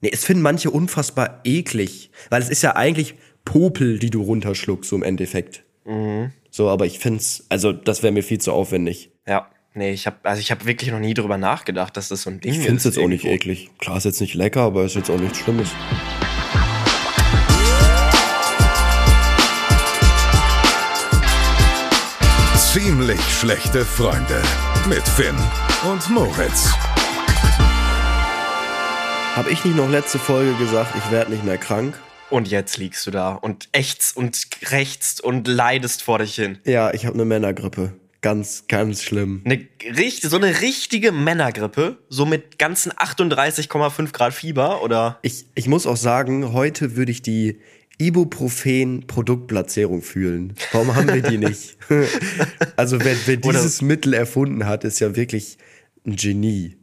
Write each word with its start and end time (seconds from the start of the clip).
Nee, 0.00 0.10
es 0.12 0.24
finden 0.24 0.42
manche 0.42 0.70
unfassbar 0.70 1.40
eklig, 1.44 2.10
weil 2.30 2.40
es 2.40 2.48
ist 2.48 2.62
ja 2.62 2.76
eigentlich 2.76 3.14
Popel, 3.44 3.98
die 3.98 4.10
du 4.10 4.22
runterschluckst, 4.22 4.90
so 4.90 4.96
im 4.96 5.02
Endeffekt. 5.02 5.64
Mhm. 5.84 6.30
So, 6.50 6.68
aber 6.68 6.86
ich 6.86 6.98
find's, 6.98 7.44
also 7.48 7.72
das 7.72 8.02
wäre 8.02 8.12
mir 8.12 8.22
viel 8.22 8.38
zu 8.38 8.52
aufwendig. 8.52 9.10
Ja. 9.26 9.50
Nee, 9.74 9.92
ich 9.92 10.06
habe 10.06 10.16
also 10.22 10.40
ich 10.40 10.50
habe 10.50 10.64
wirklich 10.66 10.90
noch 10.90 10.98
nie 10.98 11.14
drüber 11.14 11.36
nachgedacht, 11.38 11.96
dass 11.96 12.08
das 12.08 12.22
so 12.22 12.30
ein 12.30 12.40
Ding 12.40 12.52
ist. 12.52 12.58
Ich 12.58 12.66
find's 12.66 12.84
jetzt 12.84 12.98
auch 12.98 13.06
nicht 13.06 13.24
irgendwo. 13.24 13.50
eklig. 13.50 13.70
Klar, 13.78 13.96
ist 13.96 14.04
jetzt 14.04 14.20
nicht 14.20 14.34
lecker, 14.34 14.62
aber 14.62 14.84
ist 14.84 14.96
jetzt 14.96 15.10
auch 15.10 15.20
nichts 15.20 15.38
Schlimmes. 15.38 15.68
Ziemlich 22.72 23.20
schlechte 23.38 23.84
Freunde 23.84 24.42
mit 24.88 25.06
Finn 25.06 25.36
und 25.88 26.10
Moritz. 26.10 26.72
Habe 29.38 29.52
ich 29.52 29.64
nicht 29.64 29.76
noch 29.76 29.88
letzte 29.88 30.18
Folge 30.18 30.52
gesagt, 30.54 30.96
ich 30.96 31.12
werde 31.12 31.30
nicht 31.30 31.44
mehr 31.44 31.58
krank? 31.58 31.96
Und 32.28 32.48
jetzt 32.48 32.76
liegst 32.76 33.06
du 33.06 33.12
da 33.12 33.34
und 33.34 33.68
ächzt 33.70 34.16
und 34.16 34.50
krächzt 34.50 35.20
und 35.20 35.46
leidest 35.46 36.02
vor 36.02 36.18
dich 36.18 36.34
hin. 36.34 36.58
Ja, 36.64 36.92
ich 36.92 37.06
habe 37.06 37.14
eine 37.14 37.24
Männergrippe. 37.24 37.92
Ganz, 38.20 38.64
ganz 38.66 39.00
schlimm. 39.00 39.42
Eine, 39.44 39.68
so 40.22 40.36
eine 40.36 40.60
richtige 40.60 41.12
Männergrippe, 41.12 41.98
so 42.08 42.26
mit 42.26 42.58
ganzen 42.58 42.90
38,5 42.90 44.10
Grad 44.10 44.34
Fieber 44.34 44.82
oder 44.82 45.20
Ich, 45.22 45.46
ich 45.54 45.68
muss 45.68 45.86
auch 45.86 45.96
sagen, 45.96 46.52
heute 46.52 46.96
würde 46.96 47.12
ich 47.12 47.22
die 47.22 47.60
Ibuprofen-Produktplatzierung 47.98 50.02
fühlen. 50.02 50.54
Warum 50.72 50.96
haben 50.96 51.14
wir 51.14 51.22
die 51.22 51.38
nicht? 51.38 51.76
also 52.74 52.98
wer, 53.04 53.14
wer 53.26 53.38
Oder- 53.38 53.52
dieses 53.52 53.82
Mittel 53.82 54.14
erfunden 54.14 54.66
hat, 54.66 54.82
ist 54.82 54.98
ja 54.98 55.14
wirklich 55.14 55.58
ein 56.04 56.16
Genie. 56.16 56.74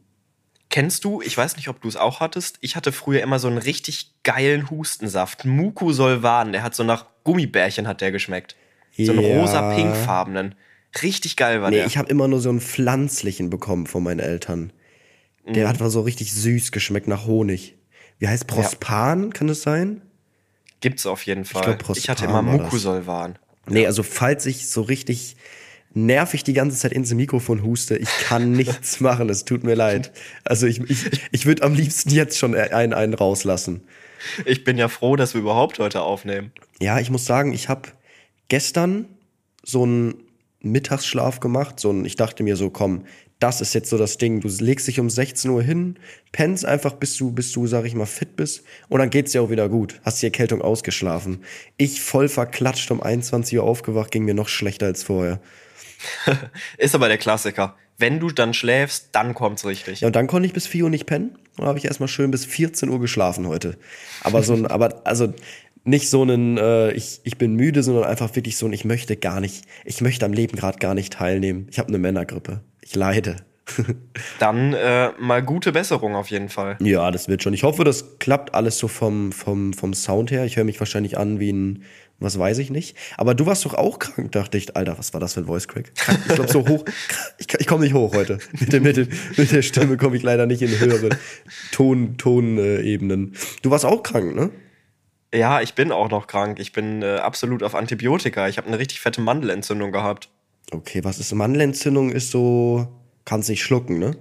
Kennst 0.68 1.04
du, 1.04 1.22
ich 1.22 1.36
weiß 1.36 1.56
nicht, 1.56 1.68
ob 1.68 1.80
du 1.80 1.88
es 1.88 1.96
auch 1.96 2.20
hattest, 2.20 2.58
ich 2.60 2.74
hatte 2.76 2.92
früher 2.92 3.22
immer 3.22 3.38
so 3.38 3.48
einen 3.48 3.58
richtig 3.58 4.12
geilen 4.24 4.68
Hustensaft. 4.68 5.44
Mucosolvan, 5.44 6.52
der 6.52 6.62
hat 6.62 6.74
so 6.74 6.82
nach 6.84 7.06
Gummibärchen 7.24 7.86
hat 7.86 8.00
der 8.00 8.12
geschmeckt. 8.12 8.56
So 8.96 9.12
einen 9.12 9.20
Ja. 9.20 9.28
rosa-pinkfarbenen. 9.28 10.54
Richtig 11.02 11.36
geil 11.36 11.60
war 11.62 11.70
Nee, 11.70 11.76
der. 11.78 11.86
ich 11.86 11.98
habe 11.98 12.08
immer 12.08 12.26
nur 12.28 12.40
so 12.40 12.48
einen 12.48 12.60
pflanzlichen 12.60 13.50
bekommen 13.50 13.86
von 13.86 14.02
meinen 14.02 14.20
Eltern. 14.20 14.72
Der 15.46 15.64
Mhm. 15.64 15.68
hat 15.68 15.80
war 15.80 15.90
so 15.90 16.00
richtig 16.00 16.32
süß 16.34 16.72
geschmeckt 16.72 17.06
nach 17.06 17.26
Honig. 17.26 17.76
Wie 18.18 18.26
heißt 18.28 18.46
Prospan, 18.46 19.32
kann 19.32 19.46
das 19.46 19.62
sein? 19.62 20.02
Gibt's 20.80 21.06
auf 21.06 21.22
jeden 21.26 21.44
Fall. 21.44 21.62
glaub, 21.62 21.76
Ich, 21.80 21.84
Prospan 21.86 22.16
hatte 22.16 22.24
immer. 22.24 22.42
Mucosolvan. 22.42 23.38
Nee, 23.68 23.86
also 23.86 24.02
falls 24.02 24.46
ich 24.46 24.68
so 24.68 24.82
richtig 24.82 25.36
nervig 25.96 26.44
die 26.44 26.52
ganze 26.52 26.76
Zeit 26.76 26.92
ins 26.92 27.12
Mikrofon 27.12 27.62
huste, 27.62 27.96
ich 27.96 28.08
kann 28.20 28.52
nichts 28.52 29.00
machen, 29.00 29.28
es 29.30 29.44
tut 29.44 29.64
mir 29.64 29.74
leid. 29.74 30.12
Also 30.44 30.66
ich, 30.66 30.80
ich, 30.88 31.22
ich 31.32 31.46
würde 31.46 31.62
am 31.62 31.74
liebsten 31.74 32.10
jetzt 32.10 32.38
schon 32.38 32.54
einen, 32.54 32.92
einen 32.92 33.14
rauslassen. 33.14 33.82
Ich 34.44 34.64
bin 34.64 34.78
ja 34.78 34.88
froh, 34.88 35.16
dass 35.16 35.34
wir 35.34 35.40
überhaupt 35.40 35.78
heute 35.78 36.02
aufnehmen. 36.02 36.52
Ja, 36.80 37.00
ich 37.00 37.10
muss 37.10 37.24
sagen, 37.24 37.52
ich 37.52 37.68
habe 37.68 37.88
gestern 38.48 39.06
so 39.62 39.84
einen 39.84 40.14
Mittagsschlaf 40.60 41.40
gemacht. 41.40 41.80
So 41.80 41.92
ein, 41.92 42.04
ich 42.04 42.16
dachte 42.16 42.42
mir 42.42 42.56
so, 42.56 42.70
komm, 42.70 43.04
das 43.38 43.60
ist 43.60 43.74
jetzt 43.74 43.90
so 43.90 43.98
das 43.98 44.18
Ding. 44.18 44.40
Du 44.40 44.48
legst 44.48 44.88
dich 44.88 44.98
um 45.00 45.10
16 45.10 45.50
Uhr 45.50 45.62
hin, 45.62 45.98
pennst 46.32 46.64
einfach, 46.64 46.94
bis 46.94 47.16
du, 47.16 47.32
bis 47.32 47.52
du, 47.52 47.66
sag 47.66 47.84
ich 47.84 47.94
mal, 47.94 48.06
fit 48.06 48.36
bist. 48.36 48.64
Und 48.88 48.98
dann 48.98 49.10
geht's 49.10 49.32
dir 49.32 49.42
auch 49.42 49.50
wieder 49.50 49.68
gut. 49.68 50.00
Hast 50.04 50.22
die 50.22 50.26
Erkältung 50.26 50.62
ausgeschlafen. 50.62 51.42
Ich 51.76 52.00
voll 52.00 52.28
verklatscht 52.28 52.90
um 52.90 53.02
21 53.02 53.58
Uhr 53.58 53.64
aufgewacht, 53.64 54.10
ging 54.10 54.24
mir 54.24 54.34
noch 54.34 54.48
schlechter 54.48 54.86
als 54.86 55.02
vorher. 55.02 55.40
Ist 56.78 56.94
aber 56.94 57.08
der 57.08 57.18
Klassiker. 57.18 57.76
Wenn 57.98 58.20
du 58.20 58.30
dann 58.30 58.52
schläfst, 58.52 59.08
dann 59.12 59.34
kommt's 59.34 59.64
richtig. 59.64 60.00
Ja, 60.00 60.08
und 60.08 60.16
dann 60.16 60.26
konnte 60.26 60.46
ich 60.46 60.52
bis 60.52 60.66
4 60.66 60.84
Uhr 60.84 60.90
nicht 60.90 61.06
pennen. 61.06 61.38
Dann 61.56 61.66
habe 61.66 61.78
ich 61.78 61.86
erstmal 61.86 62.08
schön 62.08 62.30
bis 62.30 62.44
14 62.44 62.88
Uhr 62.88 63.00
geschlafen 63.00 63.46
heute. 63.46 63.78
Aber 64.22 64.42
so 64.42 64.52
ein, 64.52 64.66
aber 64.70 65.02
also 65.04 65.32
nicht 65.84 66.10
so 66.10 66.22
einen, 66.22 66.58
äh, 66.58 66.90
ich, 66.92 67.20
ich 67.24 67.38
bin 67.38 67.54
müde, 67.54 67.82
sondern 67.82 68.04
einfach 68.04 68.34
wirklich 68.34 68.56
so 68.56 68.66
ein, 68.66 68.72
ich 68.72 68.84
möchte 68.84 69.16
gar 69.16 69.40
nicht, 69.40 69.64
ich 69.84 70.00
möchte 70.00 70.26
am 70.26 70.32
Leben 70.32 70.56
gerade 70.56 70.78
gar 70.78 70.94
nicht 70.94 71.12
teilnehmen. 71.12 71.68
Ich 71.70 71.78
habe 71.78 71.88
eine 71.88 71.98
Männergrippe. 71.98 72.60
Ich 72.82 72.94
leide. 72.94 73.36
Dann 74.38 74.74
äh, 74.74 75.10
mal 75.18 75.42
gute 75.42 75.72
Besserung 75.72 76.14
auf 76.14 76.30
jeden 76.30 76.48
Fall. 76.48 76.76
Ja, 76.80 77.10
das 77.10 77.28
wird 77.28 77.42
schon. 77.42 77.54
Ich 77.54 77.62
hoffe, 77.62 77.84
das 77.84 78.18
klappt 78.18 78.54
alles 78.54 78.78
so 78.78 78.88
vom, 78.88 79.32
vom, 79.32 79.72
vom 79.72 79.94
Sound 79.94 80.30
her. 80.30 80.44
Ich 80.44 80.56
höre 80.56 80.64
mich 80.64 80.78
wahrscheinlich 80.78 81.18
an 81.18 81.40
wie 81.40 81.52
ein, 81.52 81.82
was 82.18 82.38
weiß 82.38 82.58
ich 82.58 82.70
nicht. 82.70 82.96
Aber 83.16 83.34
du 83.34 83.46
warst 83.46 83.64
doch 83.64 83.74
auch 83.74 83.98
krank, 83.98 84.32
dachte 84.32 84.56
ich. 84.56 84.74
Alter, 84.76 84.98
was 84.98 85.12
war 85.12 85.20
das 85.20 85.34
für 85.34 85.40
ein 85.40 85.46
Voice 85.46 85.68
Crack? 85.68 85.92
Ich 86.28 86.34
glaube, 86.34 86.50
so 86.50 86.66
hoch. 86.66 86.84
Ich, 87.38 87.52
ich 87.52 87.66
komme 87.66 87.84
nicht 87.84 87.94
hoch 87.94 88.14
heute. 88.14 88.38
Mit 88.58 88.72
der, 88.72 88.80
mit, 88.80 88.96
der, 88.96 89.06
mit 89.36 89.52
der 89.52 89.62
Stimme 89.62 89.96
komme 89.98 90.16
ich 90.16 90.22
leider 90.22 90.46
nicht 90.46 90.62
in 90.62 90.78
höhere 90.78 91.10
Ton, 91.72 92.16
Tonebenen. 92.16 92.84
Ebenen. 92.84 93.36
du 93.62 93.70
warst 93.70 93.84
auch 93.84 94.02
krank, 94.02 94.34
ne? 94.34 94.50
Ja, 95.34 95.60
ich 95.60 95.74
bin 95.74 95.92
auch 95.92 96.10
noch 96.10 96.26
krank. 96.26 96.58
Ich 96.58 96.72
bin 96.72 97.02
äh, 97.02 97.16
absolut 97.16 97.62
auf 97.62 97.74
Antibiotika. 97.74 98.48
Ich 98.48 98.56
habe 98.56 98.68
eine 98.68 98.78
richtig 98.78 99.00
fette 99.00 99.20
Mandelentzündung 99.20 99.92
gehabt. 99.92 100.30
Okay, 100.70 101.04
was 101.04 101.18
ist 101.18 101.34
Mandelentzündung? 101.34 102.10
Ist 102.10 102.30
so, 102.30 102.88
kannst 103.24 103.48
nicht 103.50 103.62
schlucken, 103.62 103.98
ne? 103.98 104.16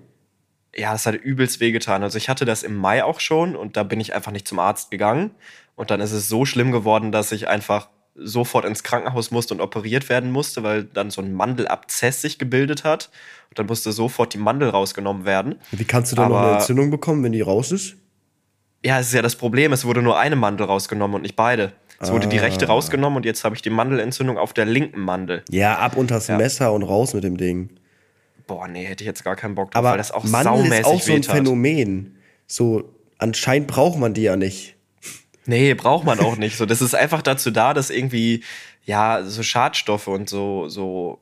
Ja, 0.77 0.91
das 0.91 1.05
hat 1.05 1.15
übelst 1.15 1.59
wehgetan. 1.59 2.03
Also 2.03 2.17
ich 2.17 2.27
hatte 2.29 2.43
das 2.45 2.63
im 2.63 2.75
Mai 2.75 3.03
auch 3.03 3.19
schon 3.19 3.55
und 3.55 3.77
da 3.77 3.83
bin 3.83 3.99
ich 3.99 4.13
einfach 4.13 4.31
nicht 4.31 4.47
zum 4.47 4.59
Arzt 4.59 4.91
gegangen. 4.91 5.31
Und 5.75 5.89
dann 5.91 6.01
ist 6.01 6.11
es 6.11 6.27
so 6.27 6.45
schlimm 6.45 6.71
geworden, 6.71 7.11
dass 7.11 7.31
ich 7.31 7.47
einfach 7.47 7.89
sofort 8.17 8.63
ins 8.65 8.83
Krankenhaus 8.83 9.31
musste 9.31 9.53
und 9.53 9.61
operiert 9.61 10.07
werden 10.09 10.31
musste, 10.31 10.63
weil 10.63 10.83
dann 10.85 11.09
so 11.11 11.21
ein 11.21 11.33
Mandelabzess 11.33 12.21
sich 12.21 12.39
gebildet 12.39 12.83
hat. 12.83 13.09
Und 13.49 13.59
dann 13.59 13.65
musste 13.65 13.91
sofort 13.91 14.33
die 14.33 14.37
Mandel 14.37 14.69
rausgenommen 14.69 15.25
werden. 15.25 15.55
Wie 15.71 15.83
kannst 15.85 16.11
du 16.11 16.15
dann 16.15 16.29
noch 16.29 16.37
Aber- 16.37 16.47
eine 16.47 16.57
Entzündung 16.57 16.91
bekommen, 16.91 17.23
wenn 17.23 17.33
die 17.33 17.41
raus 17.41 17.71
ist? 17.71 17.95
Ja, 18.85 18.99
es 18.99 19.07
ist 19.07 19.13
ja 19.13 19.21
das 19.21 19.35
Problem, 19.35 19.73
es 19.73 19.83
wurde 19.85 20.01
nur 20.01 20.17
eine 20.19 20.35
Mandel 20.35 20.65
rausgenommen 20.67 21.15
und 21.15 21.21
nicht 21.23 21.35
beide. 21.35 21.73
Es 21.99 22.11
wurde 22.11 22.27
die 22.27 22.39
Ah. 22.39 22.43
rechte 22.43 22.67
rausgenommen 22.67 23.17
und 23.17 23.25
jetzt 23.25 23.43
habe 23.45 23.55
ich 23.55 23.61
die 23.61 23.69
Mandelentzündung 23.69 24.37
auf 24.37 24.53
der 24.53 24.65
linken 24.65 24.99
Mandel. 24.99 25.43
Ja, 25.49 25.77
ab 25.79 25.95
unters 25.97 26.27
Ja. 26.27 26.37
Messer 26.37 26.71
und 26.73 26.83
raus 26.83 27.13
mit 27.13 27.23
dem 27.23 27.37
Ding. 27.37 27.69
Boah, 28.47 28.67
nee, 28.67 28.85
hätte 28.85 29.03
ich 29.03 29.07
jetzt 29.07 29.23
gar 29.23 29.35
keinen 29.35 29.55
Bock 29.55 29.71
drauf, 29.71 29.79
Aber 29.79 29.91
weil 29.91 29.97
das 29.97 30.11
auch 30.11 30.23
Mandel 30.23 30.53
saumäßig 30.53 30.79
ist 30.79 30.85
auch 30.85 31.01
so 31.01 31.11
ein 31.11 31.17
wehtat. 31.17 31.35
Phänomen. 31.35 32.15
So, 32.47 32.93
anscheinend 33.17 33.67
braucht 33.67 33.97
man 33.97 34.13
die 34.13 34.23
ja 34.23 34.35
nicht. 34.35 34.75
Nee, 35.45 35.73
braucht 35.73 36.05
man 36.05 36.19
auch 36.19 36.37
nicht. 36.37 36.57
So, 36.57 36.65
das 36.65 36.81
ist 36.81 36.95
einfach 36.95 37.21
dazu 37.21 37.51
da, 37.51 37.73
dass 37.73 37.89
irgendwie, 37.89 38.43
ja, 38.83 39.23
so 39.23 39.43
Schadstoffe 39.43 40.07
und 40.07 40.29
so, 40.29 40.67
so 40.69 41.19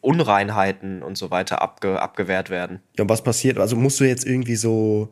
Unreinheiten 0.00 1.02
und 1.02 1.16
so 1.16 1.30
weiter 1.30 1.62
abge, 1.62 2.00
abgewehrt 2.00 2.50
werden. 2.50 2.80
Ja, 2.96 3.02
und 3.02 3.10
was 3.10 3.22
passiert? 3.22 3.58
Also 3.58 3.76
musst 3.76 4.00
du 4.00 4.04
jetzt 4.04 4.26
irgendwie 4.26 4.56
so, 4.56 5.08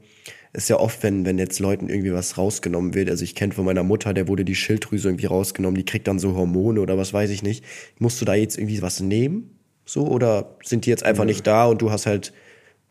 ist 0.53 0.69
ja 0.69 0.79
oft, 0.79 1.03
wenn, 1.03 1.25
wenn 1.25 1.39
jetzt 1.39 1.59
Leuten 1.59 1.89
irgendwie 1.89 2.13
was 2.13 2.37
rausgenommen 2.37 2.95
wird. 2.95 3.09
Also 3.09 3.25
ich 3.25 3.35
kenne 3.35 3.53
von 3.53 3.65
meiner 3.65 3.83
Mutter, 3.83 4.15
der 4.15 4.29
wurde 4.29 4.45
die 4.45 4.55
Schilddrüse 4.55 5.09
irgendwie 5.09 5.27
rausgenommen, 5.27 5.77
die 5.77 5.85
kriegt 5.85 6.07
dann 6.07 6.19
so 6.19 6.35
Hormone 6.35 6.81
oder 6.81 6.99
was 6.99 7.13
weiß 7.13 7.31
ich 7.31 7.43
nicht. 7.43 7.65
Musst 7.99 8.21
du 8.21 8.25
da 8.25 8.35
jetzt 8.35 8.59
irgendwie 8.59 8.83
was 8.83 9.01
nehmen? 9.01 9.59
So? 9.85 10.07
Oder 10.07 10.57
sind 10.63 10.87
die 10.87 10.91
jetzt 10.91 11.05
einfach 11.05 11.25
nicht 11.25 11.47
da 11.47 11.67
und 11.67 11.83
du 11.83 11.91
hast 11.91 12.07
halt 12.07 12.33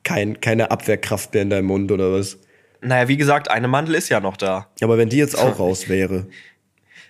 kein, 0.03 0.41
keine 0.41 0.71
Abwehrkraft 0.71 1.33
mehr 1.33 1.43
in 1.43 1.49
deinem 1.49 1.65
Mund 1.65 1.91
oder 1.91 2.11
was? 2.11 2.37
Naja, 2.81 3.07
wie 3.07 3.17
gesagt, 3.17 3.49
eine 3.49 3.67
Mandel 3.67 3.95
ist 3.95 4.09
ja 4.09 4.19
noch 4.19 4.35
da. 4.37 4.67
Aber 4.81 4.97
wenn 4.97 5.09
die 5.09 5.17
jetzt 5.17 5.37
auch 5.37 5.59
raus 5.59 5.87
wäre. 5.87 6.27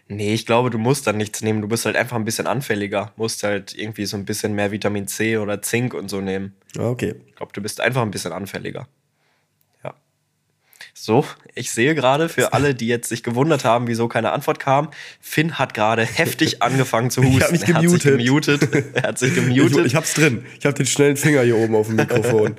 Nee, 0.08 0.34
ich 0.34 0.46
glaube, 0.46 0.70
du 0.70 0.78
musst 0.78 1.08
dann 1.08 1.18
nichts 1.18 1.42
nehmen. 1.42 1.62
Du 1.62 1.68
bist 1.68 1.86
halt 1.86 1.96
einfach 1.96 2.18
ein 2.18 2.26
bisschen 2.26 2.46
anfälliger. 2.46 3.14
Musst 3.16 3.42
halt 3.44 3.74
irgendwie 3.76 4.06
so 4.06 4.18
ein 4.18 4.26
bisschen 4.26 4.54
mehr 4.54 4.72
Vitamin 4.72 5.08
C 5.08 5.38
oder 5.38 5.62
Zink 5.62 5.94
und 5.94 6.10
so 6.10 6.22
nehmen. 6.22 6.54
Ja, 6.76 6.90
Okay. 6.90 7.16
Ich 7.28 7.36
glaube, 7.36 7.54
du 7.54 7.62
bist 7.62 7.82
einfach 7.82 8.02
ein 8.02 8.12
bisschen 8.12 8.34
anfälliger. 8.34 8.88
Ja. 10.96 11.00
So, 11.06 11.26
ich 11.56 11.72
sehe 11.72 11.96
gerade 11.96 12.30
für 12.30 12.54
alle, 12.54 12.76
die 12.76 12.88
jetzt 12.88 13.10
sich 13.10 13.24
gewundert 13.24 13.66
haben, 13.66 13.88
wieso 13.88 14.08
keine 14.08 14.32
Antwort 14.32 14.60
kam, 14.60 14.90
Finn 15.20 15.58
hat 15.58 15.74
gerade 15.74 16.06
heftig 16.06 16.62
angefangen 16.62 17.10
zu 17.10 17.24
husten. 17.24 17.42
hab 17.44 17.52
mich 17.52 17.64
Er 17.68 17.74
hat 17.76 17.82
sich 17.90 18.04
gemutet. 18.04 18.60
gemutet. 18.62 18.96
Er 18.96 19.04
hat 19.04 19.18
sich 19.20 19.36
Ich, 19.36 19.36
gemutet. 19.36 19.86
ich 19.88 19.96
hab's 19.96 20.14
drin. 20.14 20.46
Ich 20.60 20.66
hab 20.66 20.76
den 20.76 20.86
schnellen 20.86 21.18
Finger 21.18 21.42
hier 21.42 21.58
oben 21.58 21.76
auf 21.76 21.88
dem 21.88 21.96
Mikrofon. 21.98 22.56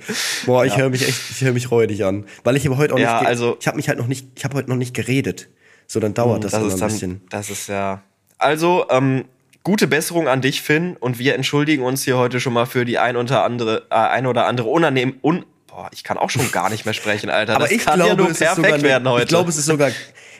Boah, 0.46 0.64
ich 0.66 0.76
höre 0.76 0.90
mich 0.90 1.06
echt, 1.08 1.20
ich 1.30 1.40
höre 1.42 1.52
mich 1.52 1.70
räudig 1.70 2.04
an. 2.04 2.26
Weil 2.42 2.56
ich 2.56 2.66
aber 2.66 2.76
heute 2.76 2.94
auch 2.94 2.98
Ja, 2.98 3.20
nicht, 3.20 3.28
also- 3.28 3.56
ich 3.60 3.66
habe 3.66 3.76
mich 3.76 3.88
halt 3.88 3.98
noch 3.98 4.08
nicht, 4.08 4.26
ich 4.34 4.44
habe 4.44 4.56
heute 4.56 4.68
noch 4.68 4.76
nicht 4.76 4.94
geredet. 4.94 5.48
So, 5.86 6.00
dann 6.00 6.12
dauert 6.14 6.44
das, 6.44 6.52
das 6.52 6.62
immer 6.62 6.72
ein 6.72 6.78
dann, 6.80 6.88
bisschen. 6.88 7.20
das 7.30 7.50
ist 7.50 7.68
ja. 7.68 8.02
Also, 8.38 8.86
ähm, 8.90 9.24
gute 9.62 9.86
Besserung 9.86 10.28
an 10.28 10.40
dich, 10.42 10.60
Finn. 10.60 10.96
Und 10.98 11.18
wir 11.18 11.34
entschuldigen 11.34 11.82
uns 11.84 12.02
hier 12.04 12.16
heute 12.18 12.40
schon 12.40 12.52
mal 12.52 12.66
für 12.66 12.84
die 12.84 12.98
ein 12.98 13.16
oder 13.16 13.44
andere, 13.44 13.86
äh, 13.90 13.94
ein 13.94 14.26
oder 14.26 14.46
andere 14.46 14.68
unannehmen. 14.68 15.18
Un 15.22 15.44
Boah, 15.74 15.90
ich 15.92 16.04
kann 16.04 16.18
auch 16.18 16.30
schon 16.30 16.52
gar 16.52 16.70
nicht 16.70 16.84
mehr 16.84 16.94
sprechen, 16.94 17.30
Alter. 17.30 17.54
Aber 17.56 17.64
das 17.64 17.72
ich 17.72 17.84
kann 17.84 17.96
glaube, 17.96 18.10
ja 18.10 18.16
nur 18.16 18.30
ist 18.30 18.38
perfekt 18.38 18.66
sogar, 18.66 18.82
werden 18.82 19.08
heute. 19.08 19.22
ich 19.24 19.28
glaube, 19.28 19.50
es 19.50 19.56
ist 19.56 19.66
sogar, 19.66 19.90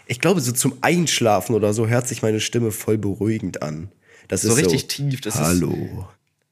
ich 0.06 0.20
glaube, 0.20 0.40
so 0.40 0.52
zum 0.52 0.78
Einschlafen 0.80 1.56
oder 1.56 1.72
so 1.72 1.88
hört 1.88 2.06
sich 2.06 2.22
meine 2.22 2.38
Stimme 2.40 2.70
voll 2.70 2.98
beruhigend 2.98 3.60
an. 3.62 3.90
Das 4.28 4.42
So 4.42 4.50
ist 4.50 4.58
richtig 4.58 4.82
so, 4.82 4.86
tief, 4.86 5.20
das 5.22 5.34
ist- 5.34 5.40
Hallo. 5.40 6.06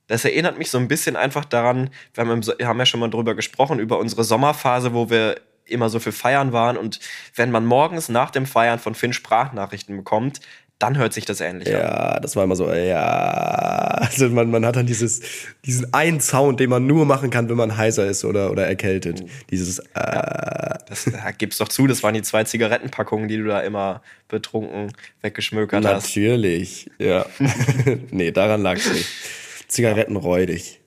Das 0.08 0.25
erinnert 0.25 0.58
mich 0.58 0.69
so 0.69 0.79
ein 0.79 0.88
bisschen 0.88 1.14
einfach 1.17 1.44
daran, 1.44 1.90
wir 2.12 2.25
haben, 2.26 2.44
wir 2.44 2.67
haben 2.67 2.79
ja 2.79 2.84
schon 2.87 2.99
mal 3.00 3.08
drüber 3.08 3.34
gesprochen, 3.37 3.79
über 3.79 3.99
unsere 3.99 4.25
Sommerphase, 4.25 4.93
wo 4.93 5.08
wir 5.08 5.37
immer 5.64 5.88
so 5.88 6.00
viel 6.00 6.12
feiern 6.12 6.52
waren. 6.52 6.76
Und 6.76 6.99
wenn 7.37 7.52
man 7.52 7.64
morgens 7.64 8.08
nach 8.08 8.31
dem 8.31 8.46
Feiern 8.46 8.81
von 8.81 8.94
Finn 8.96 9.12
Sprachnachrichten 9.12 9.96
bekommt, 9.96 10.40
dann 10.78 10.98
hört 10.98 11.12
sich 11.12 11.24
das 11.24 11.40
ähnlich 11.40 11.69
an. 11.69 11.80
Ja, 11.80 12.20
das 12.20 12.34
war 12.34 12.44
immer 12.44 12.56
so, 12.56 12.72
ja. 12.72 12.98
Also 14.02 14.28
man, 14.30 14.50
man 14.50 14.66
hat 14.66 14.76
dann 14.76 14.86
dieses, 14.86 15.20
diesen 15.64 15.94
einen 15.94 16.20
Sound, 16.20 16.58
den 16.58 16.70
man 16.70 16.86
nur 16.86 17.06
machen 17.06 17.30
kann, 17.30 17.48
wenn 17.48 17.56
man 17.56 17.76
heiser 17.76 18.06
ist 18.06 18.24
oder, 18.24 18.50
oder 18.50 18.66
erkältet. 18.66 19.22
Dieses, 19.50 19.78
äh, 19.78 19.82
Das 20.88 21.04
ja, 21.06 21.30
gib's 21.30 21.58
doch 21.58 21.69
zu, 21.69 21.86
das 21.86 22.02
waren 22.02 22.14
die 22.14 22.22
zwei 22.22 22.44
Zigarettenpackungen, 22.44 23.28
die 23.28 23.36
du 23.36 23.44
da 23.44 23.60
immer 23.60 24.02
betrunken 24.28 24.92
weggeschmökert 25.20 25.84
hast. 25.84 26.08
natürlich, 26.08 26.90
ja. 26.98 27.26
nee, 28.10 28.32
daran 28.32 28.62
lag's 28.62 28.92
nicht. 28.92 29.06
Zigaretten 29.69 30.16
räudig. 30.16 30.80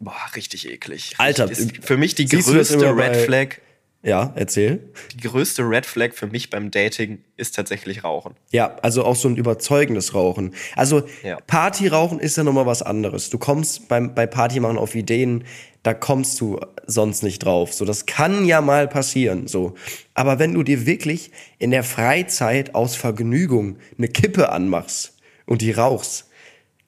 Boah, 0.00 0.16
richtig 0.34 0.68
eklig. 0.68 1.14
Alter, 1.18 1.50
ist 1.50 1.84
für 1.84 1.96
mich 1.96 2.14
die 2.14 2.26
größte 2.26 2.96
Red 2.96 3.16
Flag. 3.16 3.58
Ja, 4.04 4.32
erzähl. 4.34 4.90
Die 5.14 5.28
größte 5.28 5.62
Red 5.62 5.86
Flag 5.86 6.12
für 6.12 6.26
mich 6.26 6.50
beim 6.50 6.72
Dating 6.72 7.22
ist 7.36 7.54
tatsächlich 7.54 8.02
Rauchen. 8.02 8.34
Ja, 8.50 8.76
also 8.82 9.04
auch 9.04 9.14
so 9.14 9.28
ein 9.28 9.36
überzeugendes 9.36 10.12
Rauchen. 10.12 10.54
Also 10.74 11.04
Ja. 11.22 11.38
Partyrauchen 11.46 12.18
ist 12.18 12.36
ja 12.36 12.42
nochmal 12.42 12.66
was 12.66 12.82
anderes. 12.82 13.30
Du 13.30 13.38
kommst 13.38 13.86
beim, 13.86 14.12
bei 14.12 14.26
Partymachen 14.26 14.76
auf 14.76 14.96
Ideen, 14.96 15.44
da 15.84 15.94
kommst 15.94 16.40
du 16.40 16.58
sonst 16.86 17.22
nicht 17.22 17.44
drauf. 17.44 17.72
So, 17.74 17.84
das 17.84 18.06
kann 18.06 18.44
ja 18.44 18.60
mal 18.60 18.88
passieren. 18.88 19.46
So. 19.46 19.74
Aber 20.14 20.40
wenn 20.40 20.52
du 20.54 20.64
dir 20.64 20.84
wirklich 20.84 21.30
in 21.58 21.70
der 21.70 21.84
Freizeit 21.84 22.74
aus 22.74 22.96
Vergnügung 22.96 23.78
eine 23.98 24.08
Kippe 24.08 24.50
anmachst 24.50 25.16
und 25.46 25.60
die 25.60 25.70
rauchst, 25.70 26.28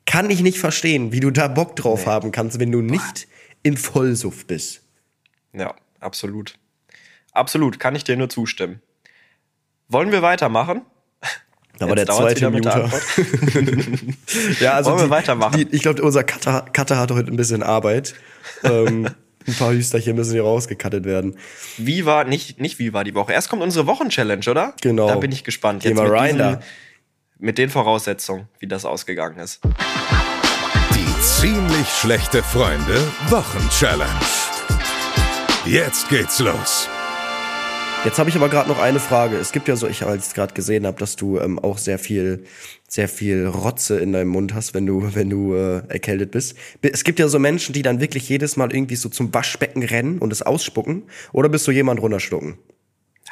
kann 0.05 0.31
ich 0.31 0.43
nicht 0.43 0.59
verstehen, 0.59 1.13
wie 1.13 1.21
du 1.21 1.31
da 1.31 1.47
Bock 1.47 1.77
drauf 1.77 2.07
haben 2.07 2.33
kannst, 2.33 2.59
wenn 2.59 2.73
du 2.73 2.83
nicht 2.83 3.29
im 3.63 3.77
Vollsuff 3.77 4.47
bist. 4.47 4.83
Ja, 5.53 5.75
absolut. 6.01 6.55
Absolut, 7.35 7.79
kann 7.79 7.95
ich 7.95 8.05
dir 8.05 8.17
nur 8.17 8.29
zustimmen. 8.31 8.81
Wollen 9.89 10.11
wir 10.13 10.23
weitermachen? 10.23 10.83
Da 11.79 11.89
war 11.89 11.97
Jetzt 11.97 12.09
der 12.09 12.15
zweite 12.17 12.51
Minute. 12.51 12.89
ja, 14.61 14.75
also 14.75 14.91
Wollen 14.91 15.01
wir 15.01 15.05
die, 15.07 15.11
weitermachen? 15.11 15.57
Die, 15.59 15.75
ich 15.75 15.83
glaube, 15.83 16.03
unser 16.03 16.23
Cutter, 16.23 16.65
Cutter 16.73 16.97
hat 16.99 17.11
heute 17.11 17.33
ein 17.33 17.37
bisschen 17.37 17.65
Arbeit. 17.65 18.15
ähm, 18.63 19.09
ein 19.47 19.55
paar 19.55 19.73
Hüsterchen 19.73 20.15
müssen 20.15 20.33
hier 20.33 20.45
rausgekattet 20.45 21.05
werden. 21.05 21.37
Wie 21.77 22.07
war, 22.07 22.25
nicht, 22.25 22.61
nicht 22.61 22.79
wie 22.79 22.93
war 22.93 23.03
die 23.03 23.15
Woche? 23.15 23.33
Erst 23.33 23.49
kommt 23.51 23.61
unsere 23.63 23.87
Wochenchallenge, 23.89 24.49
oder? 24.49 24.73
Genau. 24.83 25.09
Da 25.09 25.17
bin 25.17 25.33
ich 25.33 25.43
gespannt. 25.43 25.83
Geh 25.83 25.93
mal 25.95 26.05
mit, 26.05 26.13
rein 26.13 26.37
diesen- 26.37 26.39
da. 26.39 26.61
mit 27.39 27.59
den 27.59 27.71
Voraussetzungen, 27.71 28.49
wie 28.61 28.69
das 28.69 28.85
ausgegangen 28.85 29.39
ist. 29.41 29.61
Die 30.95 31.21
ziemlich 31.21 31.89
schlechte 31.89 32.43
Freunde 32.45 33.03
Wochenchallenge. 33.31 34.13
Jetzt 35.67 36.09
geht's 36.09 36.39
los. 36.39 36.89
Jetzt 38.05 38.19
habe 38.19 38.29
ich 38.29 38.37
aber 38.37 38.51
gerade 38.51 38.69
noch 38.69 38.79
eine 38.79 39.01
Frage. 39.01 39.37
Es 39.37 39.51
gibt 39.53 39.67
ja 39.67 39.77
so, 39.77 39.89
ich 39.89 40.03
als 40.05 40.35
gerade 40.35 40.53
gesehen 40.53 40.87
habe, 40.87 40.99
dass 40.99 41.17
du 41.17 41.39
ähm, 41.41 41.59
auch 41.59 41.79
sehr 41.79 41.99
viel, 41.99 42.45
sehr 42.87 43.09
viel 43.09 43.47
Rotze 43.47 43.99
in 43.99 44.13
deinem 44.13 44.29
Mund 44.29 44.53
hast, 44.55 44.75
wenn 44.75 44.85
du, 44.85 45.09
wenn 45.15 45.31
du 45.31 45.55
äh, 45.55 45.83
erkältet 45.89 46.31
bist. 46.31 46.55
Bi- 46.83 46.91
Es 46.93 47.05
gibt 47.05 47.19
ja 47.19 47.29
so 47.29 47.39
Menschen, 47.39 47.73
die 47.73 47.81
dann 47.83 48.01
wirklich 48.01 48.29
jedes 48.29 48.57
Mal 48.57 48.75
irgendwie 48.75 48.97
so 48.97 49.09
zum 49.09 49.33
Waschbecken 49.33 49.83
rennen 49.83 50.19
und 50.19 50.33
es 50.33 50.43
ausspucken. 50.43 51.05
Oder 51.33 51.49
bist 51.49 51.67
du 51.67 51.71
jemand 51.71 52.01
runterschlucken? 52.03 52.59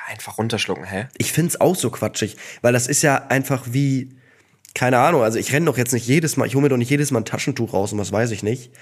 Einfach 0.09 0.39
runterschlucken, 0.39 0.85
hä? 0.85 1.07
Ich 1.19 1.33
find's 1.33 1.61
auch 1.61 1.77
so 1.77 1.91
quatschig, 1.91 2.37
weil 2.63 2.73
das 2.73 2.87
ist 2.87 3.03
ja 3.03 3.27
einfach 3.29 3.65
wie, 3.71 4.17
keine 4.75 4.99
Ahnung, 4.99 5.23
also 5.23 5.39
ich 5.39 5.53
renn 5.53 5.65
doch 5.67 5.79
jetzt 5.79 5.93
nicht 5.93 6.07
jedes 6.07 6.37
Mal, 6.37 6.47
ich 6.47 6.55
hole 6.55 6.63
mir 6.63 6.69
doch 6.71 6.77
nicht 6.77 6.91
jedes 6.91 7.11
Mal 7.13 7.21
ein 7.21 7.25
Taschentuch 7.25 7.73
raus 7.73 7.93
und 7.93 7.99
was 7.99 8.11
weiß 8.11 8.31
ich 8.33 8.43
nicht. 8.43 8.73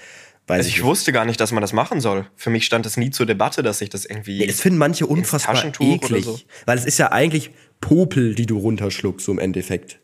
Weiß 0.47 0.57
Also 0.57 0.69
ich 0.69 0.75
nicht. 0.77 0.83
wusste 0.83 1.11
gar 1.11 1.25
nicht, 1.25 1.39
dass 1.39 1.51
man 1.51 1.61
das 1.61 1.71
machen 1.73 2.01
soll. 2.01 2.27
Für 2.35 2.49
mich 2.49 2.65
stand 2.65 2.85
es 2.85 2.97
nie 2.97 3.09
zur 3.11 3.25
Debatte, 3.25 3.63
dass 3.63 3.79
ich 3.81 3.89
das 3.89 4.05
irgendwie. 4.05 4.39
Nee, 4.39 4.45
Es 4.47 4.59
finden 4.61 4.79
manche 4.79 5.05
unfassbar 5.07 5.63
eklig, 5.79 6.25
so. 6.25 6.39
weil 6.65 6.77
es 6.77 6.85
ist 6.85 6.97
ja 6.97 7.11
eigentlich 7.11 7.51
Popel, 7.79 8.35
die 8.35 8.45
du 8.45 8.57
runterschluckst, 8.57 9.25
so 9.25 9.31
im 9.31 9.39
Endeffekt. 9.39 9.99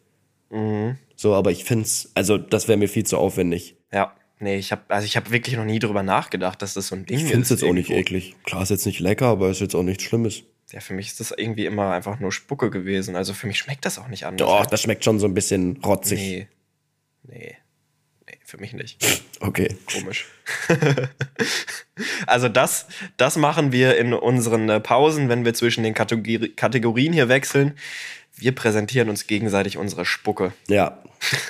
Mhm. 0.49 0.97
So, 1.15 1.33
aber 1.33 1.51
ich 1.51 1.63
find's, 1.65 2.11
also 2.15 2.37
das 2.37 2.67
wäre 2.67 2.77
mir 2.77 2.87
viel 2.87 3.05
zu 3.05 3.17
aufwendig. 3.17 3.75
Ja, 3.91 4.15
nee, 4.39 4.57
ich 4.57 4.71
habe 4.71 4.83
also 4.89 5.05
ich 5.05 5.17
habe 5.17 5.31
wirklich 5.31 5.55
noch 5.57 5.65
nie 5.65 5.79
drüber 5.79 6.03
nachgedacht, 6.03 6.61
dass 6.61 6.75
das 6.75 6.87
so 6.87 6.95
ein 6.95 7.05
Ding 7.05 7.17
Ich 7.17 7.23
ist. 7.25 7.31
find's 7.31 7.49
jetzt 7.49 7.63
auch 7.63 7.73
nicht 7.73 7.89
irgendwo. 7.89 7.99
eklig. 8.17 8.35
Klar, 8.43 8.61
ist 8.63 8.69
jetzt 8.69 8.85
nicht 8.85 8.99
lecker, 8.99 9.25
aber 9.25 9.49
ist 9.49 9.59
jetzt 9.61 9.75
auch 9.75 9.83
nichts 9.83 10.03
Schlimmes. 10.03 10.43
Ja, 10.71 10.79
für 10.81 10.93
mich 10.93 11.07
ist 11.07 11.19
das 11.19 11.31
irgendwie 11.35 11.65
immer 11.65 11.91
einfach 11.91 12.19
nur 12.19 12.31
Spucke 12.31 12.69
gewesen. 12.69 13.15
Also 13.15 13.33
für 13.33 13.47
mich 13.47 13.57
schmeckt 13.57 13.85
das 13.85 13.97
auch 13.99 14.07
nicht 14.09 14.25
anders. 14.25 14.47
Doch, 14.47 14.65
das 14.65 14.81
schmeckt 14.81 15.03
schon 15.03 15.19
so 15.19 15.25
ein 15.25 15.33
bisschen 15.33 15.77
rotzig. 15.83 16.19
nee. 16.19 16.47
Nee. 17.23 17.55
Nee, 18.29 18.37
für 18.45 18.57
mich 18.57 18.73
nicht. 18.73 18.97
Okay. 19.39 19.75
Komisch. 19.91 20.25
also 22.27 22.49
das, 22.49 22.87
das 23.17 23.37
machen 23.37 23.71
wir 23.71 23.97
in 23.97 24.13
unseren 24.13 24.69
äh, 24.69 24.79
Pausen, 24.79 25.29
wenn 25.29 25.45
wir 25.45 25.53
zwischen 25.53 25.83
den 25.83 25.93
Kategori 25.93 26.49
Kategorien 26.55 27.13
hier 27.13 27.29
wechseln. 27.29 27.73
Wir 28.35 28.53
präsentieren 28.53 29.09
uns 29.09 29.27
gegenseitig 29.27 29.77
unsere 29.77 30.05
Spucke. 30.05 30.53
Ja, 30.67 30.99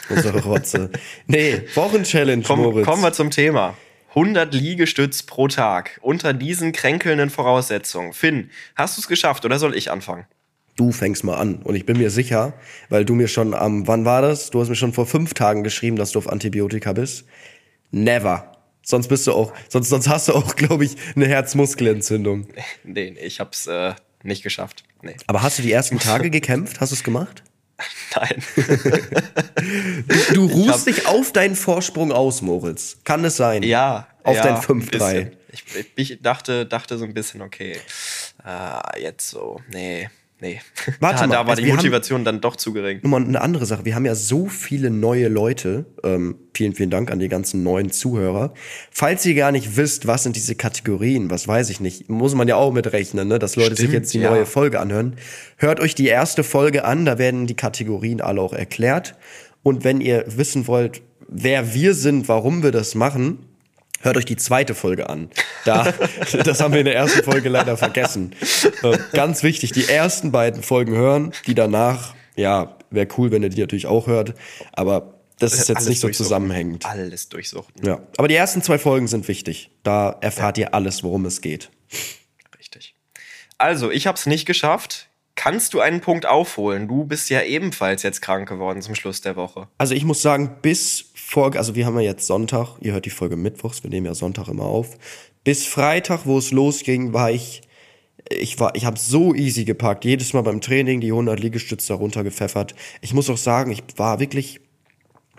unsere 0.09 0.41
Rotze. 0.43 0.89
nee, 1.27 1.61
Wochenchallenge, 1.75 2.43
Komm, 2.43 2.61
Moritz. 2.61 2.85
kommen 2.85 3.03
wir 3.03 3.11
zum 3.13 3.29
Thema. 3.29 3.75
100 4.09 4.53
Liegestütz 4.53 5.23
pro 5.23 5.47
Tag. 5.47 5.99
Unter 6.01 6.33
diesen 6.33 6.71
kränkelnden 6.71 7.29
Voraussetzungen. 7.29 8.13
Finn, 8.13 8.49
hast 8.75 8.97
du 8.97 9.01
es 9.01 9.07
geschafft 9.07 9.45
oder 9.45 9.59
soll 9.59 9.75
ich 9.75 9.91
anfangen? 9.91 10.25
Du 10.77 10.91
fängst 10.91 11.23
mal 11.23 11.35
an. 11.35 11.55
Und 11.57 11.75
ich 11.75 11.85
bin 11.85 11.97
mir 11.97 12.09
sicher, 12.09 12.53
weil 12.89 13.03
du 13.03 13.15
mir 13.15 13.27
schon 13.27 13.53
am, 13.53 13.87
wann 13.87 14.05
war 14.05 14.21
das? 14.21 14.49
Du 14.49 14.61
hast 14.61 14.69
mir 14.69 14.75
schon 14.75 14.93
vor 14.93 15.05
fünf 15.05 15.33
Tagen 15.33 15.63
geschrieben, 15.63 15.97
dass 15.97 16.11
du 16.11 16.19
auf 16.19 16.29
Antibiotika 16.29 16.93
bist. 16.93 17.25
Never. 17.91 18.51
Sonst 18.83 19.09
bist 19.09 19.27
du 19.27 19.33
auch, 19.33 19.53
sonst, 19.67 19.89
sonst 19.89 20.07
hast 20.07 20.29
du 20.29 20.33
auch, 20.33 20.55
glaube 20.55 20.85
ich, 20.85 20.95
eine 21.15 21.27
Herzmuskelentzündung. 21.27 22.47
Nee, 22.83 23.11
nee 23.11 23.19
ich 23.19 23.39
hab's 23.39 23.67
äh, 23.67 23.93
nicht 24.23 24.43
geschafft. 24.43 24.83
Nee. 25.01 25.15
Aber 25.27 25.41
hast 25.41 25.59
du 25.59 25.63
die 25.63 25.71
ersten 25.71 25.99
Tage 25.99 26.29
gekämpft? 26.29 26.79
Hast 26.79 26.89
du 26.91 26.95
es 26.95 27.03
gemacht? 27.03 27.43
Nein. 28.15 28.43
Du 30.33 30.47
ruhst 30.47 30.87
dich 30.87 31.05
auf 31.05 31.31
deinen 31.31 31.55
Vorsprung 31.55 32.11
aus, 32.11 32.41
Moritz. 32.41 32.97
Kann 33.03 33.23
es 33.23 33.37
sein? 33.37 33.61
ja. 33.63 34.07
Auf 34.23 34.35
ja, 34.35 34.43
dein 34.43 34.55
ein 34.55 34.61
5-3. 34.61 34.89
bisschen. 34.89 35.37
Ich, 35.53 35.63
ich, 35.95 36.11
ich 36.11 36.21
dachte, 36.21 36.65
dachte 36.65 36.97
so 36.97 37.05
ein 37.05 37.13
bisschen, 37.13 37.41
okay. 37.41 37.77
Äh, 38.45 39.01
jetzt 39.01 39.29
so, 39.29 39.61
nee, 39.69 40.09
nee. 40.41 40.59
Warte 40.99 41.21
da, 41.21 41.27
mal, 41.27 41.33
da 41.33 41.39
war 41.41 41.49
also 41.49 41.61
die 41.61 41.69
haben- 41.69 41.75
Motivation 41.77 42.25
dann 42.25 42.41
doch 42.41 42.55
zu 42.55 42.73
gering. 42.73 42.99
Nur 43.03 43.19
mal 43.19 43.23
eine 43.27 43.41
andere 43.41 43.65
Sache. 43.65 43.85
Wir 43.85 43.95
haben 43.95 44.05
ja 44.05 44.15
so 44.15 44.47
viele 44.47 44.89
neue 44.89 45.27
Leute. 45.27 45.85
Ähm, 46.03 46.35
vielen, 46.53 46.73
vielen 46.73 46.89
Dank 46.89 47.11
an 47.11 47.19
die 47.19 47.29
ganzen 47.29 47.63
neuen 47.63 47.91
Zuhörer. 47.91 48.53
Falls 48.91 49.25
ihr 49.25 49.35
gar 49.35 49.51
nicht 49.51 49.77
wisst, 49.77 50.07
was 50.07 50.23
sind 50.23 50.35
diese 50.35 50.55
Kategorien, 50.55 51.29
was 51.29 51.47
weiß 51.47 51.69
ich 51.69 51.79
nicht, 51.79 52.09
muss 52.09 52.35
man 52.35 52.47
ja 52.47 52.55
auch 52.55 52.71
mitrechnen, 52.73 53.27
ne? 53.27 53.39
dass 53.39 53.55
Leute 53.55 53.71
sich 53.71 53.85
Stimmt, 53.85 53.93
jetzt 53.93 54.13
die 54.13 54.19
ja. 54.19 54.29
neue 54.29 54.45
Folge 54.45 54.79
anhören. 54.79 55.15
Hört 55.57 55.79
euch 55.79 55.95
die 55.95 56.07
erste 56.07 56.43
Folge 56.43 56.85
an, 56.85 57.05
da 57.05 57.17
werden 57.17 57.47
die 57.47 57.55
Kategorien 57.55 58.21
alle 58.21 58.41
auch 58.41 58.53
erklärt. 58.53 59.15
Und 59.63 59.83
wenn 59.83 60.01
ihr 60.01 60.23
wissen 60.27 60.67
wollt, 60.67 61.01
wer 61.27 61.73
wir 61.73 61.93
sind, 61.93 62.27
warum 62.27 62.63
wir 62.63 62.71
das 62.71 62.95
machen, 62.95 63.39
Hört 64.01 64.17
euch 64.17 64.25
die 64.25 64.35
zweite 64.35 64.75
Folge 64.75 65.09
an. 65.09 65.29
Da, 65.65 65.91
das 66.43 66.61
haben 66.61 66.73
wir 66.73 66.79
in 66.79 66.85
der 66.85 66.95
ersten 66.95 67.23
Folge 67.23 67.49
leider 67.49 67.77
vergessen. 67.77 68.35
Äh, 68.83 68.97
ganz 69.13 69.43
wichtig, 69.43 69.71
die 69.71 69.85
ersten 69.85 70.31
beiden 70.31 70.63
Folgen 70.63 70.95
hören, 70.95 71.33
die 71.47 71.55
danach, 71.55 72.13
ja, 72.35 72.77
wäre 72.89 73.07
cool, 73.17 73.31
wenn 73.31 73.43
ihr 73.43 73.49
die 73.49 73.61
natürlich 73.61 73.87
auch 73.87 74.07
hört, 74.07 74.33
aber 74.73 75.13
das 75.39 75.53
ist 75.53 75.67
jetzt 75.69 75.77
Alles 75.77 75.89
nicht 75.89 75.99
so 75.99 76.09
zusammenhängend. 76.09 76.85
Alles 76.85 77.29
durchsuchten. 77.29 77.85
Ja, 77.85 78.01
aber 78.17 78.27
die 78.27 78.35
ersten 78.35 78.61
zwei 78.63 78.79
Folgen 78.79 79.07
sind 79.07 79.27
wichtig. 79.27 79.69
Da 79.83 80.17
erfahrt 80.21 80.57
ihr 80.57 80.73
alles, 80.73 81.03
worum 81.03 81.25
es 81.25 81.41
geht. 81.41 81.69
Richtig. 82.57 82.95
Also, 83.59 83.91
ich 83.91 84.07
habe 84.07 84.17
es 84.17 84.25
nicht 84.25 84.45
geschafft. 84.45 85.09
Kannst 85.35 85.75
du 85.75 85.79
einen 85.79 86.01
Punkt 86.01 86.25
aufholen? 86.25 86.87
Du 86.87 87.05
bist 87.05 87.29
ja 87.29 87.43
ebenfalls 87.43 88.01
jetzt 88.01 88.21
krank 88.23 88.49
geworden 88.49 88.81
zum 88.81 88.95
Schluss 88.95 89.21
der 89.21 89.35
Woche. 89.35 89.67
Also 89.77 89.93
ich 89.93 90.03
muss 90.03 90.23
sagen, 90.23 90.57
bis 90.63 91.11
vor, 91.29 91.53
also 91.57 91.75
wir 91.75 91.85
haben 91.85 91.95
ja 91.95 92.05
jetzt 92.05 92.25
Sonntag, 92.25 92.77
ihr 92.79 92.93
hört 92.93 93.05
die 93.05 93.09
Folge 93.09 93.35
mittwochs, 93.35 93.83
wir 93.83 93.89
nehmen 93.89 94.05
ja 94.05 94.15
Sonntag 94.15 94.47
immer 94.47 94.63
auf. 94.63 94.97
Bis 95.43 95.65
Freitag, 95.65 96.25
wo 96.25 96.37
es 96.37 96.51
losging, 96.51 97.11
war 97.11 97.31
ich, 97.31 97.63
ich 98.29 98.57
war, 98.61 98.75
ich 98.75 98.85
habe 98.85 98.97
so 98.97 99.35
easy 99.35 99.65
gepackt. 99.65 100.05
Jedes 100.05 100.31
Mal 100.31 100.43
beim 100.43 100.61
Training 100.61 101.01
die 101.01 101.11
100 101.11 101.37
Liegestütze 101.37 101.89
darunter 101.89 102.23
gepfeffert. 102.23 102.75
Ich 103.01 103.13
muss 103.13 103.29
auch 103.29 103.37
sagen, 103.37 103.71
ich 103.71 103.83
war 103.97 104.21
wirklich 104.21 104.61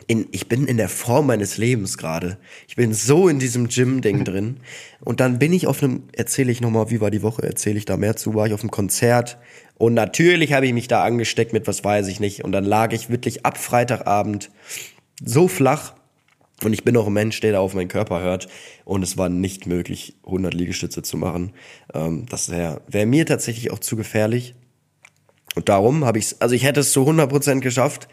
in, 0.09 0.27
ich 0.31 0.47
bin 0.47 0.67
in 0.67 0.77
der 0.77 0.91
Form 0.91 1.27
meines 1.27 1.57
Lebens 1.57 1.97
gerade. 1.97 2.37
Ich 2.69 2.77
bin 2.77 2.93
so 2.93 3.27
in 3.27 3.39
diesem 3.39 3.69
Gym-Ding 3.69 4.25
drin. 4.27 4.59
Und 5.01 5.21
dann 5.21 5.39
bin 5.39 5.55
ich 5.55 5.67
auf 5.67 5.83
einem, 5.83 6.03
erzähle 6.13 6.53
ich 6.53 6.61
nochmal, 6.61 6.91
wie 6.91 7.01
war 7.01 7.11
die 7.11 7.23
Woche, 7.23 7.45
erzähle 7.45 7.79
ich 7.79 7.87
da 7.87 7.97
mehr 7.97 8.15
zu, 8.15 8.35
war 8.35 8.47
ich 8.47 8.53
auf 8.53 8.61
einem 8.61 8.71
Konzert. 8.71 9.39
Und 9.79 9.95
natürlich 9.95 10.53
habe 10.53 10.67
ich 10.67 10.75
mich 10.75 10.89
da 10.89 11.03
angesteckt 11.03 11.55
mit 11.55 11.67
was 11.67 11.83
weiß 11.83 12.09
ich 12.09 12.21
nicht. 12.21 12.45
Und 12.45 12.53
dann 12.53 12.65
lag 12.65 12.93
ich 12.93 13.09
wirklich 13.09 13.47
ab 13.47 13.57
Freitagabend 13.57 14.51
so 15.25 15.49
flach. 15.49 15.95
Und 16.65 16.73
ich 16.73 16.83
bin 16.83 16.97
auch 16.97 17.07
ein 17.07 17.13
Mensch, 17.13 17.41
der 17.41 17.53
da 17.53 17.61
auf 17.61 17.75
meinen 17.75 17.89
Körper 17.89 18.21
hört. 18.21 18.49
Und 18.85 19.03
es 19.03 19.17
war 19.17 19.29
nicht 19.29 19.67
möglich, 19.67 20.17
100 20.27 20.55
Liegestütze 20.55 21.03
zu 21.03 21.17
machen. 21.17 21.53
Ähm, 21.95 22.27
das 22.29 22.51
wäre 22.51 22.83
wär 22.89 23.07
mir 23.07 23.27
tatsächlich 23.27 23.71
auch 23.71 23.79
zu 23.79 23.97
gefährlich. 23.97 24.55
Und 25.55 25.69
darum 25.69 26.05
habe 26.05 26.19
ich 26.19 26.27
es, 26.27 26.41
also 26.41 26.55
ich 26.55 26.65
hätte 26.65 26.81
es 26.81 26.93
zu 26.93 27.09
100% 27.09 27.61
geschafft. 27.61 28.09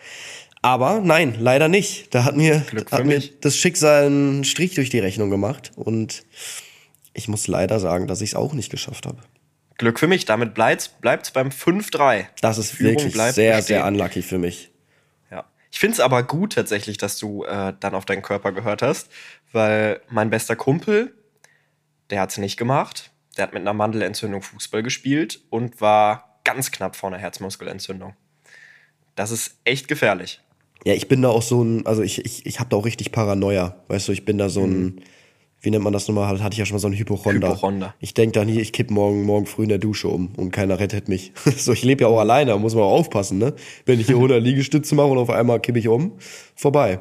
Aber 0.62 1.02
nein, 1.02 1.36
leider 1.40 1.68
nicht. 1.68 2.14
Da 2.14 2.24
hat 2.24 2.36
mir, 2.36 2.66
hat 2.92 3.06
mir 3.06 3.22
das 3.42 3.56
Schicksal 3.56 4.06
einen 4.06 4.44
Strich 4.44 4.76
durch 4.76 4.90
die 4.90 5.00
Rechnung 5.00 5.30
gemacht. 5.30 5.72
Und 5.76 6.24
ich 7.14 7.28
muss 7.28 7.48
leider 7.48 7.80
sagen, 7.80 8.08
dass 8.08 8.22
ich 8.22 8.32
es 8.32 8.36
auch 8.36 8.54
nicht 8.54 8.72
geschafft 8.72 9.06
habe. 9.06 9.18
Glück 9.78 10.00
für 10.00 10.08
mich, 10.08 10.26
damit 10.26 10.54
bleibt's, 10.54 10.88
bleibt's 10.88 11.32
beim 11.32 11.50
5-3. 11.50 12.26
Das 12.42 12.58
ist 12.58 12.72
Führung 12.72 12.94
wirklich 12.94 13.14
bleibt 13.14 13.36
sehr, 13.36 13.58
bestehen. 13.58 13.78
sehr 13.78 13.86
unlucky 13.86 14.22
für 14.22 14.38
mich. 14.38 14.72
Ich 15.76 15.80
finde 15.82 15.96
es 15.96 16.00
aber 16.00 16.24
gut 16.24 16.54
tatsächlich, 16.54 16.98
dass 16.98 17.18
du 17.18 17.44
äh, 17.44 17.74
dann 17.78 17.96
auf 17.96 18.06
deinen 18.06 18.22
Körper 18.22 18.54
gehört 18.54 18.82
hast, 18.82 19.10
weil 19.52 20.00
mein 20.10 20.30
bester 20.30 20.56
Kumpel, 20.56 21.14
der 22.10 22.22
hat 22.22 22.30
es 22.30 22.38
nicht 22.38 22.56
gemacht. 22.56 23.12
Der 23.36 23.44
hat 23.44 23.54
mit 23.54 23.60
einer 23.60 23.74
Mandelentzündung 23.74 24.42
Fußball 24.42 24.84
gespielt 24.84 25.42
und 25.50 25.82
war 25.82 26.40
ganz 26.46 26.72
knapp 26.72 26.96
vor 26.96 27.10
einer 27.10 27.18
Herzmuskelentzündung. 27.18 28.14
Das 29.16 29.32
ist 29.32 29.58
echt 29.66 29.90
gefährlich. 29.90 30.40
Ja, 30.86 30.94
ich 30.94 31.10
bin 31.10 31.22
da 31.22 31.28
auch 31.28 31.42
so 31.42 31.62
ein, 31.62 31.86
also 31.86 32.04
ich, 32.04 32.24
ich, 32.24 32.46
ich 32.46 32.62
habe 32.62 32.70
da 32.70 32.78
auch 32.78 32.86
richtig 32.86 33.12
Paranoia. 33.12 33.76
Weißt 33.90 34.08
du, 34.08 34.14
ich 34.14 34.24
bin 34.24 34.38
da 34.38 34.48
so 34.48 34.64
ein, 34.64 34.82
Mhm. 34.82 35.00
Wie 35.66 35.72
nennt 35.72 35.84
man 35.84 35.94
das 35.94 36.08
nochmal? 36.08 36.42
Hatte 36.42 36.54
ich 36.54 36.60
ja 36.60 36.66
schon 36.66 36.76
mal 36.76 36.80
so 36.80 36.88
ein 36.88 36.94
Hypochonder. 36.94 37.50
Hypochonder. 37.50 37.96
Ich 38.00 38.14
denke 38.14 38.40
dann 38.40 38.48
hier, 38.48 38.62
ich 38.62 38.72
kipp 38.72 38.92
morgen, 38.92 39.24
morgen 39.24 39.46
früh 39.46 39.64
in 39.64 39.70
der 39.70 39.80
Dusche 39.80 40.08
um 40.08 40.34
und 40.38 40.52
keiner 40.52 40.80
rettet 40.80 41.10
mich. 41.10 41.34
so, 41.58 41.74
ich 41.74 41.84
lebe 41.84 42.04
ja 42.04 42.08
auch 42.08 42.20
alleine, 42.20 42.52
da 42.52 42.58
muss 42.58 42.76
man 42.76 42.84
auch 42.84 42.92
aufpassen, 42.92 43.40
ne? 43.40 43.54
Wenn 43.86 44.00
ich 44.00 44.06
hier 44.06 44.16
100 44.16 44.42
Liegestütze 44.44 44.96
mache 44.96 45.08
und 45.08 45.18
auf 45.18 45.30
einmal 45.30 45.60
kippe 45.60 45.80
ich 45.80 45.88
um, 45.88 46.14
vorbei. 46.56 47.00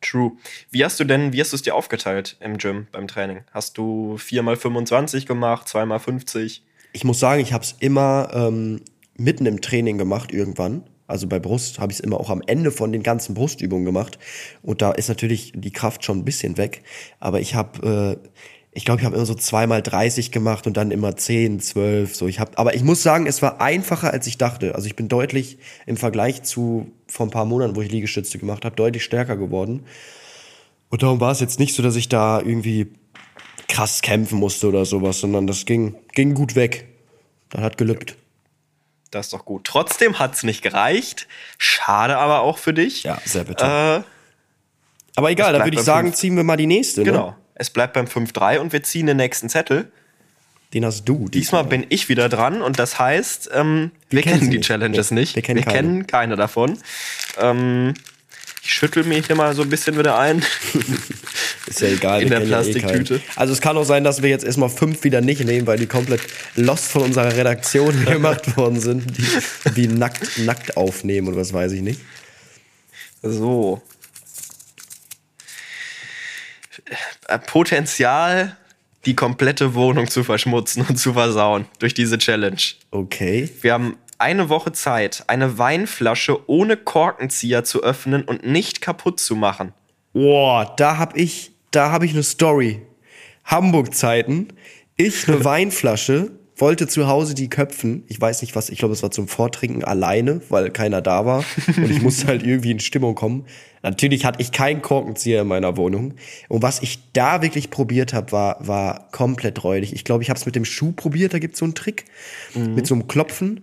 True. 0.00 0.32
Wie 0.70 0.84
hast 0.84 0.98
du 0.98 1.04
denn, 1.04 1.32
wie 1.32 1.40
hast 1.40 1.52
du 1.52 1.56
es 1.56 1.62
dir 1.62 1.74
aufgeteilt 1.74 2.36
im 2.40 2.58
Gym 2.58 2.88
beim 2.90 3.06
Training? 3.06 3.42
Hast 3.52 3.78
du 3.78 4.16
4x25 4.18 5.26
gemacht, 5.26 5.68
2x50? 5.68 6.60
Ich 6.92 7.04
muss 7.04 7.20
sagen, 7.20 7.40
ich 7.40 7.52
habe 7.52 7.64
es 7.64 7.76
immer 7.78 8.28
ähm, 8.34 8.82
mitten 9.16 9.46
im 9.46 9.60
Training 9.60 9.98
gemacht 9.98 10.32
irgendwann. 10.32 10.82
Also 11.06 11.26
bei 11.26 11.38
Brust 11.38 11.78
habe 11.78 11.92
ich 11.92 11.98
es 11.98 12.04
immer 12.04 12.18
auch 12.18 12.30
am 12.30 12.42
Ende 12.46 12.70
von 12.70 12.92
den 12.92 13.02
ganzen 13.02 13.34
Brustübungen 13.34 13.84
gemacht. 13.84 14.18
Und 14.62 14.82
da 14.82 14.92
ist 14.92 15.08
natürlich 15.08 15.52
die 15.54 15.72
Kraft 15.72 16.04
schon 16.04 16.18
ein 16.18 16.24
bisschen 16.24 16.56
weg. 16.56 16.82
Aber 17.20 17.40
ich 17.40 17.54
habe, 17.54 18.18
äh, 18.22 18.28
ich 18.72 18.84
glaube, 18.84 19.00
ich 19.00 19.06
habe 19.06 19.16
immer 19.16 19.26
so 19.26 19.34
zweimal 19.34 19.82
30 19.82 20.30
gemacht 20.30 20.66
und 20.66 20.76
dann 20.76 20.90
immer 20.90 21.16
10, 21.16 21.60
12. 21.60 22.14
So, 22.14 22.26
ich 22.26 22.40
habe, 22.40 22.56
aber 22.56 22.74
ich 22.74 22.82
muss 22.82 23.02
sagen, 23.02 23.26
es 23.26 23.42
war 23.42 23.60
einfacher, 23.60 24.12
als 24.12 24.26
ich 24.26 24.38
dachte. 24.38 24.74
Also 24.74 24.86
ich 24.86 24.96
bin 24.96 25.08
deutlich 25.08 25.58
im 25.86 25.96
Vergleich 25.96 26.42
zu 26.42 26.90
vor 27.06 27.26
ein 27.26 27.30
paar 27.30 27.44
Monaten, 27.44 27.76
wo 27.76 27.82
ich 27.82 27.90
Liegestütze 27.90 28.38
gemacht 28.38 28.64
habe, 28.64 28.76
deutlich 28.76 29.04
stärker 29.04 29.36
geworden. 29.36 29.84
Und 30.88 31.02
darum 31.02 31.20
war 31.20 31.32
es 31.32 31.40
jetzt 31.40 31.58
nicht 31.58 31.74
so, 31.74 31.82
dass 31.82 31.96
ich 31.96 32.08
da 32.08 32.40
irgendwie 32.40 32.92
krass 33.68 34.02
kämpfen 34.02 34.38
musste 34.38 34.68
oder 34.68 34.84
sowas, 34.84 35.20
sondern 35.20 35.46
das 35.46 35.64
ging, 35.64 35.94
ging 36.14 36.34
gut 36.34 36.54
weg. 36.54 36.88
Das 37.50 37.62
hat 37.62 37.78
gelübt. 37.78 38.16
Das 39.12 39.26
ist 39.26 39.32
doch 39.32 39.44
gut. 39.44 39.64
Trotzdem 39.64 40.18
hat 40.18 40.34
es 40.34 40.42
nicht 40.42 40.62
gereicht. 40.62 41.28
Schade 41.58 42.16
aber 42.18 42.40
auch 42.40 42.58
für 42.58 42.72
dich. 42.74 43.04
Ja, 43.04 43.18
sehr 43.24 43.44
bitter. 43.44 43.98
Äh, 43.98 44.02
Aber 45.14 45.30
egal, 45.30 45.52
bleibt 45.52 45.66
würde 45.66 45.76
ich 45.76 45.82
sagen, 45.84 46.08
fünf. 46.08 46.16
ziehen 46.18 46.34
wir 46.36 46.42
mal 46.44 46.56
die 46.56 46.66
nächste. 46.66 47.04
genau. 47.04 47.26
Ne? 47.30 47.36
Es 47.54 47.70
bleibt 47.70 47.92
beim 47.92 48.06
5-3 48.06 48.58
und 48.58 48.72
wir 48.72 48.82
ziehen 48.82 49.06
den 49.06 49.18
nächsten 49.18 49.48
Zettel. 49.48 49.92
Den 50.72 50.86
hast 50.86 51.04
du. 51.04 51.28
Diesmal 51.28 51.64
bin 51.64 51.84
ich 51.90 52.08
wieder 52.08 52.30
dran 52.30 52.62
und 52.62 52.78
das 52.78 52.98
heißt, 52.98 53.50
ähm, 53.52 53.90
wir, 54.08 54.22
kennen 54.22 54.38
kennen 54.38 54.50
die 54.50 54.56
nicht. 54.56 54.66
Challenges 54.66 55.10
Nee, 55.10 55.20
nicht. 55.20 55.36
wir 55.36 55.42
kennen 55.42 55.62
keine. 55.62 55.76
kennen 55.76 56.06
keine 56.06 56.36
davon. 56.36 56.78
Ähm, 57.38 57.92
ich 58.64 58.72
schüttel 58.72 59.02
mich 59.02 59.26
hier 59.26 59.34
mal 59.34 59.54
so 59.54 59.62
ein 59.62 59.68
bisschen 59.68 59.98
wieder 59.98 60.18
ein. 60.18 60.38
Ist 61.66 61.80
ja 61.80 61.88
egal. 61.88 62.22
in 62.22 62.28
der 62.28 62.40
kennen 62.40 62.50
ja 62.50 62.60
eh 62.60 62.62
Plastiktüte. 62.62 63.20
also 63.34 63.52
es 63.52 63.60
kann 63.60 63.76
auch 63.76 63.84
sein, 63.84 64.04
dass 64.04 64.22
wir 64.22 64.30
jetzt 64.30 64.44
erstmal 64.44 64.68
fünf 64.68 65.02
wieder 65.02 65.20
nicht 65.20 65.44
nehmen, 65.44 65.66
weil 65.66 65.78
die 65.78 65.86
komplett 65.86 66.20
lost 66.54 66.92
von 66.92 67.02
unserer 67.02 67.34
Redaktion 67.34 68.04
gemacht 68.04 68.56
worden 68.56 68.80
sind, 68.80 69.16
die, 69.18 69.26
die 69.74 69.88
nackt, 69.88 70.38
nackt 70.38 70.76
aufnehmen 70.76 71.28
oder 71.28 71.38
was 71.38 71.52
weiß 71.52 71.72
ich 71.72 71.82
nicht. 71.82 72.00
So. 73.22 73.82
Äh, 77.26 77.38
Potenzial, 77.40 78.56
die 79.06 79.16
komplette 79.16 79.74
Wohnung 79.74 80.08
zu 80.08 80.22
verschmutzen 80.22 80.84
und 80.88 80.96
zu 80.96 81.14
versauen 81.14 81.66
durch 81.80 81.94
diese 81.94 82.18
Challenge. 82.18 82.60
Okay. 82.92 83.50
Wir 83.60 83.72
haben 83.72 83.96
eine 84.22 84.48
Woche 84.48 84.72
Zeit, 84.72 85.24
eine 85.26 85.58
Weinflasche 85.58 86.48
ohne 86.48 86.76
Korkenzieher 86.76 87.64
zu 87.64 87.82
öffnen 87.82 88.22
und 88.22 88.46
nicht 88.46 88.80
kaputt 88.80 89.18
zu 89.18 89.34
machen. 89.34 89.74
Boah, 90.12 90.72
da 90.76 90.96
hab 90.96 91.16
ich, 91.16 91.52
da 91.72 91.90
hab 91.90 92.04
ich 92.04 92.12
eine 92.12 92.22
Story. 92.22 92.82
Hamburg-Zeiten. 93.44 94.48
Ich 94.96 95.26
eine 95.26 95.44
Weinflasche, 95.44 96.30
wollte 96.54 96.86
zu 96.86 97.08
Hause 97.08 97.34
die 97.34 97.50
köpfen. 97.50 98.04
Ich 98.06 98.20
weiß 98.20 98.42
nicht 98.42 98.54
was, 98.54 98.70
ich 98.70 98.78
glaube, 98.78 98.94
es 98.94 99.02
war 99.02 99.10
zum 99.10 99.26
Vortrinken 99.26 99.82
alleine, 99.82 100.40
weil 100.48 100.70
keiner 100.70 101.02
da 101.02 101.26
war. 101.26 101.44
Und 101.76 101.90
ich 101.90 102.00
musste 102.00 102.28
halt 102.28 102.44
irgendwie 102.44 102.70
in 102.70 102.78
Stimmung 102.78 103.16
kommen. 103.16 103.46
Natürlich 103.82 104.24
hatte 104.24 104.40
ich 104.40 104.52
keinen 104.52 104.82
Korkenzieher 104.82 105.42
in 105.42 105.48
meiner 105.48 105.76
Wohnung. 105.76 106.14
Und 106.48 106.62
was 106.62 106.80
ich 106.80 107.00
da 107.12 107.42
wirklich 107.42 107.70
probiert 107.70 108.12
habe, 108.12 108.30
war, 108.30 108.56
war 108.64 109.08
komplett 109.10 109.64
räudig. 109.64 109.92
Ich 109.92 110.04
glaube, 110.04 110.22
ich 110.22 110.30
habe 110.30 110.38
es 110.38 110.46
mit 110.46 110.54
dem 110.54 110.64
Schuh 110.64 110.92
probiert, 110.92 111.34
da 111.34 111.40
gibt's 111.40 111.58
so 111.58 111.64
einen 111.64 111.74
Trick. 111.74 112.04
Mit 112.54 112.86
so 112.86 112.94
einem 112.94 113.08
Klopfen. 113.08 113.62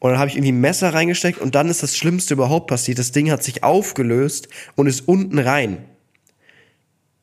Und 0.00 0.10
dann 0.10 0.18
habe 0.18 0.28
ich 0.28 0.36
irgendwie 0.36 0.52
ein 0.52 0.60
Messer 0.60 0.92
reingesteckt 0.92 1.40
und 1.40 1.54
dann 1.54 1.68
ist 1.68 1.82
das 1.82 1.96
Schlimmste 1.96 2.34
überhaupt 2.34 2.66
passiert. 2.66 2.98
Das 2.98 3.12
Ding 3.12 3.30
hat 3.30 3.42
sich 3.42 3.62
aufgelöst 3.62 4.48
und 4.74 4.86
ist 4.86 5.08
unten 5.08 5.38
rein. 5.38 5.78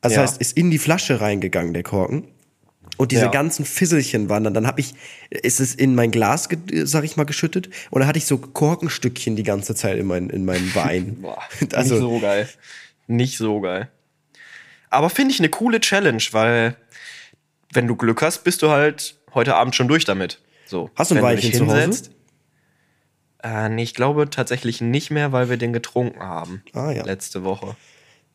Also 0.00 0.16
Ja. 0.16 0.22
das 0.22 0.32
heißt, 0.32 0.40
ist 0.40 0.56
in 0.56 0.70
die 0.70 0.78
Flasche 0.78 1.20
reingegangen, 1.20 1.74
der 1.74 1.84
Korken. 1.84 2.24
Und 2.96 3.12
diese 3.12 3.22
Ja. 3.22 3.30
ganzen 3.30 3.64
Fisselchen 3.64 4.28
waren 4.28 4.44
dann, 4.44 4.52
dann 4.54 4.66
habe 4.66 4.80
ich, 4.80 4.94
ist 5.30 5.60
es 5.60 5.74
in 5.74 5.94
mein 5.94 6.10
Glas, 6.10 6.48
sag 6.84 7.04
ich 7.04 7.16
mal, 7.16 7.24
geschüttet. 7.24 7.68
Und 7.90 8.00
dann 8.00 8.08
hatte 8.08 8.18
ich 8.18 8.26
so 8.26 8.36
Korkenstückchen 8.38 9.36
die 9.36 9.42
ganze 9.44 9.74
Zeit 9.74 9.98
in, 9.98 10.06
mein, 10.06 10.28
in 10.30 10.44
meinem 10.44 10.74
Wein. 10.74 11.18
Boah, 11.22 11.38
also, 11.72 11.94
nicht 11.94 12.00
so 12.02 12.18
geil. 12.18 12.48
Nicht 13.06 13.38
so 13.38 13.60
geil. 13.60 13.88
Aber 14.90 15.08
finde 15.08 15.32
ich 15.32 15.40
eine 15.40 15.48
coole 15.48 15.80
Challenge, 15.80 16.22
weil 16.32 16.76
wenn 17.72 17.86
du 17.86 17.96
Glück 17.96 18.20
hast, 18.22 18.44
bist 18.44 18.60
du 18.62 18.70
halt 18.70 19.16
heute 19.34 19.54
Abend 19.54 19.74
schon 19.74 19.88
durch 19.88 20.04
damit. 20.04 20.40
So. 20.66 20.90
Hast 20.96 21.10
du 21.10 21.14
ein 21.14 21.22
Weinchen 21.22 21.52
zu 21.52 21.66
Hause? 21.66 22.10
Äh, 23.42 23.68
nee, 23.68 23.82
ich 23.82 23.94
glaube 23.94 24.30
tatsächlich 24.30 24.80
nicht 24.80 25.10
mehr, 25.10 25.32
weil 25.32 25.48
wir 25.50 25.56
den 25.56 25.72
getrunken 25.72 26.20
haben. 26.22 26.62
Ah, 26.72 26.90
ja. 26.92 27.04
Letzte 27.04 27.42
Woche. 27.44 27.76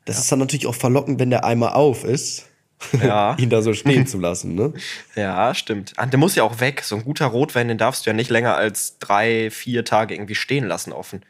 das 0.05 0.17
ist 0.19 0.31
dann 0.31 0.39
natürlich 0.39 0.67
auch 0.67 0.75
verlockend, 0.75 1.19
wenn 1.19 1.29
der 1.29 1.43
Eimer 1.45 1.75
auf 1.75 2.03
ist, 2.03 2.45
Ja. 3.01 3.35
ihn 3.39 3.49
da 3.49 3.61
so 3.61 3.73
stehen 3.73 4.05
zu 4.05 4.19
lassen, 4.19 4.53
ne? 4.55 4.73
Ja, 5.15 5.53
stimmt. 5.55 5.93
Ah, 5.97 6.05
Der 6.05 6.19
muss 6.19 6.35
ja 6.35 6.43
auch 6.43 6.59
weg. 6.59 6.81
So 6.83 6.95
ein 6.95 7.03
guter 7.03 7.25
Rotwein, 7.27 7.67
den 7.69 7.77
darfst 7.77 8.05
du 8.05 8.09
ja 8.09 8.13
nicht 8.15 8.29
länger 8.29 8.55
als 8.55 8.99
drei, 8.99 9.49
vier 9.49 9.83
Tage 9.85 10.13
irgendwie 10.13 10.35
stehen 10.35 10.65
lassen 10.67 10.91
offen. 10.91 11.21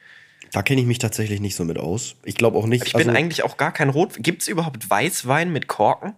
Da 0.53 0.62
kenne 0.62 0.79
ich 0.81 0.88
mich 0.88 1.00
tatsächlich 1.00 1.39
nicht 1.41 1.55
so 1.55 1.63
mit 1.65 1.77
aus. 1.77 2.15
Ich 2.24 2.36
glaube 2.36 2.57
auch 2.57 2.65
nicht. 2.67 2.86
Ich 2.88 2.93
bin 2.93 3.10
also- 3.10 3.19
eigentlich 3.19 3.43
auch 3.43 3.57
gar 3.57 3.72
kein 3.74 3.89
Rot. 3.89 4.13
Gibt 4.17 4.41
es 4.41 4.48
überhaupt 4.48 4.89
Weißwein 4.89 5.51
mit 5.51 5.67
Korken? 5.67 6.13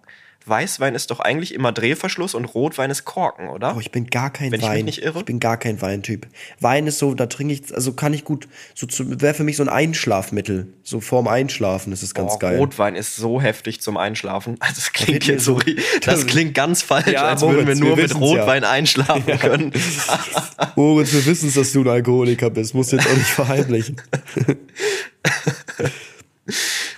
Weißwein 0.45 0.95
ist 0.95 1.11
doch 1.11 1.19
eigentlich 1.19 1.53
immer 1.53 1.71
Drehverschluss 1.71 2.33
und 2.33 2.45
Rotwein 2.45 2.89
ist 2.89 3.05
Korken, 3.05 3.49
oder? 3.49 3.75
Oh, 3.75 3.79
ich 3.79 3.91
bin 3.91 4.07
gar 4.07 4.31
kein 4.31 4.51
Wenn 4.51 4.61
ich 4.61 4.65
mich 4.65 4.77
Wein. 4.77 4.85
nicht 4.85 5.03
irre? 5.03 5.19
Ich 5.19 5.25
bin 5.25 5.39
gar 5.39 5.57
kein 5.57 5.79
Weintyp. 5.81 6.25
Wein 6.59 6.87
ist 6.87 6.97
so, 6.97 7.13
da 7.13 7.27
trinke 7.27 7.53
ich, 7.53 7.75
also 7.75 7.93
kann 7.93 8.13
ich 8.13 8.23
gut, 8.23 8.47
so 8.73 8.87
wäre 9.21 9.33
für 9.35 9.43
mich 9.43 9.57
so 9.57 9.63
ein 9.63 9.69
Einschlafmittel. 9.69 10.67
So 10.81 11.01
vorm 11.01 11.27
Einschlafen 11.27 11.93
ist 11.93 12.01
es 12.01 12.13
ganz 12.15 12.31
Oh, 12.35 12.39
geil. 12.39 12.57
Rotwein 12.57 12.95
ist 12.95 13.15
so 13.15 13.39
heftig 13.41 13.81
zum 13.81 13.97
Einschlafen. 13.97 14.55
Also 14.59 14.75
das 14.75 14.93
klingt 14.93 15.27
jetzt 15.27 15.43
so, 15.45 15.59
das 16.05 16.25
klingt 16.25 16.55
ganz 16.55 16.81
falsch, 16.81 17.07
Ja, 17.07 17.23
als 17.23 17.41
würden 17.41 17.57
wir 17.57 17.63
Moritz, 17.75 17.79
nur 17.79 17.89
wir 17.89 17.95
mit 17.97 18.05
wissen's 18.05 18.21
ja. 18.31 18.37
Rotwein 18.39 18.63
einschlafen 18.63 19.39
können. 19.39 19.73
Moritz, 20.75 21.13
wir 21.13 21.25
wissen 21.25 21.53
dass 21.53 21.71
du 21.73 21.81
ein 21.81 21.87
Alkoholiker 21.89 22.49
bist. 22.49 22.73
Musst 22.73 22.91
jetzt 22.93 23.07
auch 23.07 23.13
nicht 23.17 23.27
verheimlichen. 23.29 23.97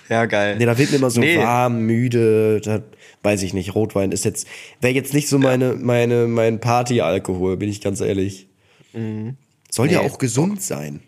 Ja, 0.09 0.25
geil. 0.25 0.55
Nee, 0.57 0.65
da 0.65 0.77
wird 0.77 0.91
mir 0.91 0.97
immer 0.97 1.09
so 1.09 1.19
Nee. 1.21 1.37
warm, 1.37 1.81
müde, 1.81 2.61
da 2.61 2.81
weiß 3.23 3.41
ich 3.43 3.53
nicht. 3.53 3.75
Rotwein 3.75 4.11
ist 4.11 4.25
jetzt, 4.25 4.47
wäre 4.79 4.93
jetzt 4.93 5.13
nicht 5.13 5.27
so 5.27 5.37
meine, 5.37 5.73
meine, 5.75 6.27
mein 6.27 6.59
Partyalkohol, 6.59 7.57
bin 7.57 7.69
ich 7.69 7.81
ganz 7.81 8.01
ehrlich. 8.01 8.47
Soll 8.93 9.91
ja 9.91 10.01
Nee. 10.01 10.09
auch 10.09 10.17
gesund 10.17 10.61
sein. 10.61 11.01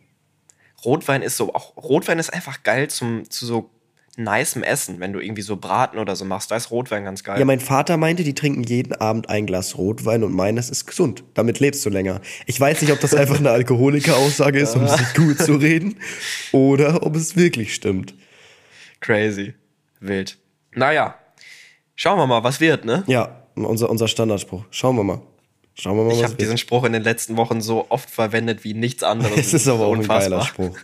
Rotwein 0.86 1.22
ist 1.22 1.38
so, 1.38 1.54
auch 1.54 1.76
Rotwein 1.78 2.20
ist 2.20 2.32
einfach 2.34 2.64
geil 2.64 2.90
zum, 2.90 3.30
zu 3.30 3.46
so 3.46 3.70
nicem 4.16 4.62
Essen, 4.64 5.00
wenn 5.00 5.12
du 5.12 5.20
irgendwie 5.20 5.42
so 5.42 5.56
Braten 5.58 5.98
oder 5.98 6.16
so 6.16 6.24
machst. 6.24 6.52
Da 6.52 6.56
ist 6.56 6.70
Rotwein 6.72 7.04
ganz 7.04 7.24
geil. 7.24 7.40
Ja, 7.40 7.46
mein 7.46 7.60
Vater 7.60 7.98
meinte, 7.98 8.24
die 8.24 8.36
trinken 8.36 8.64
jeden 8.64 8.94
Abend 8.94 9.28
ein 9.30 9.46
Glas 9.48 9.78
Rotwein 9.78 10.24
und 10.24 10.34
meinen, 10.34 10.56
das 10.56 10.70
ist 10.70 10.86
gesund. 10.86 11.24
Damit 11.34 11.60
lebst 11.60 11.84
du 11.86 11.90
länger. 11.90 12.22
Ich 12.46 12.60
weiß 12.60 12.82
nicht, 12.82 12.92
ob 12.92 13.00
das 13.00 13.16
einfach 13.16 13.40
eine 13.40 13.50
Alkoholiker-Aussage 13.50 14.60
ist, 14.60 14.76
um 14.76 14.88
sich 14.88 15.14
gut 15.16 15.40
zu 15.40 15.56
reden, 15.56 15.98
oder 16.52 17.04
ob 17.04 17.16
es 17.16 17.36
wirklich 17.36 17.74
stimmt. 17.74 18.14
Crazy. 19.00 19.56
Wild. 20.00 20.38
Naja, 20.76 21.16
schauen 21.96 22.18
wir 22.18 22.28
mal, 22.28 22.44
was 22.44 22.60
wird, 22.60 22.86
ne? 22.86 23.04
Ja, 23.08 23.44
unser, 23.56 23.90
unser 23.90 24.08
Standardspruch. 24.08 24.64
Schauen 24.72 24.96
wir 24.98 25.04
mal. 25.04 25.22
Schauen 25.76 25.98
wir 25.98 26.04
mal, 26.04 26.14
Ich 26.14 26.24
habe 26.24 26.36
diesen 26.36 26.58
Spruch 26.60 26.84
in 26.84 26.94
den 26.94 27.02
letzten 27.02 27.36
Wochen 27.36 27.60
so 27.62 27.88
oft 27.90 28.10
verwendet 28.10 28.64
wie 28.64 28.74
nichts 28.76 29.02
anderes. 29.04 29.36
Es 29.38 29.54
ist 29.54 29.68
aber 29.68 29.88
auch 29.88 29.96
ein 29.96 30.08
geiler 30.08 30.38
unfassbar. 30.38 30.46
Spruch. 30.46 30.78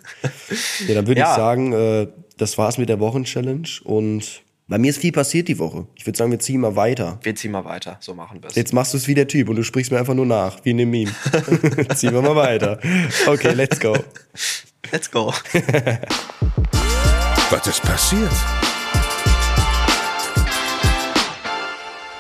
Ja, 0.88 0.96
dann 0.96 1.06
würde 1.08 1.22
Ja. 1.22 1.30
ich 1.32 1.36
sagen, 1.36 1.74
äh, 1.74 2.08
das 2.38 2.58
war's 2.58 2.78
mit 2.80 2.90
der 2.90 3.00
Wochenchallenge 3.00 3.68
und 3.84 4.42
bei 4.68 4.78
mir 4.78 4.90
ist 4.92 5.00
viel 5.00 5.12
passiert 5.12 5.48
die 5.48 5.58
Woche. 5.60 5.88
Ich 5.96 6.06
würde 6.06 6.16
sagen, 6.18 6.30
wir 6.32 6.40
ziehen 6.40 6.62
mal 6.62 6.76
weiter. 6.76 7.20
Wir 7.24 7.36
ziehen 7.36 7.52
mal 7.52 7.66
weiter, 7.66 7.98
so 8.02 8.14
machen 8.14 8.42
wir 8.42 8.50
es. 8.50 8.56
Jetzt 8.56 8.72
machst 8.74 8.94
du 8.94 8.98
es 8.98 9.08
wie 9.08 9.16
der 9.16 9.28
Typ 9.28 9.50
und 9.50 9.56
du 9.56 9.64
sprichst 9.64 9.92
mir 9.92 9.98
einfach 10.00 10.14
nur 10.14 10.28
nach, 10.28 10.58
wie 10.64 10.70
in 10.72 10.78
dem 10.78 10.90
Meme. 10.92 11.12
ziehen 11.96 12.14
wir 12.14 12.22
mal 12.22 12.36
weiter. 12.36 12.80
Okay, 13.28 13.54
let's 13.54 13.80
go. 13.80 13.96
Let's 14.92 15.10
go. 15.10 15.34
Was 17.52 17.66
ist 17.68 17.82
passiert? 17.82 18.30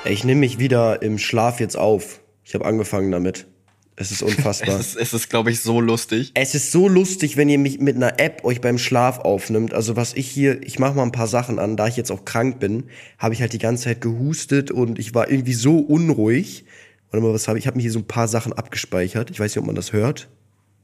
Ich 0.06 0.24
nehme 0.24 0.40
mich 0.40 0.60
wieder 0.60 1.02
im 1.02 1.18
Schlaf 1.18 1.60
jetzt 1.60 1.78
auf. 1.78 2.22
Ich 2.44 2.54
habe 2.56 2.66
angefangen 2.66 3.12
damit. 3.12 3.48
Es 3.96 4.12
ist 4.12 4.24
unfassbar. 4.24 4.76
Es 4.80 4.92
ist, 4.92 4.96
es 4.96 5.14
ist 5.14 5.30
glaube 5.30 5.52
ich, 5.52 5.60
so 5.60 5.82
lustig. 5.82 6.32
Es 6.34 6.56
ist 6.56 6.72
so 6.72 6.88
lustig, 6.88 7.36
wenn 7.36 7.50
ihr 7.50 7.60
mich 7.60 7.80
mit 7.80 7.98
einer 7.98 8.18
App 8.20 8.46
euch 8.46 8.62
beim 8.62 8.78
Schlaf 8.78 9.20
aufnimmt. 9.20 9.74
Also 9.74 9.98
was 9.98 10.14
ich 10.14 10.30
hier, 10.30 10.64
ich 10.64 10.80
mache 10.80 10.94
mal 10.94 11.04
ein 11.04 11.12
paar 11.12 11.28
Sachen 11.28 11.60
an, 11.60 11.76
da 11.76 11.88
ich 11.88 11.98
jetzt 11.98 12.12
auch 12.12 12.24
krank 12.24 12.60
bin, 12.60 12.86
habe 13.18 13.34
ich 13.34 13.42
halt 13.42 13.52
die 13.52 13.60
ganze 13.60 13.86
Zeit 13.86 14.00
gehustet 14.00 14.72
und 14.72 15.00
ich 15.00 15.14
war 15.14 15.30
irgendwie 15.30 15.54
so 15.54 15.80
unruhig. 15.80 16.66
Warte 17.12 17.26
mal, 17.26 17.34
was 17.34 17.48
habe 17.50 17.58
ich? 17.58 17.64
Ich 17.64 17.68
habe 17.68 17.76
mir 17.76 17.82
hier 17.82 17.92
so 17.92 18.00
ein 18.00 18.08
paar 18.08 18.30
Sachen 18.30 18.54
abgespeichert. 18.54 19.32
Ich 19.32 19.40
weiß 19.40 19.52
nicht, 19.52 19.60
ob 19.60 19.66
man 19.66 19.76
das 19.76 19.92
hört. 19.92 20.30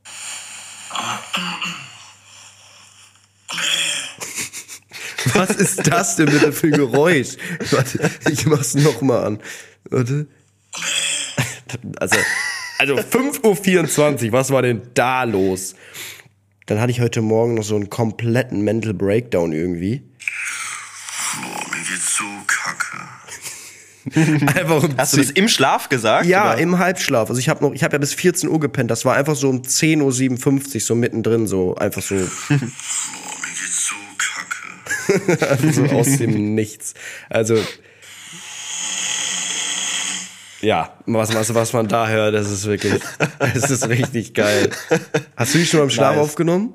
Was 5.33 5.51
ist 5.51 5.87
das 5.87 6.15
denn 6.15 6.27
bitte 6.27 6.51
für 6.51 6.67
ein 6.67 6.73
Geräusch? 6.73 7.35
Warte, 7.71 8.09
ich 8.31 8.45
mach's 8.45 8.75
noch 8.75 9.01
mal 9.01 9.23
an. 9.23 9.39
Warte. 9.89 10.27
Also, 11.99 12.15
also 12.79 12.95
5.24 12.95 14.27
Uhr, 14.27 14.31
was 14.31 14.51
war 14.51 14.61
denn 14.61 14.81
da 14.93 15.23
los? 15.23 15.75
Dann 16.65 16.79
hatte 16.79 16.91
ich 16.91 17.01
heute 17.01 17.21
Morgen 17.21 17.55
noch 17.55 17.63
so 17.63 17.75
einen 17.75 17.89
kompletten 17.89 18.61
Mental 18.61 18.93
Breakdown 18.93 19.51
irgendwie. 19.51 20.03
Boah, 21.41 21.75
mir 21.75 21.83
geht's 21.83 22.17
so 22.17 22.23
kacke. 22.47 22.97
Einfach 24.59 24.83
um 24.83 24.97
Hast 24.97 25.13
du 25.13 25.17
das 25.17 25.31
im 25.31 25.47
Schlaf 25.47 25.89
gesagt? 25.89 26.25
Ja, 26.25 26.53
oder? 26.53 26.61
im 26.61 26.77
Halbschlaf. 26.77 27.29
Also 27.29 27.39
ich 27.39 27.49
habe 27.49 27.63
noch, 27.63 27.73
ich 27.73 27.83
habe 27.83 27.93
ja 27.93 27.99
bis 27.99 28.13
14 28.13 28.49
Uhr 28.49 28.59
gepennt. 28.59 28.91
Das 28.91 29.05
war 29.05 29.15
einfach 29.15 29.35
so 29.35 29.49
um 29.49 29.61
10.57 29.61 30.75
Uhr, 30.75 30.81
so 30.81 30.95
mittendrin, 30.95 31.47
so 31.47 31.75
einfach 31.75 32.01
so, 32.01 32.15
so 35.07 35.35
kacke. 35.35 35.73
so 35.73 35.83
aus 35.85 36.17
dem 36.17 36.55
Nichts. 36.55 36.93
Also 37.29 37.57
ja, 40.61 40.93
was, 41.05 41.33
was, 41.35 41.53
was 41.53 41.73
man 41.73 41.87
da 41.87 42.07
hört, 42.07 42.33
das 42.33 42.49
ist 42.49 42.65
wirklich, 42.65 43.01
das 43.39 43.69
ist 43.69 43.87
richtig 43.87 44.33
geil. 44.33 44.69
Hast 45.37 45.53
du 45.53 45.59
die 45.59 45.65
schon 45.65 45.79
beim 45.81 45.89
Schlaf 45.91 46.15
Nice. 46.15 46.23
aufgenommen? 46.25 46.73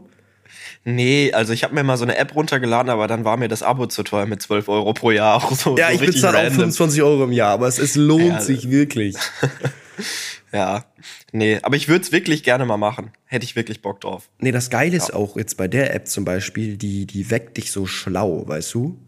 Nee, 0.84 1.32
also 1.32 1.52
ich 1.52 1.64
habe 1.64 1.74
mir 1.74 1.82
mal 1.82 1.96
so 1.96 2.04
eine 2.04 2.16
App 2.16 2.34
runtergeladen, 2.34 2.88
aber 2.90 3.06
dann 3.06 3.24
war 3.24 3.36
mir 3.36 3.48
das 3.48 3.62
Abo 3.62 3.86
zu 3.86 4.02
teuer 4.02 4.26
mit 4.26 4.40
12 4.40 4.68
Euro 4.68 4.94
pro 4.94 5.10
Jahr. 5.10 5.36
Auch 5.36 5.52
so, 5.56 5.76
Ja, 5.76 5.88
so 5.88 5.94
ich 5.94 6.00
bezahle 6.06 6.38
auch 6.38 6.42
random. 6.42 6.58
25 6.72 7.02
Euro 7.02 7.24
im 7.24 7.32
Jahr, 7.32 7.50
aber 7.52 7.66
es, 7.66 7.78
es 7.78 7.96
lohnt 7.96 8.24
Ja, 8.28 8.40
sich 8.40 8.70
wirklich. 8.70 9.16
Ja, 10.52 10.84
nee, 11.32 11.58
aber 11.62 11.76
ich 11.76 11.88
würde 11.88 12.04
es 12.04 12.12
wirklich 12.12 12.42
gerne 12.42 12.66
mal 12.66 12.76
machen. 12.76 13.12
Hätte 13.26 13.44
ich 13.44 13.54
wirklich 13.54 13.82
Bock 13.82 14.00
drauf. 14.00 14.28
Nee, 14.38 14.50
das 14.50 14.68
Geile 14.68 14.96
ist 14.96 15.14
auch 15.14 15.36
jetzt 15.36 15.56
bei 15.56 15.68
der 15.68 15.94
App 15.94 16.08
zum 16.08 16.24
Beispiel, 16.24 16.76
die, 16.76 17.06
die 17.06 17.30
weckt 17.30 17.56
dich 17.56 17.70
so 17.70 17.86
schlau, 17.86 18.46
weißt 18.46 18.74
du? 18.74 18.98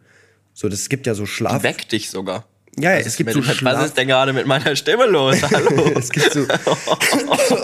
So, 0.55 0.69
das 0.69 0.89
gibt 0.89 1.07
ja 1.07 1.15
so 1.15 1.27
Schlaf. 1.27 1.63
Weck 1.63 1.89
dich 1.89 2.11
sogar. 2.11 2.47
Ja, 2.79 2.97
Was 2.97 3.07
es 3.07 3.17
gibt 3.17 3.33
so 3.33 3.43
Schlaf. 3.43 3.79
Was 3.79 3.87
ist 3.87 3.97
denn 3.97 4.09
gerade 4.09 4.33
mit 4.33 4.47
meiner 4.47 4.77
Stimme 4.77 5.07
los? 5.07 5.43
Hallo. 5.51 5.93
es 5.97 6.11
gibt 6.11 6.33
so. 6.33 6.41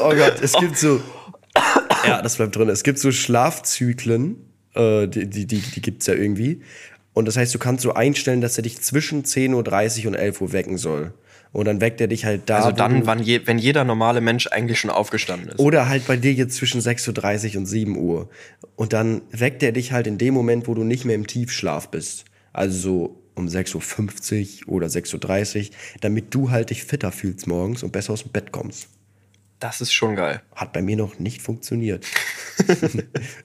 oh 0.02 0.14
Gott, 0.14 0.40
es 0.42 0.52
gibt 0.54 0.76
so. 0.76 1.00
Ja, 2.06 2.20
das 2.22 2.36
bleibt 2.36 2.56
drin. 2.56 2.68
Es 2.68 2.82
gibt 2.82 2.98
so 2.98 3.12
Schlafzyklen, 3.12 4.36
äh, 4.74 5.06
die, 5.06 5.28
die, 5.28 5.46
die, 5.46 5.58
die 5.60 5.82
gibt's 5.82 6.06
ja 6.06 6.14
irgendwie. 6.14 6.62
Und 7.12 7.26
das 7.26 7.36
heißt, 7.36 7.54
du 7.54 7.58
kannst 7.58 7.82
so 7.82 7.94
einstellen, 7.94 8.40
dass 8.40 8.56
er 8.58 8.62
dich 8.62 8.80
zwischen 8.80 9.24
10.30 9.24 10.02
Uhr 10.02 10.08
und 10.08 10.14
11 10.14 10.40
Uhr 10.40 10.52
wecken 10.52 10.78
soll. 10.78 11.12
Und 11.52 11.64
dann 11.64 11.80
weckt 11.80 12.00
er 12.00 12.08
dich 12.08 12.24
halt 12.24 12.42
da. 12.46 12.58
Also 12.58 12.72
dann, 12.72 13.06
wann 13.06 13.22
je, 13.22 13.40
wenn 13.46 13.58
jeder 13.58 13.84
normale 13.84 14.20
Mensch 14.20 14.46
eigentlich 14.48 14.78
schon 14.78 14.90
aufgestanden 14.90 15.50
ist. 15.50 15.58
Oder 15.58 15.88
halt 15.88 16.06
bei 16.06 16.16
dir 16.16 16.32
jetzt 16.32 16.56
zwischen 16.56 16.80
6.30 16.80 17.52
Uhr 17.52 17.58
und 17.58 17.66
7 17.66 17.96
Uhr. 17.96 18.28
Und 18.76 18.92
dann 18.92 19.22
weckt 19.30 19.62
er 19.62 19.72
dich 19.72 19.92
halt 19.92 20.06
in 20.06 20.18
dem 20.18 20.34
Moment, 20.34 20.68
wo 20.68 20.74
du 20.74 20.84
nicht 20.84 21.04
mehr 21.04 21.14
im 21.14 21.26
Tiefschlaf 21.26 21.90
bist. 21.90 22.26
Also 22.52 22.78
so 22.78 23.22
um 23.34 23.46
6.50 23.46 24.66
Uhr 24.66 24.74
oder 24.74 24.88
6.30 24.88 25.70
Uhr, 25.70 25.76
damit 26.00 26.34
du 26.34 26.50
halt 26.50 26.70
dich 26.70 26.84
fitter 26.84 27.12
fühlst 27.12 27.46
morgens 27.46 27.82
und 27.82 27.92
besser 27.92 28.12
aus 28.12 28.22
dem 28.22 28.32
Bett 28.32 28.52
kommst. 28.52 28.88
Das 29.60 29.80
ist 29.80 29.92
schon 29.92 30.14
geil. 30.16 30.42
Hat 30.54 30.72
bei 30.72 30.82
mir 30.82 30.96
noch 30.96 31.18
nicht 31.18 31.42
funktioniert. 31.42 32.06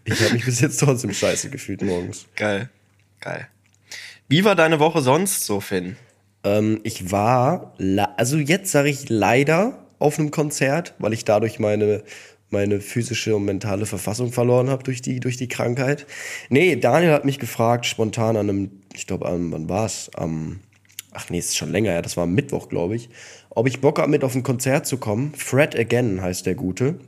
ich 0.03 0.21
habe 0.21 0.33
mich 0.33 0.45
bis 0.45 0.59
jetzt 0.59 0.79
trotzdem 0.79 1.13
scheiße 1.13 1.49
gefühlt 1.49 1.81
morgens. 1.81 2.25
Geil. 2.35 2.69
Geil. 3.19 3.47
Wie 4.27 4.43
war 4.43 4.55
deine 4.55 4.79
Woche 4.79 5.01
sonst 5.01 5.45
so, 5.45 5.59
Finn? 5.59 5.95
Ähm, 6.43 6.79
ich 6.83 7.11
war, 7.11 7.73
also 8.17 8.37
jetzt 8.37 8.71
sage 8.71 8.89
ich 8.89 9.09
leider 9.09 9.85
auf 9.99 10.19
einem 10.19 10.31
Konzert, 10.31 10.95
weil 10.99 11.13
ich 11.13 11.25
dadurch 11.25 11.59
meine, 11.59 12.03
meine 12.49 12.81
physische 12.81 13.35
und 13.35 13.45
mentale 13.45 13.85
Verfassung 13.85 14.31
verloren 14.31 14.69
habe 14.69 14.83
durch 14.83 15.01
die, 15.01 15.19
durch 15.19 15.37
die 15.37 15.47
Krankheit. 15.47 16.05
Nee, 16.49 16.75
Daniel 16.75 17.11
hat 17.11 17.25
mich 17.25 17.39
gefragt, 17.39 17.85
spontan 17.85 18.35
an 18.35 18.49
einem, 18.49 18.71
ich 18.93 19.07
glaube, 19.07 19.25
wann 19.25 19.69
war's? 19.69 20.11
Am, 20.15 20.59
ach 21.11 21.29
nee, 21.29 21.39
ist 21.39 21.57
schon 21.57 21.71
länger, 21.71 21.93
ja, 21.93 22.01
das 22.01 22.17
war 22.17 22.25
am 22.25 22.33
Mittwoch, 22.33 22.69
glaube 22.69 22.95
ich, 22.95 23.09
ob 23.49 23.67
ich 23.67 23.81
Bock 23.81 23.99
habe, 23.99 24.11
mit 24.11 24.23
auf 24.23 24.35
ein 24.35 24.43
Konzert 24.43 24.85
zu 24.85 24.97
kommen. 24.97 25.33
Fred 25.35 25.77
Again 25.77 26.21
heißt 26.21 26.45
der 26.45 26.55
Gute. 26.55 26.99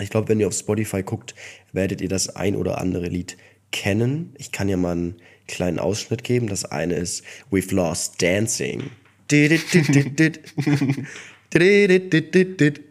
Ich 0.00 0.10
glaube, 0.10 0.28
wenn 0.28 0.38
ihr 0.38 0.46
auf 0.46 0.54
Spotify 0.54 1.02
guckt, 1.02 1.34
werdet 1.72 2.00
ihr 2.00 2.08
das 2.08 2.36
ein 2.36 2.54
oder 2.54 2.78
andere 2.78 3.06
Lied 3.06 3.36
kennen. 3.72 4.34
Ich 4.38 4.52
kann 4.52 4.68
ja 4.68 4.76
mal 4.76 4.92
einen 4.92 5.16
kleinen 5.48 5.78
Ausschnitt 5.78 6.24
geben. 6.24 6.46
Das 6.46 6.64
eine 6.64 6.94
ist 6.94 7.22
We've 7.50 7.74
Lost 7.74 8.22
Dancing. 8.22 8.90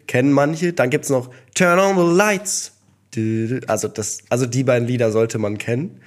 Kennen 0.08 0.32
manche. 0.32 0.74
Dann 0.74 0.89
gibt's 0.89 1.10
noch 1.10 1.30
Turn 1.54 1.80
on 1.80 1.96
the 1.96 2.17
Lights. 2.17 2.74
Also, 3.67 3.88
das, 3.88 4.20
also 4.30 4.46
die 4.46 4.63
beiden 4.63 4.88
Lieder 4.88 5.12
sollte 5.12 5.39
man 5.39 5.58
kennen. 5.58 6.00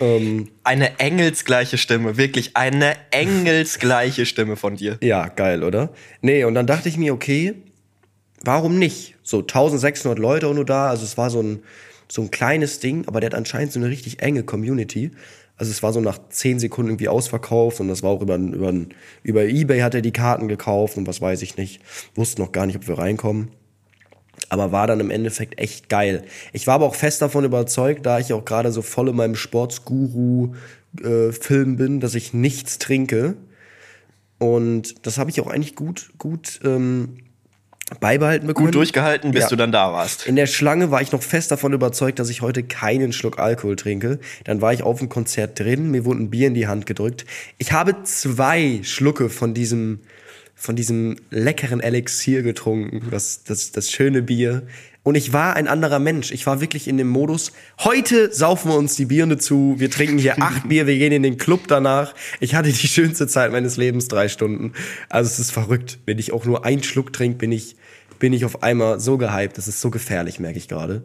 Ähm, 0.00 0.48
Eine 0.64 0.98
engelsgleiche 1.00 1.78
Stimme, 1.78 2.16
wirklich 2.16 2.56
eine 2.56 2.94
engelsgleiche 3.10 4.26
Stimme 4.26 4.56
von 4.56 4.76
dir. 4.76 4.98
Ja, 5.02 5.28
geil, 5.28 5.64
oder? 5.64 5.90
Nee, 6.20 6.44
und 6.44 6.54
dann 6.54 6.66
dachte 6.66 6.88
ich 6.88 6.96
mir, 6.96 7.14
okay, 7.14 7.54
warum 8.42 8.78
nicht? 8.78 9.16
So 9.22 9.40
1600 9.40 10.18
Leute 10.18 10.48
und 10.48 10.56
nur 10.56 10.64
da, 10.64 10.88
also 10.88 11.04
es 11.04 11.16
war 11.16 11.30
so 11.30 11.42
ein, 11.42 11.62
so 12.10 12.22
ein 12.22 12.30
kleines 12.30 12.80
Ding, 12.80 13.06
aber 13.06 13.20
der 13.20 13.30
hat 13.30 13.34
anscheinend 13.34 13.72
so 13.72 13.80
eine 13.80 13.88
richtig 13.88 14.22
enge 14.22 14.44
Community. 14.44 15.10
Also 15.58 15.70
es 15.72 15.82
war 15.82 15.92
so 15.92 16.00
nach 16.00 16.20
10 16.30 16.60
Sekunden 16.60 16.92
irgendwie 16.92 17.08
ausverkauft 17.08 17.80
und 17.80 17.88
das 17.88 18.04
war 18.04 18.10
auch 18.10 18.22
über, 18.22 18.36
über, 18.36 18.72
über 19.24 19.44
Ebay 19.44 19.80
hat 19.80 19.94
er 19.94 20.02
die 20.02 20.12
Karten 20.12 20.46
gekauft 20.46 20.96
und 20.96 21.08
was 21.08 21.20
weiß 21.20 21.42
ich 21.42 21.56
nicht. 21.56 21.80
Wusste 22.14 22.40
noch 22.40 22.52
gar 22.52 22.66
nicht, 22.66 22.76
ob 22.76 22.86
wir 22.86 22.98
reinkommen. 22.98 23.48
Aber 24.50 24.70
war 24.70 24.86
dann 24.86 25.00
im 25.00 25.10
Endeffekt 25.10 25.58
echt 25.58 25.88
geil. 25.88 26.22
Ich 26.52 26.68
war 26.68 26.76
aber 26.76 26.86
auch 26.86 26.94
fest 26.94 27.20
davon 27.20 27.44
überzeugt, 27.44 28.06
da 28.06 28.20
ich 28.20 28.32
auch 28.32 28.44
gerade 28.44 28.70
so 28.70 28.82
voll 28.82 29.08
in 29.08 29.16
meinem 29.16 29.34
Sportsguru-Film 29.34 31.76
bin, 31.76 31.98
dass 31.98 32.14
ich 32.14 32.32
nichts 32.32 32.78
trinke. 32.78 33.34
Und 34.38 35.04
das 35.06 35.18
habe 35.18 35.30
ich 35.30 35.40
auch 35.40 35.48
eigentlich 35.48 35.74
gut, 35.74 36.12
gut 36.18 36.60
ähm, 36.64 37.16
beibehalten 38.00 38.46
bekommen. 38.46 38.66
Gut 38.66 38.74
durchgehalten, 38.74 39.32
bis 39.32 39.44
Ja. 39.44 39.48
du 39.48 39.56
dann 39.56 39.72
da 39.72 39.92
warst. 39.92 40.26
In 40.26 40.36
der 40.36 40.46
Schlange 40.46 40.90
war 40.90 41.00
ich 41.02 41.12
noch 41.12 41.22
fest 41.22 41.50
davon 41.50 41.72
überzeugt, 41.72 42.18
dass 42.18 42.28
ich 42.28 42.42
heute 42.42 42.62
keinen 42.62 43.12
Schluck 43.12 43.38
Alkohol 43.38 43.76
trinke. 43.76 44.18
Dann 44.44 44.60
war 44.60 44.72
ich 44.72 44.82
auf 44.82 44.98
dem 44.98 45.08
Konzert 45.08 45.58
drin, 45.58 45.90
mir 45.90 46.04
wurde 46.04 46.20
ein 46.20 46.30
Bier 46.30 46.48
in 46.48 46.54
die 46.54 46.66
Hand 46.66 46.86
gedrückt. 46.86 47.24
Ich 47.58 47.72
habe 47.72 48.02
zwei 48.04 48.80
Schlucke 48.82 49.30
von 49.30 49.54
diesem, 49.54 50.00
von 50.54 50.76
diesem 50.76 51.16
leckeren 51.30 51.80
Elixier 51.80 52.42
getrunken, 52.42 53.08
das, 53.10 53.44
das, 53.44 53.72
das 53.72 53.90
schöne 53.90 54.22
Bier. 54.22 54.62
Und 55.08 55.14
ich 55.14 55.32
war 55.32 55.56
ein 55.56 55.68
anderer 55.68 56.00
Mensch. 56.00 56.30
Ich 56.32 56.46
war 56.46 56.60
wirklich 56.60 56.86
in 56.86 56.98
dem 56.98 57.08
Modus, 57.08 57.52
heute 57.78 58.30
saufen 58.30 58.70
wir 58.70 58.76
uns 58.76 58.94
die 58.94 59.06
Birne 59.06 59.38
zu, 59.38 59.76
wir 59.78 59.90
trinken 59.90 60.18
hier 60.18 60.42
acht 60.42 60.68
Bier, 60.68 60.86
wir 60.86 60.98
gehen 60.98 61.12
in 61.12 61.22
den 61.22 61.38
Club 61.38 61.62
danach. 61.66 62.14
Ich 62.40 62.54
hatte 62.54 62.70
die 62.70 62.88
schönste 62.88 63.26
Zeit 63.26 63.50
meines 63.50 63.78
Lebens, 63.78 64.08
drei 64.08 64.28
Stunden. 64.28 64.74
Also 65.08 65.28
es 65.28 65.38
ist 65.38 65.50
verrückt. 65.50 65.98
Wenn 66.04 66.18
ich 66.18 66.32
auch 66.34 66.44
nur 66.44 66.66
einen 66.66 66.82
Schluck 66.82 67.14
trinke, 67.14 67.38
bin 67.38 67.52
ich, 67.52 67.76
bin 68.18 68.34
ich 68.34 68.44
auf 68.44 68.62
einmal 68.62 69.00
so 69.00 69.16
gehypt. 69.16 69.56
Das 69.56 69.66
ist 69.66 69.80
so 69.80 69.88
gefährlich, 69.88 70.40
merke 70.40 70.58
ich 70.58 70.68
gerade. 70.68 71.04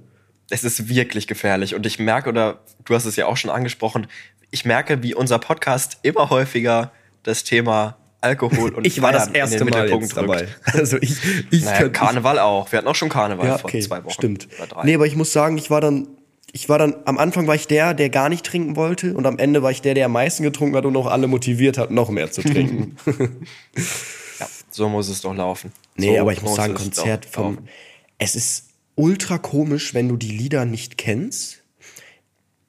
Es 0.50 0.66
ist 0.66 0.90
wirklich 0.90 1.26
gefährlich. 1.28 1.74
Und 1.74 1.86
ich 1.86 1.98
merke, 1.98 2.28
oder 2.28 2.60
du 2.84 2.96
hast 2.96 3.06
es 3.06 3.16
ja 3.16 3.28
auch 3.28 3.38
schon 3.38 3.52
angesprochen, 3.52 4.08
ich 4.52 4.66
merke, 4.66 5.02
wie 5.02 5.16
unser 5.16 5.40
Podcast 5.40 6.00
immer 6.02 6.30
häufiger 6.30 6.92
das 7.24 7.46
Thema 7.46 7.96
Alkohol 8.24 8.74
und 8.74 8.88
Ich 8.88 9.02
war 9.02 9.12
das 9.12 9.28
erste 9.28 9.66
Mal 9.66 9.90
jetzt 9.90 10.16
dabei. 10.16 10.48
Also 10.64 10.98
ich, 10.98 11.18
ich 11.52 11.66
Naja, 11.66 11.90
Karneval 11.90 12.40
auch. 12.40 12.72
Wir 12.72 12.80
hatten 12.80 12.88
auch 12.88 12.96
schon 12.96 13.10
Karneval 13.10 13.46
ja, 13.46 13.58
vor 13.58 13.70
okay, 13.70 13.82
zwei 13.82 14.04
Wochen. 14.04 14.14
stimmt. 14.14 14.48
Nee, 14.84 14.96
aber 14.96 15.06
ich 15.06 15.16
muss 15.16 15.34
sagen, 15.34 15.58
ich 15.58 15.70
war 15.70 15.82
dann, 15.82 16.08
ich 16.52 16.70
war 16.70 16.80
dann, 16.80 16.96
am 17.06 17.18
Anfang 17.18 17.48
war 17.48 17.56
ich 17.56 17.68
der, 17.68 17.94
der 17.94 18.10
gar 18.10 18.30
nicht 18.30 18.46
trinken 18.46 18.76
wollte 18.76 19.14
und 19.14 19.26
am 19.26 19.38
Ende 19.40 19.62
war 19.62 19.72
ich 19.72 19.82
der, 19.82 19.94
der 19.94 20.06
am 20.06 20.14
meisten 20.14 20.44
getrunken 20.44 20.76
hat 20.76 20.86
und 20.86 20.96
auch 20.96 21.08
alle 21.08 21.28
motiviert 21.28 21.78
hat, 21.78 21.92
noch 21.92 22.10
mehr 22.10 22.32
zu 22.32 22.42
trinken. 22.42 22.96
ja, 24.40 24.48
so 24.70 24.90
muss 24.90 25.10
es 25.10 25.22
doch 25.22 25.36
laufen. 25.36 25.72
nee, 25.96 26.16
so 26.16 26.22
aber 26.22 26.32
ich 26.32 26.42
muss 26.42 26.56
sagen, 26.56 26.76
Konzert 26.76 27.26
vom, 27.26 27.56
laufen. 27.56 27.70
es 28.18 28.36
ist 28.36 28.70
ultra 28.96 29.38
komisch, 29.38 29.94
wenn 29.94 30.08
du 30.08 30.18
die 30.18 30.32
Lieder 30.32 30.66
nicht 30.66 30.98
kennst 30.98 31.64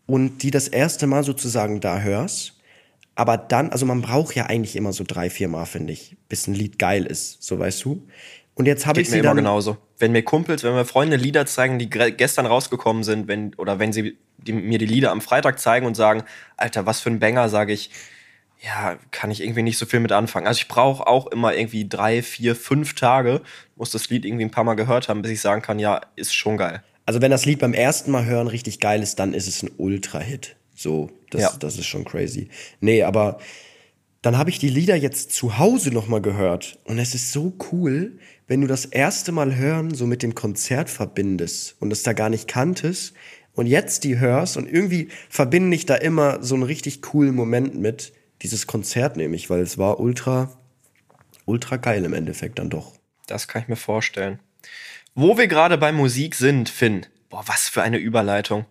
und 0.06 0.42
die 0.42 0.50
das 0.50 0.68
erste 0.68 1.06
Mal 1.06 1.24
sozusagen 1.24 1.80
da 1.80 2.00
hörst. 2.00 2.54
Aber 3.14 3.36
dann, 3.36 3.70
also 3.70 3.86
man 3.86 4.02
braucht 4.02 4.34
ja 4.34 4.46
eigentlich 4.46 4.76
immer 4.76 4.92
so 4.92 5.04
drei, 5.06 5.30
vier 5.30 5.48
Mal, 5.48 5.66
finde 5.66 5.92
ich, 5.92 6.16
bis 6.28 6.46
ein 6.46 6.54
Lied 6.54 6.78
geil 6.78 7.06
ist, 7.06 7.42
so 7.42 7.58
weißt 7.58 7.84
du. 7.84 8.06
Und 8.54 8.66
jetzt 8.66 8.86
habe 8.86 9.00
ich 9.00 9.06
Geht 9.06 9.12
sie 9.12 9.18
mir 9.18 9.24
immer 9.24 9.34
genauso. 9.34 9.76
Wenn 9.98 10.12
mir 10.12 10.22
Kumpels, 10.22 10.62
wenn 10.62 10.74
mir 10.74 10.84
Freunde 10.84 11.16
Lieder 11.16 11.46
zeigen, 11.46 11.78
die 11.78 11.88
gestern 11.88 12.46
rausgekommen 12.46 13.02
sind, 13.02 13.28
wenn, 13.28 13.54
oder 13.54 13.78
wenn 13.78 13.92
sie 13.92 14.16
die, 14.38 14.52
mir 14.52 14.78
die 14.78 14.86
Lieder 14.86 15.10
am 15.10 15.20
Freitag 15.20 15.58
zeigen 15.58 15.86
und 15.86 15.96
sagen, 15.96 16.24
Alter, 16.56 16.86
was 16.86 17.00
für 17.00 17.10
ein 17.10 17.20
Banger, 17.20 17.48
sage 17.48 17.72
ich, 17.72 17.90
ja, 18.64 18.96
kann 19.10 19.30
ich 19.30 19.42
irgendwie 19.42 19.62
nicht 19.62 19.78
so 19.78 19.86
viel 19.86 20.00
mit 20.00 20.12
anfangen. 20.12 20.46
Also 20.46 20.58
ich 20.58 20.68
brauche 20.68 21.06
auch 21.06 21.26
immer 21.26 21.54
irgendwie 21.54 21.88
drei, 21.88 22.22
vier, 22.22 22.56
fünf 22.56 22.94
Tage, 22.94 23.42
muss 23.76 23.90
das 23.90 24.08
Lied 24.08 24.24
irgendwie 24.24 24.44
ein 24.44 24.50
paar 24.50 24.64
Mal 24.64 24.74
gehört 24.74 25.08
haben, 25.08 25.22
bis 25.22 25.32
ich 25.32 25.40
sagen 25.40 25.60
kann, 25.60 25.78
ja, 25.78 26.00
ist 26.16 26.34
schon 26.34 26.56
geil. 26.56 26.82
Also 27.06 27.20
wenn 27.20 27.30
das 27.30 27.44
Lied 27.44 27.58
beim 27.58 27.74
ersten 27.74 28.10
Mal 28.10 28.24
hören 28.24 28.46
richtig 28.46 28.80
geil 28.80 29.02
ist, 29.02 29.18
dann 29.18 29.34
ist 29.34 29.46
es 29.46 29.62
ein 29.62 29.70
Ultra-Hit. 29.76 30.56
So, 30.74 31.10
das, 31.30 31.42
Ja. 31.42 31.52
das 31.58 31.78
ist 31.78 31.86
schon 31.86 32.04
crazy. 32.04 32.48
Nee, 32.80 33.02
aber 33.02 33.38
dann 34.22 34.38
habe 34.38 34.50
ich 34.50 34.58
die 34.58 34.70
Lieder 34.70 34.96
jetzt 34.96 35.32
zu 35.32 35.58
Hause 35.58 35.90
nochmal 35.90 36.22
gehört. 36.22 36.78
Und 36.84 36.98
es 36.98 37.14
ist 37.14 37.32
so 37.32 37.52
cool, 37.70 38.18
wenn 38.46 38.60
du 38.60 38.66
das 38.66 38.84
erste 38.86 39.32
Mal 39.32 39.54
hören 39.56 39.94
so 39.94 40.06
mit 40.06 40.22
dem 40.22 40.34
Konzert 40.34 40.90
verbindest 40.90 41.76
und 41.80 41.92
es 41.92 42.02
da 42.02 42.12
gar 42.12 42.30
nicht 42.30 42.48
kanntest 42.48 43.14
und 43.54 43.66
jetzt 43.66 44.04
die 44.04 44.18
hörst 44.18 44.56
und 44.56 44.66
irgendwie 44.68 45.08
verbinde 45.28 45.76
ich 45.76 45.86
da 45.86 45.94
immer 45.94 46.42
so 46.42 46.54
einen 46.54 46.64
richtig 46.64 47.02
coolen 47.02 47.34
Moment 47.34 47.74
mit. 47.78 48.12
Dieses 48.42 48.66
Konzert 48.66 49.16
nämlich, 49.16 49.48
weil 49.50 49.60
es 49.60 49.78
war 49.78 50.00
ultra, 50.00 50.50
ultra 51.44 51.76
geil 51.76 52.04
im 52.04 52.14
Endeffekt 52.14 52.58
dann 52.58 52.70
doch. 52.70 52.94
Das 53.26 53.46
kann 53.48 53.62
ich 53.62 53.68
mir 53.68 53.76
vorstellen. 53.76 54.40
Wo 55.14 55.38
wir 55.38 55.46
gerade 55.46 55.78
bei 55.78 55.92
Musik 55.92 56.34
sind, 56.34 56.68
Finn. 56.68 57.06
Boah, 57.30 57.44
was 57.46 57.68
für 57.68 57.82
eine 57.82 57.98
Überleitung. 57.98 58.66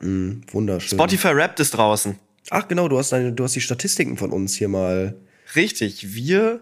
Wunderschön. 0.00 0.98
Spotify 0.98 1.28
Rap 1.28 1.58
ist 1.58 1.72
draußen. 1.72 2.18
Ach 2.50 2.66
genau, 2.68 2.88
du 2.88 2.98
hast, 2.98 3.12
deine, 3.12 3.32
du 3.32 3.44
hast 3.44 3.54
die 3.54 3.60
Statistiken 3.60 4.16
von 4.16 4.30
uns 4.30 4.54
hier 4.54 4.68
mal. 4.68 5.16
Richtig, 5.54 6.14
wir 6.14 6.60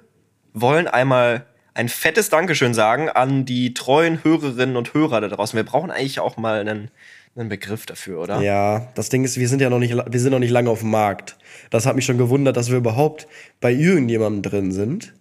wollen 0.52 0.86
einmal 0.88 1.46
ein 1.74 1.88
fettes 1.88 2.30
Dankeschön 2.30 2.74
sagen 2.74 3.08
an 3.10 3.44
die 3.44 3.74
treuen 3.74 4.24
Hörerinnen 4.24 4.76
und 4.76 4.94
Hörer 4.94 5.20
da 5.20 5.28
draußen. 5.28 5.56
Wir 5.56 5.64
brauchen 5.64 5.90
eigentlich 5.90 6.20
auch 6.20 6.38
mal 6.38 6.58
einen, 6.58 6.90
einen 7.36 7.48
Begriff 7.50 7.84
dafür, 7.84 8.20
oder? 8.20 8.40
Ja, 8.40 8.90
das 8.94 9.10
Ding 9.10 9.24
ist, 9.24 9.36
wir 9.36 9.48
sind 9.48 9.60
ja 9.60 9.68
noch 9.68 9.78
nicht, 9.78 9.94
wir 9.94 10.20
sind 10.20 10.32
noch 10.32 10.38
nicht 10.38 10.50
lange 10.50 10.70
auf 10.70 10.80
dem 10.80 10.90
Markt. 10.90 11.36
Das 11.70 11.84
hat 11.84 11.94
mich 11.94 12.06
schon 12.06 12.18
gewundert, 12.18 12.56
dass 12.56 12.70
wir 12.70 12.78
überhaupt 12.78 13.28
bei 13.60 13.72
irgendjemandem 13.72 14.50
drin 14.50 14.72
sind. 14.72 15.12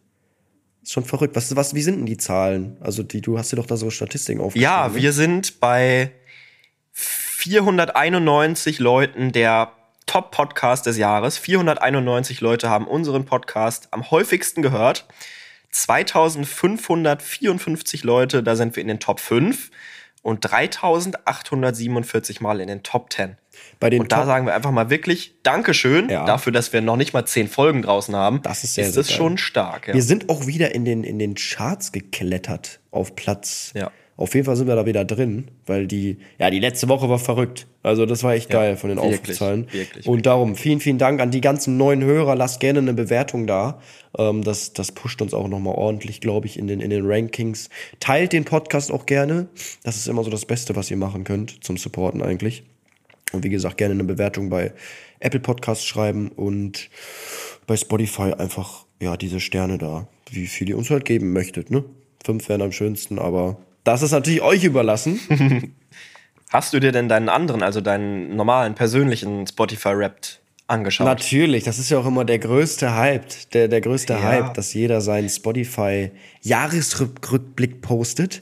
Ist 0.81 0.93
schon 0.93 1.03
verrückt. 1.03 1.35
Was, 1.35 1.55
was, 1.55 1.73
wie 1.73 1.81
sind 1.81 1.97
denn 1.97 2.05
die 2.05 2.17
Zahlen? 2.17 2.77
Also 2.79 3.03
die, 3.03 3.19
du 3.19 3.37
hast 3.37 3.51
dir 3.51 3.57
doch 3.57 3.65
da 3.65 3.75
so 3.75 3.89
Statistiken 3.89 4.39
aufgeschrieben. 4.39 4.63
Ja, 4.63 4.95
wir 4.95 5.11
sind 5.11 5.59
bei 5.59 6.11
491 7.45 8.79
Leuten 8.79 9.31
der 9.31 9.71
Top-Podcast 10.07 10.87
des 10.87 10.97
Jahres. 10.97 11.37
491 11.37 12.41
Leute 12.41 12.71
haben 12.71 12.87
unseren 12.87 13.25
Podcast 13.25 13.89
am 13.91 14.09
häufigsten 14.09 14.63
gehört. 14.63 15.05
2554 15.69 18.03
Leute, 18.03 18.41
da 18.41 18.55
sind 18.55 18.75
wir 18.75 18.81
in 18.81 18.87
den 18.87 18.99
Top 18.99 19.19
5 19.19 19.69
und 20.23 20.39
3847 20.43 22.41
Mal 22.41 22.61
in 22.61 22.67
den 22.67 22.81
Top 22.81 23.13
10. 23.13 23.37
Bei 23.79 23.91
den 23.91 24.01
Und 24.01 24.11
da 24.11 24.17
Top- 24.17 24.25
sagen 24.25 24.47
wir 24.47 24.55
einfach 24.55 24.71
mal 24.71 24.89
wirklich 24.89 25.35
Dankeschön 25.43 26.09
Ja. 26.09 26.25
dafür, 26.25 26.51
dass 26.51 26.73
wir 26.73 26.81
noch 26.81 26.97
nicht 26.97 27.13
mal 27.13 27.25
10 27.25 27.47
Folgen 27.47 27.83
draußen 27.83 28.15
haben. 28.15 28.41
Das 28.41 28.63
ist 28.63 28.73
sehr, 28.73 28.87
ist 28.87 28.93
sehr 28.95 29.03
das 29.03 29.09
geil. 29.09 29.17
schon 29.17 29.37
stark. 29.37 29.87
Ja. 29.89 29.93
Wir 29.93 30.01
sind 30.01 30.29
auch 30.29 30.47
wieder 30.47 30.73
in 30.73 30.83
den, 30.83 31.03
in 31.03 31.19
den 31.19 31.35
Charts 31.35 31.91
geklettert 31.91 32.79
auf 32.89 33.15
Platz. 33.15 33.71
Ja. 33.75 33.91
Auf 34.17 34.33
jeden 34.33 34.45
Fall 34.45 34.55
sind 34.55 34.67
wir 34.67 34.75
da 34.75 34.85
wieder 34.85 35.03
drin, 35.03 35.49
weil 35.65 35.87
die, 35.87 36.17
ja, 36.39 36.49
die 36.49 36.59
letzte 36.59 36.87
Woche 36.87 37.09
war 37.09 37.19
verrückt. 37.19 37.67
Also 37.83 38.05
das 38.05 38.23
war 38.23 38.33
echt 38.33 38.49
geil 38.49 38.77
von 38.77 38.89
den 38.89 38.97
wirklich, 38.97 39.19
Aufrufzahlen. 39.19 39.67
wirklich, 39.71 40.07
Und 40.07 40.25
darum, 40.25 40.55
vielen, 40.55 40.79
vielen 40.79 40.97
Dank 40.97 41.19
an 41.19 41.31
die 41.31 41.41
ganzen 41.41 41.75
neuen 41.75 42.01
Hörer. 42.01 42.33
Lasst 42.35 42.61
gerne 42.61 42.79
eine 42.79 42.93
Bewertung 42.93 43.45
da. 43.45 43.81
Ähm, 44.17 44.41
das, 44.41 44.71
das 44.71 44.93
pusht 44.93 45.21
uns 45.21 45.33
auch 45.33 45.49
nochmal 45.49 45.75
ordentlich, 45.75 46.21
glaube 46.21 46.47
ich, 46.47 46.57
in 46.57 46.67
den, 46.67 46.79
in 46.79 46.91
den 46.91 47.05
Rankings. 47.05 47.69
Teilt 47.99 48.31
den 48.31 48.45
Podcast 48.45 48.89
auch 48.89 49.05
gerne. 49.05 49.47
Das 49.83 49.97
ist 49.97 50.07
immer 50.07 50.23
so 50.23 50.29
das 50.29 50.45
Beste, 50.45 50.77
was 50.77 50.89
ihr 50.89 50.97
machen 50.97 51.25
könnt 51.25 51.65
zum 51.65 51.75
Supporten 51.75 52.21
eigentlich. 52.21 52.63
Und 53.33 53.43
wie 53.43 53.49
gesagt, 53.49 53.77
gerne 53.77 53.95
eine 53.95 54.05
Bewertung 54.05 54.49
bei 54.49 54.71
Apple 55.19 55.41
Podcasts 55.41 55.85
schreiben 55.85 56.29
und 56.29 56.89
bei 57.67 57.75
Spotify 57.75 58.33
einfach, 58.33 58.85
ja, 59.01 59.17
diese 59.17 59.41
Sterne 59.41 59.77
da, 59.77 60.07
wie 60.31 60.47
viel 60.47 60.69
ihr 60.69 60.77
uns 60.77 60.89
halt 60.89 61.03
geben 61.03 61.33
möchtet, 61.33 61.69
ne? 61.69 61.83
Fünf 62.23 62.47
wären 62.47 62.61
am 62.61 62.71
schönsten, 62.71 63.19
aber 63.19 63.57
das 63.85 64.01
ist 64.01 64.11
natürlich 64.11 64.41
euch 64.41 64.65
überlassen. 64.65 65.21
Hast 66.49 66.73
du 66.73 66.79
dir 66.81 66.91
denn 66.91 67.07
deinen 67.07 67.29
anderen, 67.29 67.63
also 67.63 67.79
deinen 67.81 68.35
normalen, 68.35 68.75
persönlichen 68.75 69.47
Spotify-Rap 69.47 70.17
angeschaut? 70.67 71.05
Natürlich, 71.05 71.63
das 71.63 71.79
ist 71.79 71.89
ja 71.89 71.97
auch 71.99 72.05
immer 72.05 72.25
der 72.25 72.39
größte 72.39 72.95
Hype, 72.95 73.25
der, 73.53 73.67
der 73.67 73.81
größte 73.81 74.13
Ja. 74.13 74.23
Hype, 74.23 74.53
dass 74.53 74.73
jeder 74.73 75.01
seinen 75.01 75.29
Spotify-Jahresrückblick 75.29 77.81
postet. 77.81 78.41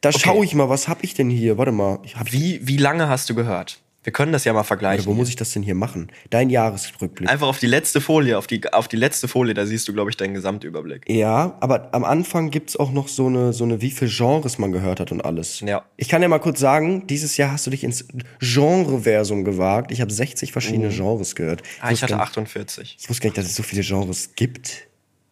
Da 0.00 0.12
schaue 0.12 0.44
ich 0.44 0.54
mal, 0.54 0.68
was 0.68 0.86
habe 0.88 1.00
ich 1.02 1.14
denn 1.14 1.30
hier? 1.30 1.58
Warte 1.58 1.72
mal, 1.72 1.98
Wie, 2.24 2.60
wie 2.62 2.76
lange 2.76 3.08
hast 3.08 3.28
du 3.30 3.34
gehört? 3.34 3.80
Wir 4.08 4.12
können 4.12 4.32
das 4.32 4.44
ja 4.44 4.54
mal 4.54 4.62
vergleichen. 4.62 5.04
wo 5.04 5.12
muss 5.12 5.28
ich 5.28 5.36
das 5.36 5.52
denn 5.52 5.62
hier 5.62 5.74
machen? 5.74 6.10
Dein 6.30 6.48
Jahresrückblick. 6.48 7.28
Einfach 7.28 7.46
auf 7.46 7.58
die 7.58 7.66
letzte 7.66 8.00
Folie, 8.00 8.38
auf 8.38 8.46
die, 8.46 8.66
auf 8.72 8.88
die 8.88 8.96
letzte 8.96 9.28
Folie, 9.28 9.52
da 9.52 9.66
siehst 9.66 9.86
du, 9.86 9.92
glaube 9.92 10.08
ich, 10.08 10.16
deinen 10.16 10.32
Gesamtüberblick. 10.32 11.04
Ja, 11.10 11.58
aber 11.60 11.90
am 11.92 12.04
Anfang 12.04 12.50
gibt's 12.50 12.74
auch 12.74 12.90
noch 12.90 13.06
so 13.08 13.26
eine, 13.26 13.52
so 13.52 13.64
eine, 13.64 13.82
wie 13.82 13.90
viele 13.90 14.10
Genres 14.10 14.56
man 14.56 14.72
gehört 14.72 14.98
hat 15.00 15.12
und 15.12 15.20
alles. 15.20 15.60
Ja. 15.60 15.84
Ich 15.98 16.08
kann 16.08 16.22
ja 16.22 16.28
mal 16.28 16.38
kurz 16.38 16.58
sagen, 16.58 17.06
dieses 17.06 17.36
Jahr 17.36 17.52
hast 17.52 17.66
du 17.66 17.70
dich 17.70 17.84
ins 17.84 18.06
Genre-Versum 18.40 19.44
gewagt. 19.44 19.92
Ich 19.92 20.00
habe 20.00 20.10
60 20.10 20.52
verschiedene 20.52 20.88
Genres 20.88 21.34
gehört. 21.34 21.62
Ah, 21.82 21.90
ich 21.92 22.02
hatte 22.02 22.14
gar- 22.14 22.22
48. 22.22 22.96
ich 22.98 23.10
wusste 23.10 23.22
gar 23.24 23.28
nicht, 23.28 23.36
dass 23.36 23.44
es 23.44 23.56
so 23.56 23.62
viele 23.62 23.82
Genres 23.82 24.30
gibt. 24.36 24.88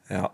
Ja. 0.08 0.30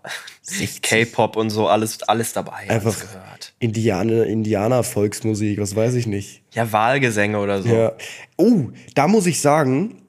K-Pop 0.81 1.35
und 1.35 1.49
so, 1.49 1.67
alles, 1.67 2.03
alles 2.03 2.33
dabei. 2.33 2.69
Einfach 2.69 2.99
gehört. 2.99 3.53
Indianer, 3.59 4.25
Indianer-Volksmusik, 4.25 5.59
was 5.59 5.75
weiß 5.75 5.95
ich 5.95 6.05
nicht. 6.05 6.43
Ja, 6.51 6.71
Wahlgesänge 6.71 7.39
oder 7.39 7.61
so. 7.61 7.69
Ja. 7.69 7.93
Oh, 8.37 8.69
da 8.93 9.07
muss 9.07 9.25
ich 9.25 9.41
sagen, 9.41 10.03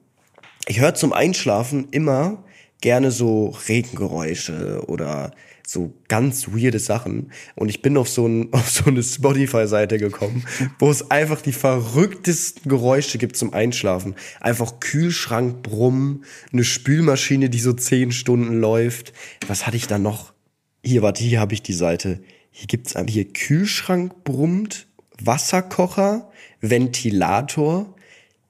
ich 0.67 0.79
höre 0.79 0.93
zum 0.93 1.13
Einschlafen 1.13 1.89
immer 1.89 2.43
gerne 2.81 3.09
so 3.11 3.55
Regengeräusche 3.67 4.83
oder 4.87 5.31
so 5.67 5.93
ganz 6.07 6.47
weirde 6.49 6.79
Sachen. 6.79 7.31
Und 7.55 7.69
ich 7.69 7.81
bin 7.81 7.97
auf 7.97 8.09
so, 8.09 8.27
ein, 8.27 8.49
auf 8.53 8.69
so 8.69 8.85
eine 8.85 9.03
Spotify-Seite 9.03 9.97
gekommen, 9.97 10.43
wo 10.79 10.89
es 10.89 11.11
einfach 11.11 11.41
die 11.41 11.53
verrücktesten 11.53 12.69
Geräusche 12.69 13.17
gibt 13.17 13.35
zum 13.35 13.53
Einschlafen. 13.53 14.15
Einfach 14.39 14.79
Kühlschrank 14.79 15.63
brummen, 15.63 16.23
eine 16.51 16.63
Spülmaschine, 16.63 17.49
die 17.49 17.59
so 17.59 17.73
zehn 17.73 18.11
Stunden 18.11 18.59
läuft. 18.59 19.13
Was 19.47 19.67
hatte 19.67 19.77
ich 19.77 19.87
da 19.87 19.97
noch? 19.97 20.33
Hier, 20.83 21.01
warte, 21.01 21.23
hier 21.23 21.39
habe 21.39 21.53
ich 21.53 21.63
die 21.63 21.73
Seite. 21.73 22.21
Hier 22.51 22.67
gibt's 22.67 22.95
einfach 22.95 23.13
hier 23.13 23.25
Kühlschrank 23.25 24.23
brummt, 24.23 24.87
Wasserkocher, 25.19 26.29
Ventilator, 26.61 27.95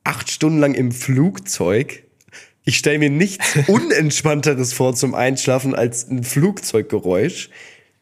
acht 0.04 0.30
Stunden 0.30 0.60
lang 0.60 0.74
im 0.74 0.92
Flugzeug. 0.92 2.05
Ich 2.66 2.78
stelle 2.78 3.00
mir 3.00 3.10
nichts 3.12 3.58
Unentspannteres 3.68 4.74
vor 4.74 4.96
zum 4.96 5.14
Einschlafen 5.14 5.76
als 5.76 6.10
ein 6.10 6.24
Flugzeuggeräusch. 6.24 7.50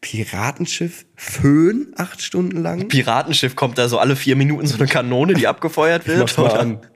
Piratenschiff, 0.00 1.06
Föhn, 1.14 1.94
acht 1.96 2.20
Stunden 2.20 2.62
lang. 2.62 2.88
Piratenschiff 2.88 3.56
kommt 3.56 3.78
da 3.78 3.88
so 3.88 3.98
alle 3.98 4.16
vier 4.16 4.36
Minuten 4.36 4.66
so 4.66 4.76
eine 4.76 4.86
Kanone, 4.86 5.32
die 5.32 5.46
abgefeuert 5.46 6.06
wird. 6.06 6.18
mach's 6.18 6.36
mal 6.36 6.58
an. 6.58 6.78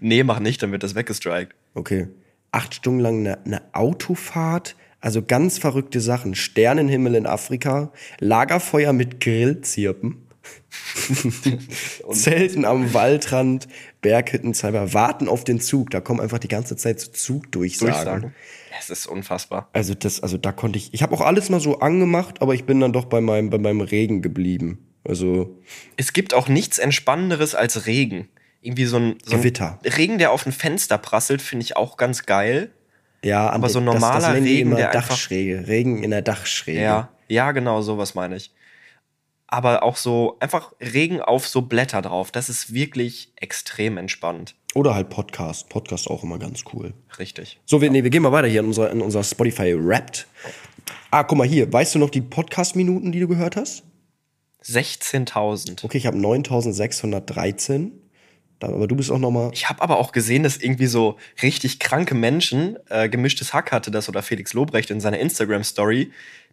Nee, 0.00 0.22
mach 0.22 0.38
nicht, 0.38 0.62
dann 0.62 0.70
wird 0.70 0.84
das 0.84 0.94
weggestrikt. 0.94 1.56
Okay. 1.74 2.06
Acht 2.52 2.72
Stunden 2.76 3.00
lang 3.00 3.18
eine, 3.18 3.44
eine 3.44 3.62
Autofahrt. 3.72 4.76
Also 5.00 5.22
ganz 5.22 5.58
verrückte 5.58 6.00
Sachen. 6.00 6.36
Sternenhimmel 6.36 7.16
in 7.16 7.26
Afrika. 7.26 7.92
Lagerfeuer 8.20 8.92
mit 8.92 9.18
Grillzirpen. 9.18 10.28
Zelten 12.10 12.64
am 12.64 12.92
Waldrand. 12.94 13.68
Berghüttenzeiber. 14.00 14.92
Warten 14.94 15.28
auf 15.28 15.44
den 15.44 15.60
Zug. 15.60 15.90
Da 15.90 16.00
kommen 16.00 16.20
einfach 16.20 16.38
die 16.38 16.48
ganze 16.48 16.76
Zeit 16.76 17.00
so 17.00 17.10
Zugdurchsagen. 17.12 17.92
Durchsagen. 17.94 18.34
Es 18.78 18.90
ist 18.90 19.06
unfassbar. 19.06 19.68
Also 19.72 19.94
das, 19.94 20.20
also 20.22 20.38
da 20.38 20.50
konnte 20.52 20.78
ich. 20.78 20.92
Ich 20.92 21.02
habe 21.02 21.14
auch 21.14 21.20
alles 21.20 21.50
mal 21.50 21.60
so 21.60 21.78
angemacht, 21.80 22.42
aber 22.42 22.54
ich 22.54 22.64
bin 22.64 22.80
dann 22.80 22.92
doch 22.92 23.04
bei 23.04 23.20
meinem, 23.20 23.50
bei 23.50 23.58
meinem 23.58 23.80
Regen 23.80 24.22
geblieben. 24.22 24.86
Also 25.04 25.56
Es 25.96 26.12
gibt 26.12 26.34
auch 26.34 26.48
nichts 26.48 26.78
Entspannenderes 26.78 27.54
als 27.54 27.86
Regen. 27.86 28.28
Irgendwie 28.60 28.84
so 28.84 28.96
ein, 28.96 29.18
so 29.24 29.34
ein 29.34 29.38
Gewitter. 29.40 29.78
Regen, 29.84 30.18
der 30.18 30.30
auf 30.32 30.46
ein 30.46 30.52
Fenster 30.52 30.96
prasselt, 30.98 31.42
finde 31.42 31.64
ich 31.64 31.76
auch 31.76 31.96
ganz 31.96 32.26
geil. 32.26 32.70
ja, 33.24 33.50
Aber 33.50 33.68
so 33.68 33.80
normaler 33.80 34.32
nennen 34.32 34.46
die 34.46 34.52
Regen, 34.58 34.76
der 34.76 34.90
einfach- 34.92 35.08
Dachschräge. 35.10 35.66
Regen 35.66 36.02
in 36.04 36.10
der 36.10 36.22
Dachschräge. 36.22 36.80
Ja, 36.80 37.08
ja, 37.28 37.50
genau, 37.52 37.82
sowas 37.82 38.14
meine 38.14 38.36
ich. 38.36 38.52
Aber 39.52 39.82
auch 39.82 39.96
so 39.96 40.38
einfach 40.40 40.72
Regen 40.80 41.20
auf 41.20 41.46
so 41.46 41.60
Blätter 41.60 42.00
drauf. 42.00 42.30
Das 42.30 42.48
ist 42.48 42.72
wirklich 42.72 43.34
extrem 43.36 43.98
entspannt. 43.98 44.54
Oder 44.74 44.94
halt 44.94 45.10
Podcast. 45.10 45.68
Podcast 45.68 46.08
auch 46.08 46.22
immer 46.22 46.38
ganz 46.38 46.64
cool. 46.72 46.94
Richtig. 47.18 47.60
So, 47.66 47.82
wir, 47.82 47.90
nee, 47.90 48.02
wir 48.02 48.08
gehen 48.08 48.22
mal 48.22 48.32
weiter 48.32 48.48
hier 48.48 48.60
in 48.60 48.66
unserer, 48.66 48.90
in 48.90 49.02
unserer 49.02 49.24
Spotify 49.24 49.76
Wrapped. 49.76 50.26
Ah, 51.10 51.24
guck 51.24 51.36
mal 51.36 51.46
hier. 51.46 51.70
Weißt 51.70 51.94
du 51.94 51.98
noch 51.98 52.08
die 52.08 52.22
Podcast-Minuten, 52.22 53.12
die 53.12 53.20
du 53.20 53.28
gehört 53.28 53.56
hast? 53.56 53.82
16.000. 54.64 55.84
Okay, 55.84 55.98
ich 55.98 56.06
habe 56.06 56.16
9613. 56.18 57.92
Da, 58.58 58.68
aber 58.68 58.86
du 58.86 58.96
bist 58.96 59.10
auch 59.10 59.18
noch 59.18 59.32
mal. 59.32 59.50
Ich 59.52 59.68
habe 59.68 59.82
aber 59.82 59.98
auch 59.98 60.12
gesehen, 60.12 60.44
dass 60.44 60.56
irgendwie 60.56 60.86
so 60.86 61.18
richtig 61.42 61.78
kranke 61.78 62.14
Menschen, 62.14 62.78
äh, 62.88 63.10
gemischtes 63.10 63.52
Hack 63.52 63.70
hatte 63.70 63.90
das 63.90 64.08
oder 64.08 64.22
Felix 64.22 64.54
Lobrecht 64.54 64.90
in 64.90 65.00
seiner 65.00 65.18
Instagram-Story, 65.18 66.10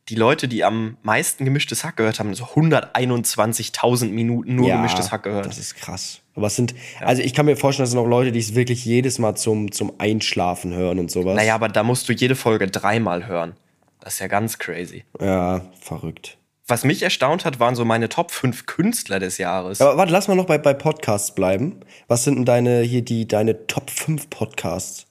die 0.09 0.15
Leute, 0.15 0.47
die 0.47 0.63
am 0.63 0.97
meisten 1.03 1.45
gemischtes 1.45 1.83
Hack 1.83 1.97
gehört 1.97 2.19
haben, 2.19 2.33
so 2.33 2.45
121.000 2.45 4.09
Minuten 4.09 4.55
nur 4.55 4.69
gemischtes 4.69 5.11
Hack 5.11 5.23
gehört. 5.23 5.45
Das 5.45 5.57
ist 5.57 5.75
krass. 5.75 6.21
Aber 6.35 6.47
es 6.47 6.55
sind, 6.55 6.73
also 7.01 7.21
ich 7.21 7.33
kann 7.33 7.45
mir 7.45 7.55
vorstellen, 7.55 7.83
dass 7.83 7.89
es 7.89 7.95
noch 7.95 8.07
Leute, 8.07 8.31
die 8.31 8.39
es 8.39 8.55
wirklich 8.55 8.85
jedes 8.85 9.19
Mal 9.19 9.35
zum, 9.35 9.71
zum 9.71 9.93
Einschlafen 9.99 10.73
hören 10.73 10.99
und 10.99 11.11
sowas. 11.11 11.35
Naja, 11.35 11.55
aber 11.55 11.69
da 11.69 11.83
musst 11.83 12.09
du 12.09 12.13
jede 12.13 12.35
Folge 12.35 12.67
dreimal 12.67 13.27
hören. 13.27 13.55
Das 13.99 14.13
ist 14.13 14.19
ja 14.19 14.27
ganz 14.27 14.57
crazy. 14.57 15.03
Ja, 15.19 15.61
verrückt. 15.79 16.37
Was 16.65 16.83
mich 16.83 17.01
erstaunt 17.01 17.45
hat, 17.45 17.59
waren 17.59 17.75
so 17.75 17.83
meine 17.83 18.09
Top 18.09 18.31
5 18.31 18.67
Künstler 18.67 19.19
des 19.19 19.37
Jahres. 19.39 19.81
Aber 19.81 19.97
warte, 19.97 20.11
lass 20.11 20.27
mal 20.27 20.35
noch 20.35 20.45
bei, 20.45 20.57
bei 20.57 20.73
Podcasts 20.73 21.33
bleiben. 21.33 21.79
Was 22.07 22.23
sind 22.23 22.35
denn 22.35 22.45
deine, 22.45 22.81
hier 22.81 23.01
die, 23.01 23.27
deine 23.27 23.65
Top 23.67 23.89
5 23.89 24.29
Podcasts? 24.29 25.07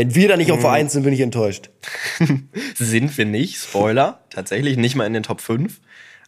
Wenn 0.00 0.14
wir 0.14 0.28
da 0.28 0.38
nicht 0.38 0.50
auf 0.50 0.62
Vereins 0.62 0.94
sind, 0.94 1.02
bin 1.02 1.12
ich 1.12 1.20
enttäuscht. 1.20 1.68
Sind 2.74 3.18
wir 3.18 3.26
nicht, 3.26 3.58
Spoiler, 3.58 4.20
tatsächlich 4.30 4.78
nicht 4.78 4.96
mal 4.96 5.04
in 5.04 5.12
den 5.12 5.22
Top 5.22 5.42
5. 5.42 5.78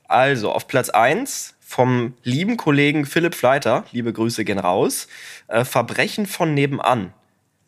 Also 0.04 0.52
auf 0.52 0.68
Platz 0.68 0.90
1 0.90 1.54
vom 1.58 2.12
lieben 2.22 2.58
Kollegen 2.58 3.06
Philipp 3.06 3.34
Fleiter, 3.34 3.86
liebe 3.90 4.12
Grüße 4.12 4.44
gehen 4.44 4.58
raus, 4.58 5.08
äh, 5.48 5.64
Verbrechen 5.64 6.26
von 6.26 6.52
nebenan. 6.52 7.14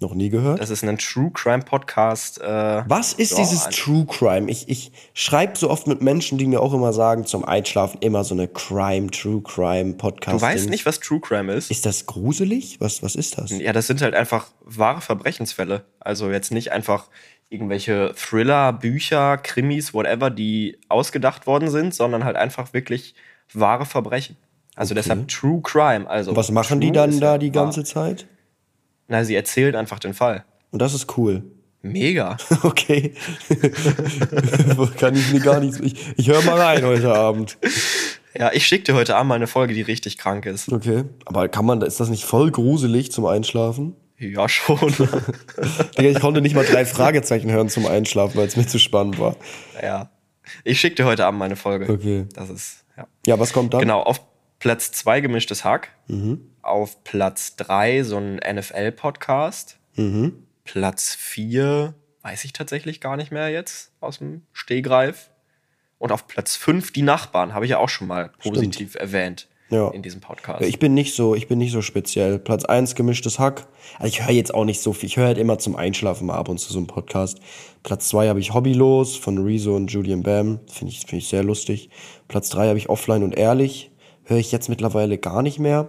Noch 0.00 0.14
nie 0.14 0.28
gehört? 0.28 0.61
Das 0.61 0.70
ist 0.70 0.83
ein 0.83 0.98
True 0.98 1.30
Crime 1.33 1.62
Podcast. 1.62 2.40
Äh, 2.40 2.83
Was 2.87 3.12
ist 3.12 3.33
ja, 3.33 3.38
dieses 3.38 3.64
True 3.68 4.04
Crime? 4.07 4.50
Ich, 4.50 4.68
ich 4.68 4.90
schreibe 5.14 5.57
so 5.57 5.70
oft 5.70 5.87
mit 5.87 6.02
Menschen, 6.02 6.37
die 6.37 6.46
mir 6.46 6.61
auch 6.61 6.74
immer 6.74 6.92
sagen, 6.92 7.24
zum 7.26 7.44
Einschlafen 7.44 7.98
immer 8.00 8.24
so 8.24 8.35
eine 8.35 8.48
Crime, 8.48 9.11
True 9.11 9.40
Crime 9.42 9.94
Podcast. 9.94 10.37
Du 10.37 10.40
weißt 10.40 10.68
nicht, 10.68 10.85
was 10.85 10.98
True 10.98 11.20
Crime 11.20 11.52
ist? 11.52 11.70
Ist 11.70 11.87
das 11.87 12.07
gruselig? 12.07 12.80
Was, 12.80 13.02
was 13.02 13.14
ist 13.14 13.38
das? 13.38 13.50
Ja, 13.50 13.72
das 13.72 13.87
sind 13.87 14.02
halt 14.02 14.14
einfach 14.14 14.48
wahre 14.64 15.00
Verbrechensfälle. 15.00 15.85
Also 16.00 16.30
jetzt 16.30 16.50
nicht 16.50 16.72
einfach 16.72 17.09
irgendwelche 17.48 18.12
Thriller, 18.16 18.72
Bücher, 18.72 19.38
Krimis, 19.38 19.94
whatever, 19.94 20.28
die 20.30 20.76
ausgedacht 20.88 21.46
worden 21.46 21.70
sind, 21.70 21.94
sondern 21.94 22.24
halt 22.24 22.37
einfach 22.37 22.72
wirklich 22.72 23.14
wahre 23.52 23.87
Verbrechen. 23.87 24.37
Also 24.74 24.94
deshalb 24.94 25.28
True 25.28 25.61
Crime. 25.62 26.11
Also 26.11 26.35
Was 26.35 26.50
machen 26.50 26.80
die 26.80 26.90
dann 26.90 27.20
da 27.20 27.38
die 27.38 27.54
wahr. 27.54 27.64
ganze 27.64 27.85
Zeit? 27.85 28.26
Na, 29.09 29.25
sie 29.25 29.35
erzählt 29.35 29.75
einfach 29.77 29.99
den 29.99 30.14
Fall. 30.14 30.45
Und 30.71 30.81
das 30.81 30.95
ist 30.95 31.17
cool. 31.17 31.43
Mega. 31.83 32.37
Okay. 32.62 33.12
Kann 34.99 35.14
ich 35.14 35.33
mir 35.33 35.40
gar 35.40 35.61
nicht. 35.61 35.79
Ich, 35.81 35.95
ich 36.17 36.29
höre 36.29 36.43
mal 36.43 36.59
rein 36.59 36.85
heute 36.85 37.12
Abend. 37.14 37.59
Ja, 38.37 38.51
ich 38.53 38.67
schicke 38.67 38.85
dir 38.85 38.95
heute 38.95 39.17
Abend 39.17 39.29
mal 39.29 39.35
eine 39.35 39.47
Folge, 39.47 39.75
die 39.75 39.83
richtig 39.83 40.17
krank 40.19 40.47
ist. 40.47 40.73
Okay. 40.73 41.05
Aber 41.27 41.49
kann 41.49 41.67
man, 41.67 41.83
ist 41.83 42.01
das 42.01 42.09
nicht 42.09 42.25
voll 42.25 42.51
gruselig 42.51 43.12
zum 43.12 43.27
Einschlafen? 43.27 43.95
Ja, 44.19 44.49
schon. 44.49 44.79
Ich 45.99 46.21
konnte 46.21 46.40
nicht 46.40 46.55
mal 46.55 46.64
drei 46.64 46.87
Fragezeichen 46.87 47.51
hören 47.51 47.69
zum 47.69 47.87
Einschlafen, 47.87 48.37
weil 48.38 48.47
es 48.47 48.57
mir 48.57 48.67
zu 48.67 48.79
spannend 48.79 49.19
war. 49.19 49.37
ja. 49.83 50.11
Ich 50.62 50.79
schicke 50.79 50.97
dir 50.97 51.05
heute 51.07 51.25
Abend 51.25 51.38
mal 51.38 51.47
eine 51.47 51.57
Folge. 51.57 51.90
Okay. 51.90 52.27
Das 52.35 52.51
ist, 52.51 52.85
ja. 52.97 53.07
Ja, 53.27 53.38
was 53.38 53.53
kommt 53.53 53.73
dann? 53.73 53.81
Genau, 53.81 54.03
auf 54.03 54.21
Platz 54.64 54.92
2 54.92 55.20
gemischtes 55.20 55.62
Hack. 55.62 55.90
Mhm. 56.07 56.40
Auf 56.62 57.05
Platz 57.05 57.55
3 57.57 58.03
so 58.03 58.16
ein 58.16 58.37
NFL-Podcast. 58.37 59.79
Mhm. 59.96 60.46
Platz 60.64 61.14
4 61.14 61.92
weiß 62.22 62.46
ich 62.46 62.55
tatsächlich 62.55 63.03
gar 63.03 63.18
nicht 63.18 63.31
mehr 63.31 63.50
jetzt 63.50 63.92
aus 64.00 64.20
dem 64.20 64.40
Stehgreif. 64.55 65.29
Und 65.98 66.12
auf 66.12 66.27
Platz 66.29 66.57
5 66.57 66.94
die 66.94 67.03
Nachbarn, 67.03 67.53
habe 67.53 67.66
ich 67.66 67.72
ja 67.72 67.79
auch 67.79 67.90
schon 67.90 68.09
mal 68.09 68.31
positiv 68.38 68.94
erwähnt 68.94 69.48
Ja. 69.68 69.90
in 69.90 70.00
diesem 70.00 70.22
Podcast. 70.22 70.62
Ich 70.62 70.79
bin 70.79 70.94
nicht 70.94 71.14
so, 71.14 71.35
ich 71.35 71.46
bin 71.46 71.59
nicht 71.59 71.72
so 71.72 71.83
speziell. 71.83 72.38
Platz 72.38 72.64
1 72.64 72.94
gemischtes 72.94 73.38
Hack. 73.38 73.66
Also 73.98 74.07
ich 74.07 74.22
höre 74.24 74.33
jetzt 74.33 74.55
auch 74.55 74.64
nicht 74.64 74.81
so 74.81 74.94
viel. 74.94 75.09
Ich 75.11 75.18
höre 75.18 75.27
halt 75.27 75.38
immer 75.38 75.59
zum 75.59 75.77
Einschlafen 75.77 76.27
mal 76.27 76.37
ab 76.38 76.48
und 76.48 76.57
zu 76.57 76.72
so 76.72 76.79
einen 76.79 76.87
Podcast. 76.87 77.38
Platz 77.83 78.09
2 78.09 78.29
habe 78.29 78.40
ich 78.40 78.55
Hobbylos 78.55 79.14
von 79.14 79.37
Rezo 79.44 79.77
und 79.77 79.92
Julian 79.92 80.22
Bam. 80.22 80.61
Finde 80.72 80.90
ich, 80.94 81.00
finde 81.00 81.18
ich 81.18 81.29
sehr 81.29 81.44
lustig. 81.44 81.90
Platz 82.29 82.48
3 82.48 82.68
habe 82.68 82.79
ich 82.79 82.88
Offline 82.88 83.22
und 83.24 83.37
Ehrlich. 83.37 83.90
Höre 84.25 84.39
ich 84.39 84.53
jetzt 84.53 84.69
mittlerweile 84.69 85.19
gar 85.19 85.43
nicht 85.43 85.59
mehr. 85.59 85.89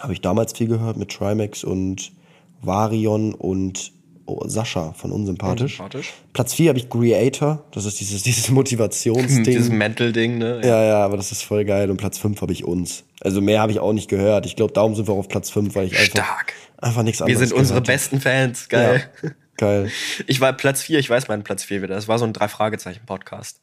Habe 0.00 0.12
ich 0.12 0.20
damals 0.20 0.52
viel 0.52 0.66
gehört 0.66 0.96
mit 0.96 1.10
Trimax 1.10 1.64
und 1.64 2.12
Varion 2.60 3.34
und 3.34 3.92
oh, 4.26 4.46
Sascha 4.46 4.92
von 4.92 5.12
Unsympathisch. 5.12 5.80
Unsympathisch. 5.80 6.12
Platz 6.32 6.54
4 6.54 6.70
habe 6.70 6.78
ich 6.78 6.90
Creator. 6.90 7.64
Das 7.70 7.84
ist 7.84 8.00
dieses, 8.00 8.22
dieses 8.24 8.50
Motivationsding. 8.50 9.44
Dieses 9.44 9.70
Mental-Ding, 9.70 10.38
ne? 10.38 10.60
Ja, 10.64 10.84
ja, 10.84 11.04
aber 11.04 11.16
das 11.16 11.32
ist 11.32 11.42
voll 11.42 11.64
geil. 11.64 11.90
Und 11.90 11.96
Platz 11.96 12.18
5 12.18 12.40
habe 12.42 12.52
ich 12.52 12.64
uns. 12.64 13.04
Also 13.20 13.40
mehr 13.40 13.60
habe 13.60 13.72
ich 13.72 13.80
auch 13.80 13.92
nicht 13.92 14.08
gehört. 14.08 14.44
Ich 14.46 14.56
glaube, 14.56 14.72
darum 14.72 14.94
sind 14.94 15.08
wir 15.08 15.14
auch 15.14 15.18
auf 15.18 15.28
Platz 15.28 15.50
5, 15.50 15.74
weil 15.74 15.86
ich 15.86 15.92
einfach, 15.98 16.24
Stark. 16.24 16.52
einfach 16.78 17.02
nichts 17.02 17.20
Wir 17.20 17.26
anderes 17.26 17.48
sind 17.48 17.56
unsere 17.56 17.80
gehört 17.80 17.86
besten 17.86 18.20
Fans. 18.20 18.68
Geil. 18.68 19.08
Ja, 19.22 19.30
geil. 19.56 19.90
Ich 20.26 20.40
war 20.40 20.52
Platz 20.52 20.82
4, 20.82 20.98
ich 20.98 21.08
weiß 21.08 21.28
meinen 21.28 21.44
Platz 21.44 21.64
4 21.64 21.82
wieder. 21.82 21.94
Das 21.94 22.08
war 22.08 22.18
so 22.18 22.26
ein 22.26 22.32
Drei-Fragezeichen-Podcast. 22.32 23.60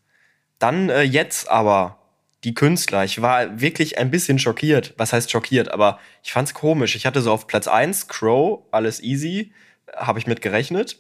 Dann 0.59 0.89
äh, 0.89 1.01
jetzt 1.01 1.49
aber 1.49 1.97
die 2.43 2.53
Künstler. 2.53 3.03
Ich 3.03 3.21
war 3.21 3.59
wirklich 3.61 3.97
ein 3.97 4.11
bisschen 4.11 4.39
schockiert. 4.39 4.93
Was 4.97 5.13
heißt 5.13 5.31
schockiert? 5.31 5.71
Aber 5.71 5.99
ich 6.23 6.31
fand's 6.33 6.53
komisch. 6.53 6.95
Ich 6.95 7.05
hatte 7.05 7.21
so 7.21 7.31
auf 7.31 7.47
Platz 7.47 7.67
1 7.67 8.07
Crow, 8.07 8.61
alles 8.71 9.01
easy. 9.01 9.51
Habe 9.95 10.19
ich 10.19 10.27
mit 10.27 10.41
gerechnet. 10.41 10.97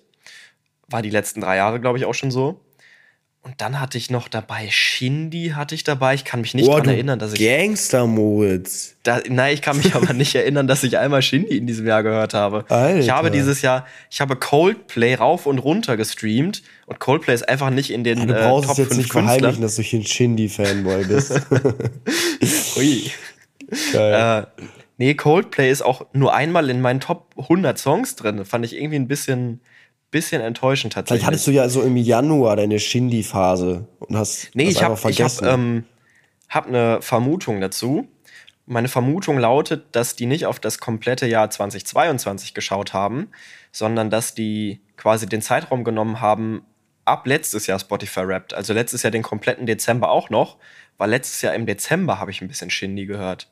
War 0.87 1.01
die 1.01 1.09
letzten 1.09 1.41
drei 1.41 1.57
Jahre, 1.57 1.79
glaube 1.79 1.97
ich, 1.97 2.05
auch 2.05 2.13
schon 2.13 2.31
so. 2.31 2.61
Und 3.41 3.59
dann 3.59 3.81
hatte 3.81 3.97
ich 3.97 4.09
noch 4.09 4.29
dabei 4.29 4.69
Shindy 4.69 5.51
hatte 5.53 5.75
ich 5.75 5.83
dabei. 5.83 6.13
Ich 6.13 6.23
kann 6.23 6.39
mich 6.39 6.53
nicht 6.53 6.65
Boah, 6.65 6.77
dran 6.77 6.85
du 6.85 6.93
erinnern, 6.93 7.19
dass 7.19 7.33
ich 7.33 7.39
Gangster 7.41 8.07
Moritz. 8.07 8.95
da, 9.03 9.19
nein, 9.27 9.53
ich 9.53 9.61
kann 9.61 9.75
mich 9.75 9.95
aber 9.95 10.13
nicht 10.13 10.33
erinnern, 10.33 10.65
dass 10.65 10.81
ich 10.85 10.97
einmal 10.97 11.21
Shindy 11.21 11.57
in 11.57 11.67
diesem 11.67 11.85
Jahr 11.85 12.03
gehört 12.03 12.33
habe. 12.33 12.63
Alter. 12.69 12.99
Ich 12.99 13.09
habe 13.09 13.31
dieses 13.31 13.61
Jahr, 13.61 13.85
ich 14.09 14.21
habe 14.21 14.37
Coldplay 14.37 15.15
rauf 15.15 15.45
und 15.45 15.59
runter 15.59 15.97
gestreamt 15.97 16.63
und 16.85 16.99
Coldplay 16.99 17.33
ist 17.33 17.47
einfach 17.47 17.69
nicht 17.69 17.91
in 17.91 18.03
den 18.03 18.27
Du 18.27 18.33
äh, 18.33 18.41
brauchst 18.41 18.67
Top 18.67 18.73
es 18.73 18.77
jetzt 18.77 18.87
5 18.89 18.97
nicht 18.97 19.11
verheimlichen, 19.11 19.61
Künstlern. 19.61 19.61
dass 19.61 19.75
du 19.75 19.81
hier 19.81 19.99
ein 19.99 20.05
Shindy-Fanboy 20.05 21.05
bist. 21.05 21.41
Ui. 22.77 23.11
geil. 23.93 24.43
Äh, 24.57 24.63
nee, 24.97 25.13
Coldplay 25.13 25.71
ist 25.71 25.81
auch 25.81 26.05
nur 26.13 26.33
einmal 26.33 26.69
in 26.69 26.81
meinen 26.81 26.99
Top 26.99 27.33
100 27.37 27.77
Songs 27.77 28.15
drin. 28.15 28.43
Fand 28.43 28.65
ich 28.65 28.75
irgendwie 28.75 28.97
ein 28.97 29.07
bisschen, 29.07 29.61
bisschen 30.11 30.41
enttäuschend 30.41 30.93
tatsächlich. 30.93 31.21
Vielleicht 31.21 31.27
hattest 31.27 31.47
du 31.47 31.51
ja 31.51 31.69
so 31.69 31.81
im 31.81 31.95
Januar 31.95 32.57
deine 32.57 32.79
Shindy-Phase 32.79 33.87
und 33.99 34.17
hast 34.17 34.49
Nee, 34.53 34.65
das 34.65 34.75
ich 34.75 34.83
habe 34.83 34.95
hab, 34.95 35.41
ähm, 35.41 35.85
hab 36.49 36.67
eine 36.67 37.01
Vermutung 37.01 37.61
dazu. 37.61 38.07
Meine 38.65 38.87
Vermutung 38.87 39.37
lautet, 39.39 39.87
dass 39.93 40.15
die 40.15 40.25
nicht 40.25 40.45
auf 40.45 40.59
das 40.59 40.79
komplette 40.79 41.27
Jahr 41.27 41.49
2022 41.49 42.53
geschaut 42.53 42.93
haben, 42.93 43.29
sondern 43.71 44.09
dass 44.09 44.35
die 44.35 44.79
quasi 44.95 45.27
den 45.27 45.41
Zeitraum 45.41 45.83
genommen 45.83 46.21
haben 46.21 46.63
ab 47.05 47.27
letztes 47.27 47.67
Jahr 47.67 47.79
Spotify 47.79 48.27
Wrapped. 48.27 48.53
Also 48.53 48.73
letztes 48.73 49.03
Jahr 49.03 49.11
den 49.11 49.23
kompletten 49.23 49.65
Dezember 49.65 50.09
auch 50.09 50.29
noch, 50.29 50.57
weil 50.97 51.09
letztes 51.09 51.41
Jahr 51.41 51.53
im 51.53 51.65
Dezember 51.65 52.19
habe 52.19 52.31
ich 52.31 52.41
ein 52.41 52.47
bisschen 52.47 52.69
Shindy 52.69 53.05
gehört. 53.05 53.49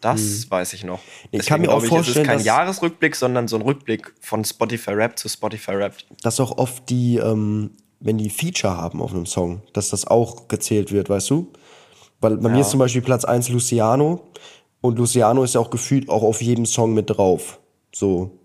Das 0.00 0.50
weiß 0.50 0.72
ich 0.72 0.84
noch. 0.84 1.00
Hm. 1.30 1.40
Ich 1.40 1.46
kann 1.46 1.60
mir 1.60 1.70
auch 1.70 1.82
es 1.82 1.88
vorstellen, 1.88 2.24
ist 2.24 2.26
kein 2.26 2.40
Jahresrückblick, 2.40 3.14
sondern 3.14 3.48
so 3.48 3.56
ein 3.56 3.62
Rückblick 3.62 4.14
von 4.20 4.44
Spotify 4.44 4.96
Wrapped 4.96 5.18
zu 5.18 5.28
Spotify 5.28 5.72
Wrapped. 5.72 6.06
dass 6.22 6.40
auch 6.40 6.56
oft 6.56 6.88
die, 6.88 7.18
ähm, 7.18 7.72
wenn 8.00 8.16
die 8.16 8.30
Feature 8.30 8.76
haben 8.76 9.02
auf 9.02 9.12
einem 9.12 9.26
Song, 9.26 9.62
dass 9.74 9.90
das 9.90 10.06
auch 10.06 10.48
gezählt 10.48 10.90
wird, 10.90 11.10
weißt 11.10 11.28
du? 11.30 11.52
Weil 12.20 12.36
bei 12.38 12.48
mir 12.48 12.60
ist 12.60 12.70
zum 12.70 12.80
Beispiel 12.80 13.02
Platz 13.02 13.24
1 13.24 13.48
Luciano 13.50 14.30
und 14.80 14.98
Luciano 14.98 15.42
ist 15.42 15.54
ja 15.54 15.60
auch 15.60 15.70
gefühlt 15.70 16.08
auch 16.08 16.22
auf 16.22 16.40
jedem 16.40 16.66
Song 16.66 16.94
mit 16.94 17.10
drauf. 17.10 17.60
So. 17.94 18.38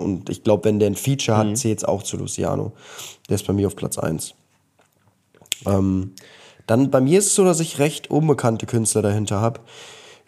Und 0.00 0.30
ich 0.30 0.42
glaube, 0.42 0.64
wenn 0.64 0.78
der 0.78 0.90
ein 0.90 0.94
Feature 0.94 1.36
hat, 1.36 1.56
zählt 1.56 1.78
es 1.78 1.84
auch 1.84 2.02
zu 2.02 2.16
Luciano. 2.16 2.72
Der 3.28 3.36
ist 3.36 3.46
bei 3.46 3.52
mir 3.52 3.66
auf 3.66 3.76
Platz 3.76 3.98
1. 3.98 4.34
Ähm, 5.66 6.12
dann 6.66 6.90
bei 6.90 7.00
mir 7.00 7.18
ist 7.18 7.26
es 7.26 7.34
so, 7.34 7.44
dass 7.44 7.60
ich 7.60 7.78
recht 7.78 8.10
unbekannte 8.10 8.66
Künstler 8.66 9.02
dahinter 9.02 9.40
habe. 9.40 9.60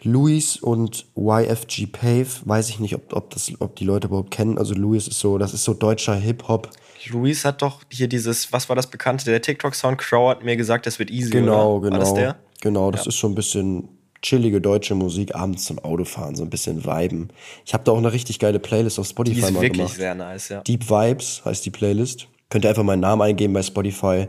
Luis 0.03 0.57
und 0.57 1.05
YFG 1.15 1.87
Pave, 1.87 2.27
weiß 2.43 2.69
ich 2.69 2.79
nicht, 2.79 2.93
ob, 2.95 3.13
ob, 3.13 3.29
das, 3.29 3.51
ob 3.59 3.75
die 3.77 3.85
Leute 3.85 4.07
überhaupt 4.07 4.31
kennen. 4.31 4.57
Also 4.57 4.73
Luis 4.73 5.07
ist 5.07 5.19
so, 5.19 5.37
das 5.37 5.53
ist 5.53 5.63
so 5.63 5.73
deutscher 5.73 6.15
Hip-Hop. 6.15 6.69
Luis 7.09 7.45
hat 7.45 7.61
doch 7.61 7.81
hier 7.89 8.07
dieses, 8.07 8.51
was 8.51 8.69
war 8.69 8.75
das 8.75 8.87
bekannte? 8.87 9.25
Der 9.25 9.41
TikTok-Sound 9.41 9.97
Crow 9.97 10.29
hat 10.29 10.43
mir 10.43 10.57
gesagt, 10.57 10.85
das 10.85 10.99
wird 10.99 11.09
easy. 11.09 11.31
Genau, 11.31 11.77
oder? 11.77 11.89
genau. 11.89 11.93
War 11.93 11.99
das 11.99 12.13
der? 12.13 12.35
Genau, 12.61 12.91
das 12.91 13.07
ist 13.07 13.17
so 13.17 13.27
ein 13.27 13.35
bisschen 13.35 13.89
chillige 14.23 14.59
deutsche 14.59 14.95
Musik, 14.95 15.35
abends 15.35 15.65
zum 15.65 15.77
Autofahren, 15.79 16.35
so 16.35 16.43
ein 16.43 16.49
bisschen 16.49 16.85
viben. 16.85 17.29
Ich 17.65 17.73
habe 17.73 17.83
da 17.83 17.91
auch 17.91 17.97
eine 17.97 18.11
richtig 18.11 18.39
geile 18.39 18.57
Playlist 18.59 18.97
auf 18.97 19.07
Spotify 19.07 19.35
Die 19.35 19.41
ist 19.41 19.51
mal 19.51 19.61
wirklich 19.61 19.77
gemacht. 19.77 19.95
sehr 19.95 20.15
nice, 20.15 20.49
ja. 20.49 20.61
Deep 20.61 20.89
Vibes 20.89 21.43
heißt 21.45 21.65
die 21.65 21.69
Playlist. 21.69 22.27
Könnt 22.49 22.65
ihr 22.65 22.69
einfach 22.69 22.83
meinen 22.83 23.01
Namen 23.01 23.21
eingeben 23.21 23.53
bei 23.53 23.61
Spotify. 23.61 24.27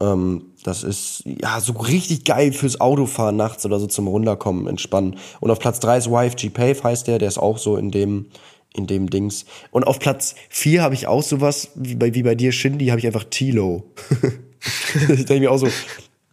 Ähm, 0.00 0.46
das 0.62 0.82
ist 0.82 1.24
ja 1.24 1.60
so 1.60 1.72
richtig 1.72 2.24
geil 2.24 2.52
fürs 2.52 2.80
Autofahren 2.80 3.36
nachts 3.36 3.64
oder 3.66 3.80
so 3.80 3.86
zum 3.86 4.08
Runterkommen, 4.08 4.66
entspannen. 4.66 5.16
Und 5.40 5.50
auf 5.50 5.58
Platz 5.58 5.80
3 5.80 5.98
ist 5.98 6.06
YFG 6.06 6.50
Pave, 6.50 6.82
heißt 6.82 7.06
der, 7.06 7.18
der 7.18 7.28
ist 7.28 7.38
auch 7.38 7.58
so 7.58 7.76
in 7.76 7.90
dem, 7.90 8.26
in 8.74 8.86
dem 8.86 9.08
Dings. 9.10 9.46
Und 9.70 9.86
auf 9.86 9.98
Platz 9.98 10.34
4 10.50 10.82
habe 10.82 10.94
ich 10.94 11.06
auch 11.06 11.22
sowas, 11.22 11.70
wie 11.74 11.94
bei, 11.94 12.14
wie 12.14 12.22
bei 12.22 12.34
dir, 12.34 12.52
Shindy, 12.52 12.86
habe 12.88 12.98
ich 13.00 13.06
einfach 13.06 13.24
Tilo. 13.24 13.84
ich 15.08 15.24
denke 15.24 15.40
mir 15.40 15.50
auch 15.50 15.58
so, 15.58 15.68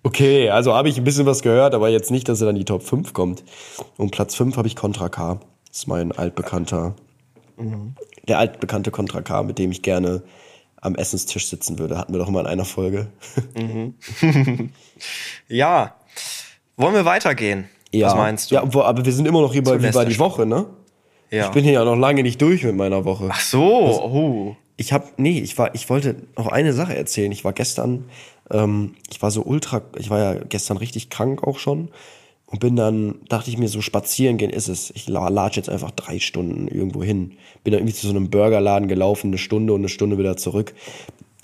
okay, 0.08 0.50
also 0.50 0.74
habe 0.74 0.90
ich 0.90 0.98
ein 0.98 1.04
bisschen 1.04 1.26
was 1.26 1.42
gehört, 1.42 1.76
aber 1.76 1.90
jetzt 1.90 2.12
nicht, 2.12 2.28
dass 2.30 2.42
er 2.42 2.48
dann 2.48 2.56
in 2.56 2.62
die 2.62 2.66
Top 2.66 2.84
5 2.84 3.14
kommt. 3.14 3.44
Und 3.98 4.12
Platz 4.12 4.36
5 4.36 4.58
habe 4.58 4.68
ich 4.68 4.76
Contra 4.76 5.10
K. 5.10 5.40
Das 5.68 5.80
ist 5.80 5.88
mein 5.88 6.12
altbekannter 6.12 6.96
der 8.28 8.40
altbekannte 8.40 8.92
Contra 8.92 9.22
K, 9.22 9.44
mit 9.44 9.58
dem 9.58 9.72
ich 9.72 9.82
gerne 9.82 10.22
am 10.80 10.96
Essenstisch 10.96 11.48
sitzen 11.48 11.80
würde. 11.80 11.98
Hatten 11.98 12.14
wir 12.14 12.20
doch 12.20 12.30
mal 12.30 12.42
in 12.42 12.48
einer 12.48 12.66
Folge. 12.66 13.08
Ja. 15.48 15.96
Wollen 16.76 16.94
wir 16.96 17.06
weitergehen? 17.06 17.70
Was 17.94 18.16
meinst 18.16 18.52
du? 18.52 18.56
Ja, 18.56 18.64
aber 18.64 19.06
wir 19.06 19.14
sind 19.14 19.28
immer 19.28 19.42
noch 19.42 19.54
hier 19.54 19.64
bei, 19.64 19.78
Zu 19.78 19.84
wie 19.84 19.94
war 19.94 20.06
die. 20.06 20.20
Woche, 20.20 20.46
ne? 20.46 20.66
Ja. 21.30 21.46
Ich 21.46 21.52
bin 21.52 21.64
hier 21.64 21.74
ja 21.74 21.86
noch 21.86 21.96
lange 21.96 22.24
nicht 22.24 22.42
durch 22.42 22.64
mit 22.64 22.76
meiner 22.76 23.06
Woche. 23.06 23.30
Ach 23.32 23.40
so. 23.40 23.62
Oh. 23.62 24.56
Ich 24.76 24.94
habe, 24.94 25.06
nee, 25.18 25.40
ich 25.40 25.58
war, 25.58 25.74
ich 25.74 25.90
wollte 25.90 26.16
noch 26.36 26.48
eine 26.48 26.74
Sache 26.74 26.96
erzählen. 26.96 27.32
Ich 27.32 27.44
war 27.44 27.54
gestern, 27.54 28.06
ähm, 28.52 28.96
ich 29.10 29.22
war 29.22 29.32
so 29.32 29.44
ultra, 29.44 29.82
ich 29.98 30.10
war 30.10 30.20
ja 30.20 30.34
gestern 30.44 30.78
richtig 30.78 31.10
krank 31.10 31.44
auch 31.44 31.60
schon 31.60 31.90
und 32.46 32.60
bin 32.60 32.76
dann, 32.76 33.16
dachte 33.30 33.50
ich 33.50 33.58
mir 33.58 33.68
so, 33.68 33.82
spazieren 33.82 34.38
gehen 34.38 34.50
ist 34.50 34.68
es. 34.70 34.92
Ich 34.92 35.08
la- 35.10 35.28
latsch 35.30 35.58
jetzt 35.58 35.70
einfach 35.70 35.92
drei 35.92 36.20
Stunden 36.20 36.68
irgendwo 36.68 37.04
hin. 37.04 37.34
Bin 37.64 37.74
dann 37.74 37.82
irgendwie 37.82 37.94
zu 37.96 38.08
so 38.08 38.14
einem 38.16 38.30
Burgerladen 38.30 38.88
gelaufen, 38.88 39.28
eine 39.28 39.38
Stunde 39.38 39.74
und 39.74 39.82
eine 39.82 39.90
Stunde 39.90 40.18
wieder 40.18 40.38
zurück. 40.38 40.74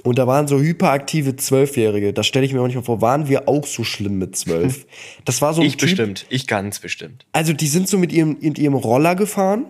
Und 0.06 0.18
da 0.18 0.28
waren 0.28 0.48
so 0.48 0.60
hyperaktive 0.60 1.36
Zwölfjährige. 1.38 2.12
Das 2.12 2.28
stelle 2.28 2.46
ich 2.46 2.54
mir 2.54 2.60
manchmal 2.62 2.84
vor. 2.84 3.00
Waren 3.02 3.30
wir 3.30 3.48
auch 3.48 3.66
so 3.66 3.84
schlimm 3.86 4.18
mit 4.18 4.36
zwölf? 4.36 4.86
Das 5.26 5.42
war 5.42 5.54
so 5.54 5.62
ein 5.62 5.68
Ich 5.68 5.78
Typ, 5.78 5.88
bestimmt. 5.90 6.26
Ich 6.30 6.48
ganz 6.48 6.80
bestimmt. 6.80 7.26
also 7.32 7.54
die 7.54 7.68
sind 7.68 7.88
so 7.88 7.98
mit 7.98 8.12
ihrem, 8.12 8.38
mit 8.42 8.60
ihrem 8.60 8.74
Roller 8.74 9.16
gefahren. 9.16 9.66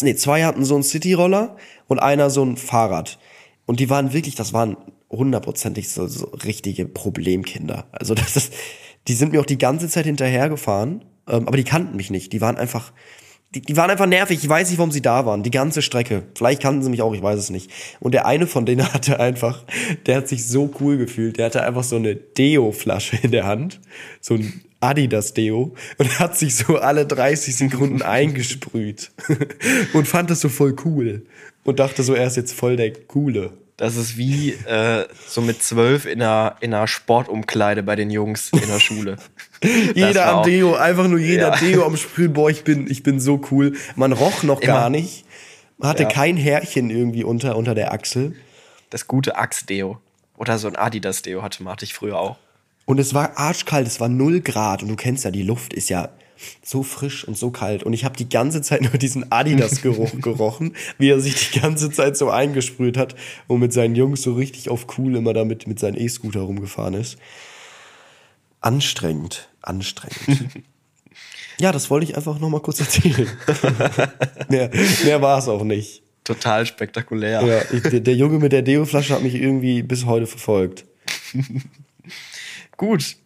Nee, 0.00 0.14
zwei 0.14 0.44
hatten 0.44 0.64
so 0.64 0.74
einen 0.74 0.84
City-Roller 0.84 1.56
und 1.88 1.98
einer 1.98 2.30
so 2.30 2.44
ein 2.44 2.56
Fahrrad. 2.56 3.18
Und 3.66 3.80
die 3.80 3.90
waren 3.90 4.12
wirklich, 4.12 4.34
das 4.36 4.52
waren 4.52 4.76
hundertprozentig 5.10 5.88
so, 5.88 6.06
so 6.06 6.26
richtige 6.26 6.86
Problemkinder. 6.86 7.86
Also 7.92 8.14
das 8.14 8.36
ist, 8.36 8.52
die 9.08 9.14
sind 9.14 9.32
mir 9.32 9.40
auch 9.40 9.46
die 9.46 9.58
ganze 9.58 9.88
Zeit 9.88 10.06
hinterhergefahren, 10.06 11.04
ähm, 11.28 11.48
aber 11.48 11.56
die 11.56 11.64
kannten 11.64 11.96
mich 11.96 12.10
nicht. 12.10 12.32
Die 12.32 12.40
waren 12.40 12.56
einfach, 12.56 12.92
die, 13.54 13.60
die 13.60 13.76
waren 13.76 13.90
einfach 13.90 14.06
nervig. 14.06 14.38
Ich 14.42 14.48
weiß 14.48 14.70
nicht, 14.70 14.78
warum 14.78 14.92
sie 14.92 15.02
da 15.02 15.26
waren. 15.26 15.42
Die 15.42 15.50
ganze 15.50 15.82
Strecke. 15.82 16.22
Vielleicht 16.36 16.62
kannten 16.62 16.82
sie 16.82 16.90
mich 16.90 17.02
auch, 17.02 17.12
ich 17.14 17.22
weiß 17.22 17.38
es 17.38 17.50
nicht. 17.50 17.70
Und 17.98 18.12
der 18.12 18.26
eine 18.26 18.46
von 18.46 18.66
denen 18.66 18.92
hatte 18.94 19.18
einfach, 19.18 19.64
der 20.06 20.18
hat 20.18 20.28
sich 20.28 20.46
so 20.46 20.70
cool 20.80 20.96
gefühlt. 20.96 21.38
Der 21.38 21.46
hatte 21.46 21.64
einfach 21.64 21.84
so 21.84 21.96
eine 21.96 22.14
Deo-Flasche 22.14 23.18
in 23.22 23.32
der 23.32 23.46
Hand. 23.46 23.80
So 24.20 24.34
ein 24.34 24.62
Adidas 24.78 25.34
Deo. 25.34 25.74
Und 25.98 26.18
hat 26.20 26.38
sich 26.38 26.54
so 26.54 26.76
alle 26.76 27.06
30 27.06 27.56
Sekunden 27.56 28.02
eingesprüht. 28.02 29.10
Und 29.92 30.06
fand 30.06 30.30
das 30.30 30.40
so 30.40 30.48
voll 30.48 30.76
cool. 30.84 31.26
Und 31.64 31.80
dachte 31.80 32.02
so, 32.02 32.14
er 32.14 32.26
ist 32.26 32.36
jetzt 32.36 32.52
voll 32.52 32.76
der 32.76 32.92
Coole. 32.92 33.52
Das 33.80 33.96
ist 33.96 34.18
wie 34.18 34.50
äh, 34.52 35.06
so 35.26 35.40
mit 35.40 35.62
zwölf 35.62 36.04
in 36.04 36.20
einer, 36.20 36.56
in 36.60 36.74
einer 36.74 36.86
Sportumkleide 36.86 37.82
bei 37.82 37.96
den 37.96 38.10
Jungs 38.10 38.50
in 38.52 38.68
der 38.68 38.78
Schule. 38.78 39.16
Jeder 39.94 40.26
am 40.34 40.42
Deo, 40.44 40.74
einfach 40.74 41.08
nur 41.08 41.18
jeder 41.18 41.48
Ja. 41.48 41.56
Deo 41.56 41.86
am 41.86 41.96
Sprühen. 41.96 42.34
Boah, 42.34 42.50
ich 42.50 42.62
bin, 42.62 42.90
ich 42.90 43.02
bin 43.02 43.20
so 43.20 43.40
cool. 43.50 43.72
Man 43.96 44.12
roch 44.12 44.42
noch 44.42 44.60
Immer. 44.60 44.72
gar 44.72 44.90
nicht. 44.90 45.24
Man 45.78 45.88
hatte 45.88 46.02
Ja. 46.02 46.08
kein 46.10 46.36
Härchen 46.36 46.90
irgendwie 46.90 47.24
unter, 47.24 47.56
unter 47.56 47.74
der 47.74 47.90
Achsel. 47.94 48.36
Das 48.90 49.06
gute 49.06 49.36
Axe-Deo. 49.36 49.98
Oder 50.36 50.58
so 50.58 50.68
ein 50.68 50.76
Adidas-Deo 50.76 51.42
hatte, 51.42 51.64
hatte 51.64 51.86
ich 51.86 51.94
früher 51.94 52.18
auch. 52.18 52.36
Und 52.84 53.00
es 53.00 53.14
war 53.14 53.38
arschkalt, 53.38 53.86
es 53.86 53.98
war 53.98 54.10
null 54.10 54.40
Grad. 54.42 54.82
Und 54.82 54.88
du 54.90 54.96
kennst 54.96 55.24
ja, 55.24 55.30
die 55.30 55.42
Luft 55.42 55.72
ist 55.72 55.88
ja 55.88 56.10
so 56.62 56.82
frisch 56.82 57.26
und 57.26 57.36
so 57.36 57.50
kalt. 57.50 57.82
Und 57.82 57.92
ich 57.92 58.04
habe 58.04 58.16
die 58.16 58.28
ganze 58.28 58.62
Zeit 58.62 58.82
nur 58.82 58.92
diesen 58.92 59.30
Adidas-Geruch 59.30 60.12
gerochen, 60.20 60.74
wie 60.98 61.10
er 61.10 61.20
sich 61.20 61.50
die 61.50 61.60
ganze 61.60 61.90
Zeit 61.90 62.16
so 62.16 62.30
eingesprüht 62.30 62.96
hat 62.96 63.14
und 63.46 63.60
mit 63.60 63.72
seinen 63.72 63.94
Jungs 63.94 64.22
so 64.22 64.34
richtig 64.34 64.68
auf 64.68 64.86
cool 64.98 65.16
immer 65.16 65.32
damit 65.32 65.66
mit 65.66 65.78
seinem 65.78 65.96
E-Scooter 65.96 66.40
rumgefahren 66.40 66.94
ist. 66.94 67.18
Anstrengend, 68.60 69.48
anstrengend. 69.62 70.50
ja, 71.58 71.72
das 71.72 71.90
wollte 71.90 72.04
ich 72.04 72.16
einfach 72.16 72.38
noch 72.38 72.50
mal 72.50 72.60
kurz 72.60 72.80
erzählen. 72.80 73.28
mehr 74.48 74.70
mehr 75.04 75.22
war 75.22 75.38
es 75.38 75.48
auch 75.48 75.64
nicht. 75.64 76.02
Total 76.24 76.66
spektakulär. 76.66 77.42
Ja, 77.42 77.76
ich, 77.76 77.82
der, 77.82 78.00
der 78.00 78.14
Junge 78.14 78.38
mit 78.38 78.52
der 78.52 78.62
Deo-Flasche 78.62 79.14
hat 79.14 79.22
mich 79.22 79.34
irgendwie 79.34 79.82
bis 79.82 80.04
heute 80.04 80.26
verfolgt. 80.26 80.84
Gut. 82.76 83.16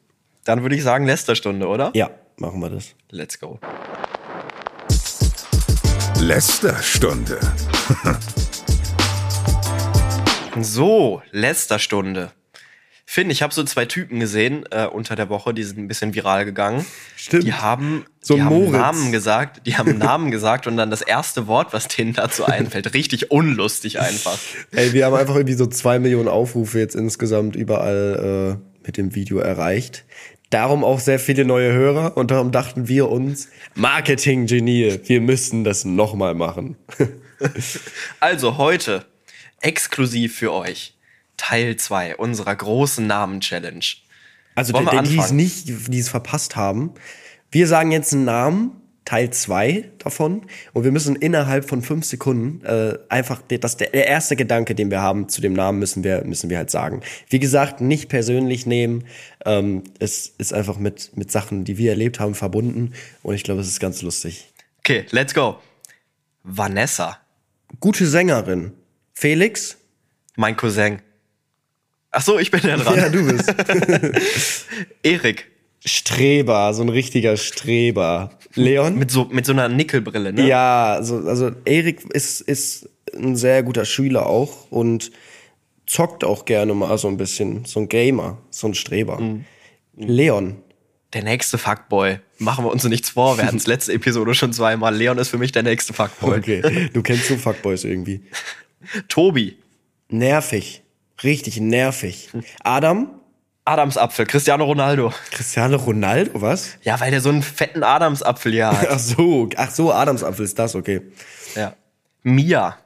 Dann 0.44 0.62
würde 0.62 0.76
ich 0.76 0.82
sagen, 0.82 1.06
Lästerstunde, 1.06 1.66
oder? 1.66 1.90
Ja, 1.94 2.10
machen 2.36 2.60
wir 2.60 2.70
das. 2.70 2.94
Let's 3.10 3.38
go. 3.38 3.58
Lästerstunde. 6.20 7.38
So, 10.60 11.20
Lästerstunde. 11.32 12.30
Finn, 13.04 13.28
ich 13.28 13.42
habe 13.42 13.52
so 13.52 13.64
zwei 13.64 13.86
Typen 13.86 14.20
gesehen 14.20 14.64
äh, 14.70 14.86
unter 14.86 15.16
der 15.16 15.28
Woche, 15.28 15.52
die 15.52 15.64
sind 15.64 15.78
ein 15.78 15.88
bisschen 15.88 16.14
viral 16.14 16.44
gegangen. 16.44 16.86
Stimmt. 17.16 17.44
Die 17.44 17.52
haben, 17.52 18.06
So 18.20 18.34
die 18.36 18.42
haben. 18.42 18.70
Namen 18.70 19.12
gesagt, 19.12 19.66
die 19.66 19.76
haben 19.76 19.98
Namen 19.98 20.30
gesagt 20.30 20.66
und 20.66 20.76
dann 20.76 20.90
das 20.90 21.02
erste 21.02 21.48
Wort, 21.48 21.72
was 21.72 21.88
denen 21.88 22.12
dazu 22.12 22.44
einfällt. 22.46 22.94
Richtig 22.94 23.32
unlustig 23.32 24.00
einfach. 24.00 24.38
Ey, 24.70 24.92
wir 24.92 25.06
haben 25.06 25.14
einfach 25.14 25.34
irgendwie 25.34 25.54
so 25.54 25.66
zwei 25.66 25.98
Millionen 25.98 26.28
Aufrufe 26.28 26.78
jetzt 26.78 26.94
insgesamt 26.94 27.56
überall 27.56 28.58
äh, 28.62 28.86
mit 28.86 28.96
dem 28.96 29.14
Video 29.14 29.38
erreicht. 29.38 30.04
Darum 30.54 30.84
auch 30.84 31.00
sehr 31.00 31.18
viele 31.18 31.44
neue 31.44 31.72
Hörer 31.72 32.16
und 32.16 32.30
darum 32.30 32.52
dachten 32.52 32.86
wir 32.86 33.08
uns, 33.08 33.48
Marketing-Genie, 33.74 35.00
wir 35.04 35.20
müssen 35.20 35.64
das 35.64 35.84
nochmal 35.84 36.36
machen. 36.36 36.76
Also 38.20 38.56
heute 38.56 39.04
exklusiv 39.60 40.36
für 40.36 40.52
euch 40.52 40.94
Teil 41.36 41.74
2 41.74 42.16
unserer 42.16 42.54
großen 42.54 43.04
Namen-Challenge. 43.04 43.84
Also 44.54 44.72
die, 44.72 45.18
es 45.18 45.32
nicht, 45.32 45.66
die 45.88 45.98
es 45.98 46.08
verpasst 46.08 46.54
haben, 46.54 46.94
wir 47.50 47.66
sagen 47.66 47.90
jetzt 47.90 48.12
einen 48.12 48.24
Namen, 48.24 48.80
Teil 49.04 49.30
2 49.30 49.90
davon, 49.98 50.42
und 50.72 50.84
wir 50.84 50.92
müssen 50.92 51.16
innerhalb 51.16 51.68
von 51.68 51.82
fünf 51.82 52.04
Sekunden 52.06 52.64
äh, 52.64 52.98
einfach, 53.08 53.42
das, 53.42 53.76
der, 53.76 53.90
der 53.90 54.06
erste 54.06 54.36
Gedanke, 54.36 54.74
den 54.74 54.90
wir 54.90 55.00
haben 55.00 55.28
zu 55.28 55.40
dem 55.40 55.52
Namen, 55.52 55.78
müssen 55.78 56.04
wir, 56.04 56.24
müssen 56.24 56.50
wir 56.50 56.58
halt 56.58 56.70
sagen. 56.70 57.02
Wie 57.28 57.38
gesagt, 57.38 57.80
nicht 57.80 58.08
persönlich 58.08 58.66
nehmen, 58.66 59.04
ähm, 59.44 59.82
es 59.98 60.28
ist 60.38 60.54
einfach 60.54 60.78
mit, 60.78 61.16
mit 61.16 61.30
Sachen, 61.30 61.64
die 61.64 61.78
wir 61.78 61.90
erlebt 61.90 62.20
haben, 62.20 62.34
verbunden, 62.34 62.94
und 63.22 63.34
ich 63.34 63.44
glaube, 63.44 63.60
es 63.60 63.68
ist 63.68 63.80
ganz 63.80 64.02
lustig. 64.02 64.52
Okay, 64.80 65.06
let's 65.10 65.34
go. 65.34 65.58
Vanessa, 66.42 67.18
Gute 67.80 68.06
Sängerin. 68.06 68.72
Felix? 69.12 69.76
mein 70.36 70.56
Cousin. 70.56 71.00
Ach 72.10 72.22
so, 72.22 72.38
ich 72.38 72.50
bin 72.50 72.60
ja 72.62 72.76
dran. 72.76 72.96
Ja, 72.96 73.08
du 73.08 73.26
bist. 73.26 73.52
Erik, 75.02 75.50
Streber, 75.84 76.72
so 76.74 76.82
ein 76.82 76.88
richtiger 76.88 77.36
Streber. 77.36 78.30
Leon? 78.54 78.96
mit 78.96 79.10
so, 79.10 79.26
mit 79.26 79.44
so 79.46 79.52
einer 79.52 79.68
Nickelbrille, 79.68 80.32
ne? 80.32 80.46
Ja, 80.46 80.94
also, 80.94 81.18
also 81.18 81.50
Erik 81.64 82.04
ist, 82.10 82.40
ist 82.40 82.88
ein 83.14 83.36
sehr 83.36 83.62
guter 83.62 83.84
Schüler 83.84 84.26
auch 84.26 84.70
und 84.70 85.10
zockt 85.86 86.24
auch 86.24 86.44
gerne 86.44 86.74
mal 86.74 86.96
so 86.98 87.08
ein 87.08 87.16
bisschen. 87.16 87.64
So 87.64 87.80
ein 87.80 87.88
Gamer, 87.88 88.38
so 88.50 88.68
ein 88.68 88.74
Streber. 88.74 89.20
Leon. 89.96 90.56
Der 91.12 91.22
nächste 91.22 91.58
Fuckboy. 91.58 92.18
Machen 92.38 92.64
wir 92.64 92.72
uns 92.72 92.82
nichts 92.84 93.10
vor. 93.10 93.38
Wir 93.38 93.46
hatten 93.46 93.58
es 93.58 93.66
letzte 93.68 93.92
Episode 93.92 94.34
schon 94.34 94.52
zweimal. 94.52 94.94
Leon 94.94 95.18
ist 95.18 95.28
für 95.28 95.38
mich 95.38 95.52
der 95.52 95.62
nächste 95.62 95.92
Fuckboy. 95.92 96.38
Okay, 96.38 96.90
du 96.92 97.02
kennst 97.02 97.28
so 97.28 97.36
Fuckboys 97.36 97.84
irgendwie. 97.84 98.22
Tobi, 99.08 99.56
Nervig. 100.08 100.82
Richtig 101.22 101.60
nervig. 101.60 102.28
Adam? 102.62 103.20
Adamsapfel, 103.64 104.26
Cristiano 104.26 104.64
Ronaldo. 104.64 105.12
Cristiano 105.30 105.76
Ronaldo, 105.76 106.40
was? 106.42 106.76
Ja, 106.82 107.00
weil 107.00 107.10
der 107.10 107.20
so 107.20 107.30
einen 107.30 107.42
fetten 107.42 107.82
Adamsapfel 107.82 108.52
hier 108.52 108.68
hat. 108.68 108.88
Ach 108.90 108.98
so, 108.98 109.48
ach 109.56 109.70
so, 109.70 109.92
Adamsapfel 109.92 110.44
ist 110.44 110.58
das, 110.58 110.74
okay. 110.74 111.00
ja. 111.54 111.74
Mia. 112.22 112.76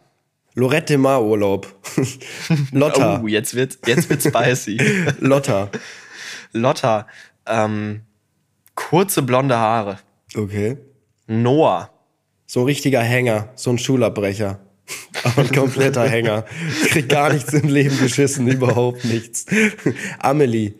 Lorette 0.54 0.98
Mar 0.98 1.22
Urlaub. 1.22 1.72
Lotta. 2.72 3.20
Oh, 3.22 3.28
jetzt 3.28 3.54
wird 3.54 3.78
jetzt 3.86 4.10
wird's 4.10 4.24
spicy. 4.24 4.76
Lotta. 5.20 5.70
Lotta. 6.52 7.06
Ähm, 7.46 8.02
kurze 8.74 9.22
blonde 9.22 9.56
Haare. 9.56 9.98
Okay. 10.34 10.78
Noah. 11.28 11.90
So 12.46 12.60
ein 12.60 12.66
richtiger 12.66 13.00
Hänger, 13.00 13.50
so 13.54 13.70
ein 13.70 13.78
Schulabbrecher. 13.78 14.58
Aber 15.24 15.42
ein 15.42 15.52
kompletter 15.52 16.08
Hänger. 16.08 16.44
Kriegt 16.86 17.08
gar 17.08 17.32
nichts 17.32 17.52
im 17.52 17.68
Leben 17.68 17.98
geschissen, 17.98 18.48
überhaupt 18.48 19.04
nichts. 19.04 19.46
Amelie. 20.18 20.74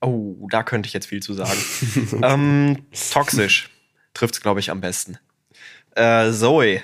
Oh, 0.00 0.46
da 0.50 0.62
könnte 0.62 0.86
ich 0.86 0.92
jetzt 0.92 1.06
viel 1.06 1.22
zu 1.22 1.34
sagen. 1.34 1.60
ähm, 2.22 2.86
toxisch. 3.12 3.70
Trifft's, 4.14 4.40
glaube 4.40 4.60
ich, 4.60 4.70
am 4.70 4.80
besten. 4.80 5.18
Äh, 5.94 6.30
Zoe. 6.32 6.82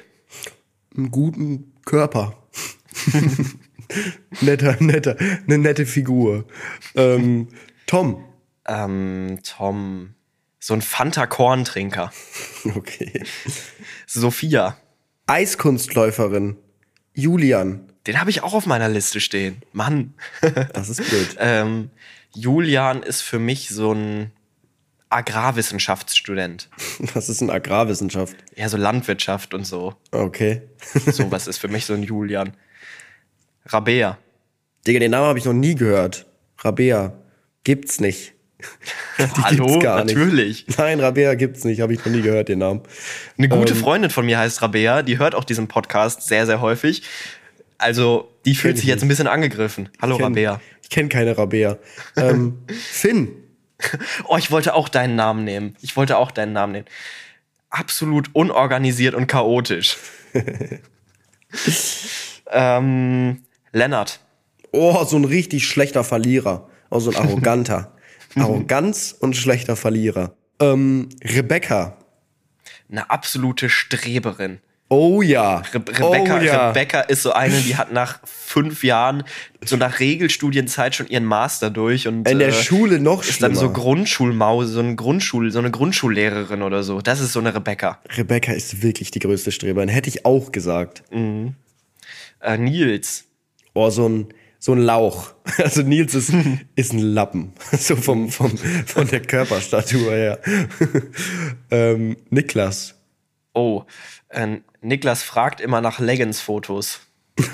Einen 0.96 1.10
guten 1.10 1.72
Körper. 1.84 2.36
netter, 4.40 4.76
netter, 4.80 5.16
eine 5.18 5.58
nette 5.58 5.86
Figur. 5.86 6.46
Ähm, 6.94 7.48
Tom. 7.86 8.24
Ähm, 8.66 9.40
Tom. 9.44 10.14
So 10.58 10.74
ein 10.74 10.82
Fanta-Korn-Trinker. 10.82 12.12
Okay. 12.74 13.22
Sophia. 14.06 14.76
Eiskunstläuferin. 15.26 16.56
Julian. 17.14 17.92
Den 18.06 18.20
habe 18.20 18.30
ich 18.30 18.42
auch 18.42 18.54
auf 18.54 18.66
meiner 18.66 18.88
Liste 18.88 19.20
stehen. 19.20 19.62
Mann. 19.72 20.14
Das 20.72 20.88
ist 20.88 21.08
blöd. 21.08 21.36
ähm, 21.38 21.90
Julian 22.34 23.02
ist 23.02 23.22
für 23.22 23.38
mich 23.38 23.68
so 23.70 23.92
ein 23.92 24.32
Agrarwissenschaftsstudent. 25.08 26.68
Das 27.14 27.28
ist 27.28 27.42
eine 27.42 27.52
Agrarwissenschaft. 27.52 28.36
Ja, 28.56 28.68
so 28.68 28.76
Landwirtschaft 28.76 29.54
und 29.54 29.64
so. 29.64 29.94
Okay. 30.10 30.62
Sowas 31.06 31.46
ist 31.46 31.58
für 31.58 31.68
mich 31.68 31.86
so 31.86 31.94
ein 31.94 32.02
Julian. 32.02 32.54
Rabea. 33.66 34.18
Digga, 34.86 34.98
den 34.98 35.12
Namen 35.12 35.26
habe 35.26 35.38
ich 35.38 35.44
noch 35.46 35.52
nie 35.54 35.74
gehört. 35.74 36.26
Rabea. 36.58 37.14
Gibt's 37.62 38.00
nicht. 38.00 38.34
Die 39.18 39.42
Hallo, 39.42 39.66
gibt's 39.66 39.82
gar 39.84 40.04
nicht. 40.04 40.14
natürlich. 40.16 40.66
Nein, 40.78 41.00
Rabea 41.00 41.34
gibt's 41.34 41.64
nicht. 41.64 41.80
Habe 41.80 41.92
ich 41.94 42.04
noch 42.04 42.12
nie 42.12 42.22
gehört, 42.22 42.48
den 42.48 42.58
Namen. 42.58 42.82
Eine 43.38 43.48
gute 43.48 43.72
Ähm. 43.74 43.78
Freundin 43.80 44.10
von 44.10 44.26
mir 44.26 44.38
heißt 44.38 44.60
Rabea, 44.62 45.02
die 45.02 45.18
hört 45.18 45.34
auch 45.34 45.44
diesen 45.44 45.68
Podcast 45.68 46.22
sehr, 46.26 46.46
sehr 46.46 46.60
häufig. 46.60 47.02
Also, 47.78 48.30
die 48.44 48.54
fühlt 48.54 48.74
ich 48.74 48.80
sich 48.82 48.88
jetzt 48.88 49.02
ein 49.02 49.08
bisschen 49.08 49.26
angegriffen. 49.26 49.88
Hallo, 50.00 50.14
Ich 50.14 50.20
kenn- 50.20 50.24
Rabea. 50.26 50.60
Ich 50.82 50.90
kenne 50.90 51.08
keine 51.08 51.36
Rabea. 51.36 51.78
Ähm, 52.16 52.58
Finn. 52.68 53.28
Oh, 54.28 54.36
ich 54.36 54.50
wollte 54.50 54.74
auch 54.74 54.88
deinen 54.88 55.16
Namen 55.16 55.44
nehmen. 55.44 55.76
Ich 55.80 55.96
wollte 55.96 56.16
auch 56.18 56.30
deinen 56.30 56.52
Namen 56.52 56.72
nehmen. 56.72 56.86
Absolut 57.70 58.30
unorganisiert 58.32 59.14
und 59.14 59.26
chaotisch. 59.26 59.96
ähm, 62.50 63.42
Lennart. 63.72 64.20
Oh, 64.72 65.04
so 65.04 65.16
ein 65.16 65.24
richtig 65.24 65.66
schlechter 65.66 66.04
Verlierer. 66.04 66.68
Oh, 66.90 66.98
so 67.00 67.10
ein 67.10 67.16
arroganter. 67.28 67.92
Arroganz 68.36 69.14
und 69.18 69.36
schlechter 69.36 69.76
Verlierer. 69.76 70.34
Ähm, 70.60 71.08
Rebecca. 71.22 71.96
Eine 72.90 73.10
absolute 73.10 73.68
Streberin. 73.68 74.60
Oh 74.90 75.22
ja. 75.22 75.58
Re 75.58 75.74
Rebecca, 75.74 76.36
oh, 76.36 76.40
ja. 76.40 76.68
Rebecca 76.68 77.00
ist 77.00 77.22
so 77.22 77.32
eine, 77.32 77.58
die 77.58 77.74
hat 77.74 77.92
nach 77.92 78.20
fünf 78.24 78.84
Jahren, 78.84 79.24
so 79.64 79.76
nach 79.76 79.98
Regelstudienzeit 79.98 80.94
schon 80.94 81.08
ihren 81.08 81.24
Master 81.24 81.70
durch 81.70 82.06
und 82.06 82.28
In 82.28 82.38
der 82.38 82.48
äh, 82.48 82.52
Schule 82.52 83.00
noch 83.00 83.24
ist 83.24 83.42
dann 83.42 83.54
so 83.54 83.62
schlimmer. 83.62 83.72
Grundschulmaus, 83.72 84.68
so 84.68 84.80
eine 84.80 84.94
Grundschul, 84.94 85.50
so 85.50 85.58
eine 85.58 85.70
Grundschullehrerin 85.70 86.62
oder 86.62 86.82
so. 86.82 87.00
Das 87.00 87.20
ist 87.20 87.32
so 87.32 87.40
eine 87.40 87.54
Rebecca. 87.54 87.98
Rebecca 88.16 88.52
ist 88.52 88.82
wirklich 88.82 89.10
die 89.10 89.20
größte 89.20 89.52
Streberin. 89.52 89.88
Hätte 89.88 90.10
ich 90.10 90.26
auch 90.26 90.52
gesagt. 90.52 91.02
Äh, 91.10 92.58
Nils. 92.58 93.24
Oh, 93.72 93.88
so 93.90 94.08
ein, 94.08 94.28
so 94.64 94.72
ein 94.72 94.78
Lauch. 94.78 95.34
Also 95.58 95.82
Nils 95.82 96.14
ist, 96.14 96.32
ist 96.74 96.92
ein 96.94 96.98
Lappen. 96.98 97.52
So 97.78 97.96
vom, 97.96 98.30
vom, 98.30 98.56
von 98.86 99.06
der 99.08 99.20
Körperstatur 99.20 100.10
her. 100.10 100.38
ähm, 101.70 102.16
Niklas. 102.30 102.94
Oh, 103.52 103.84
äh, 104.30 104.58
Niklas 104.80 105.22
fragt 105.22 105.60
immer 105.60 105.82
nach 105.82 105.98
Leggings-Fotos. 106.00 107.00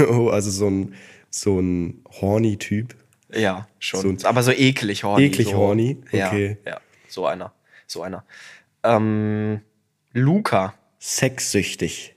Oh, 0.09 0.29
also 0.29 0.51
so 0.53 0.69
ein, 0.71 0.95
so 1.31 1.59
ein 1.59 2.05
horny 2.21 2.57
Typ. 2.59 2.95
Ja, 3.33 3.67
schon. 3.81 4.19
So- 4.19 4.29
Aber 4.29 4.45
so 4.45 4.53
eklig 4.53 5.03
horny. 5.03 5.25
Eklig 5.27 5.49
so. 5.49 5.57
horny? 5.57 5.99
Okay. 6.13 6.59
Ja, 6.65 6.73
ja, 6.73 6.81
so 7.09 7.27
einer. 7.27 7.53
So 7.89 8.03
einer. 8.03 8.25
Ähm, 8.85 9.63
Luca. 10.13 10.75
Sexsüchtig. 11.01 12.15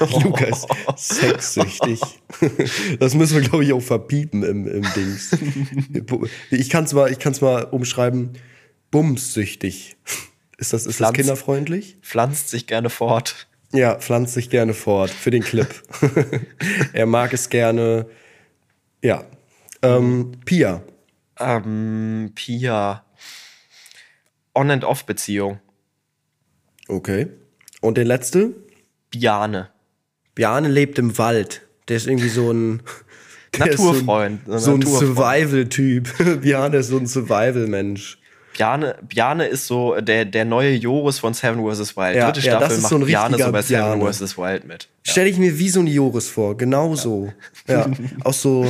Luca 0.22 0.44
ist 0.44 0.66
sexsüchtig. 0.96 2.00
Das 2.98 3.14
müssen 3.14 3.34
wir, 3.40 3.48
glaube 3.48 3.64
ich, 3.64 3.72
auch 3.72 3.80
verpiepen 3.80 4.42
im, 4.42 4.66
im 4.66 4.82
Dings. 4.94 5.36
Ich 6.50 6.68
kann 6.70 6.84
es 6.84 6.92
mal, 6.92 7.10
ich 7.10 7.18
kann's 7.18 7.40
mal 7.40 7.62
umschreiben. 7.64 8.30
Bumssüchtig. 8.90 9.96
Ist 10.58 10.72
das, 10.72 10.82
ist 10.82 10.86
das 10.86 10.96
Pflanz- 10.96 11.16
kinderfreundlich? 11.16 11.98
Pflanzt 12.02 12.48
sich 12.48 12.66
gerne 12.66 12.90
fort. 12.90 13.46
Ja, 13.72 13.96
pflanzt 13.96 14.34
sich 14.34 14.50
gerne 14.50 14.72
fort 14.74 15.10
für 15.10 15.30
den 15.30 15.42
Clip. 15.42 15.68
er 16.92 17.06
mag 17.06 17.32
es 17.32 17.48
gerne. 17.48 18.06
Ja. 19.02 19.24
Ähm, 19.82 20.32
Pia. 20.44 20.82
Ähm, 21.40 22.32
Pia. 22.34 23.04
On-and-Off-Beziehung. 24.54 25.58
Okay. 26.86 27.28
Und 27.80 27.96
der 27.98 28.04
letzte? 28.04 28.54
Biane. 29.10 29.70
Bjarne 30.34 30.68
lebt 30.68 30.98
im 30.98 31.16
Wald. 31.18 31.62
Der 31.88 31.96
ist 31.96 32.06
irgendwie 32.06 32.28
so 32.28 32.50
ein 32.50 32.82
Naturfreund, 33.58 34.40
So 34.46 34.52
ein, 34.52 34.60
so 34.60 34.74
ein. 34.74 34.82
Survival-Typ. 34.82 36.40
Bjarne 36.42 36.78
ist 36.78 36.88
so 36.88 36.98
ein 36.98 37.06
Survival-Mensch. 37.06 38.18
Biane, 38.54 38.96
Biane 39.02 39.46
ist 39.46 39.66
so 39.66 40.00
der, 40.00 40.24
der 40.24 40.44
neue 40.44 40.74
Joris 40.74 41.18
von 41.18 41.34
Seven 41.34 41.60
vs. 41.60 41.96
Wild. 41.96 42.16
Ja, 42.16 42.30
Dritte 42.30 42.46
ja, 42.46 42.52
das 42.52 42.60
Staffel 42.60 42.76
ist 42.76 42.82
macht 42.82 42.90
so 42.90 42.96
ein 42.96 43.04
Biane 43.06 43.38
so 43.38 43.52
bei 43.52 43.62
Seven 43.62 44.12
vs. 44.12 44.38
Wild 44.38 44.64
mit. 44.66 44.88
Stell 45.02 45.26
ich 45.26 45.38
mir 45.38 45.58
wie 45.58 45.68
so 45.68 45.80
ein 45.80 45.86
Joris 45.86 46.28
vor, 46.28 46.56
genau 46.56 46.94
so. 46.94 47.32
Ja, 47.68 47.90
auch 48.22 48.32
so, 48.32 48.66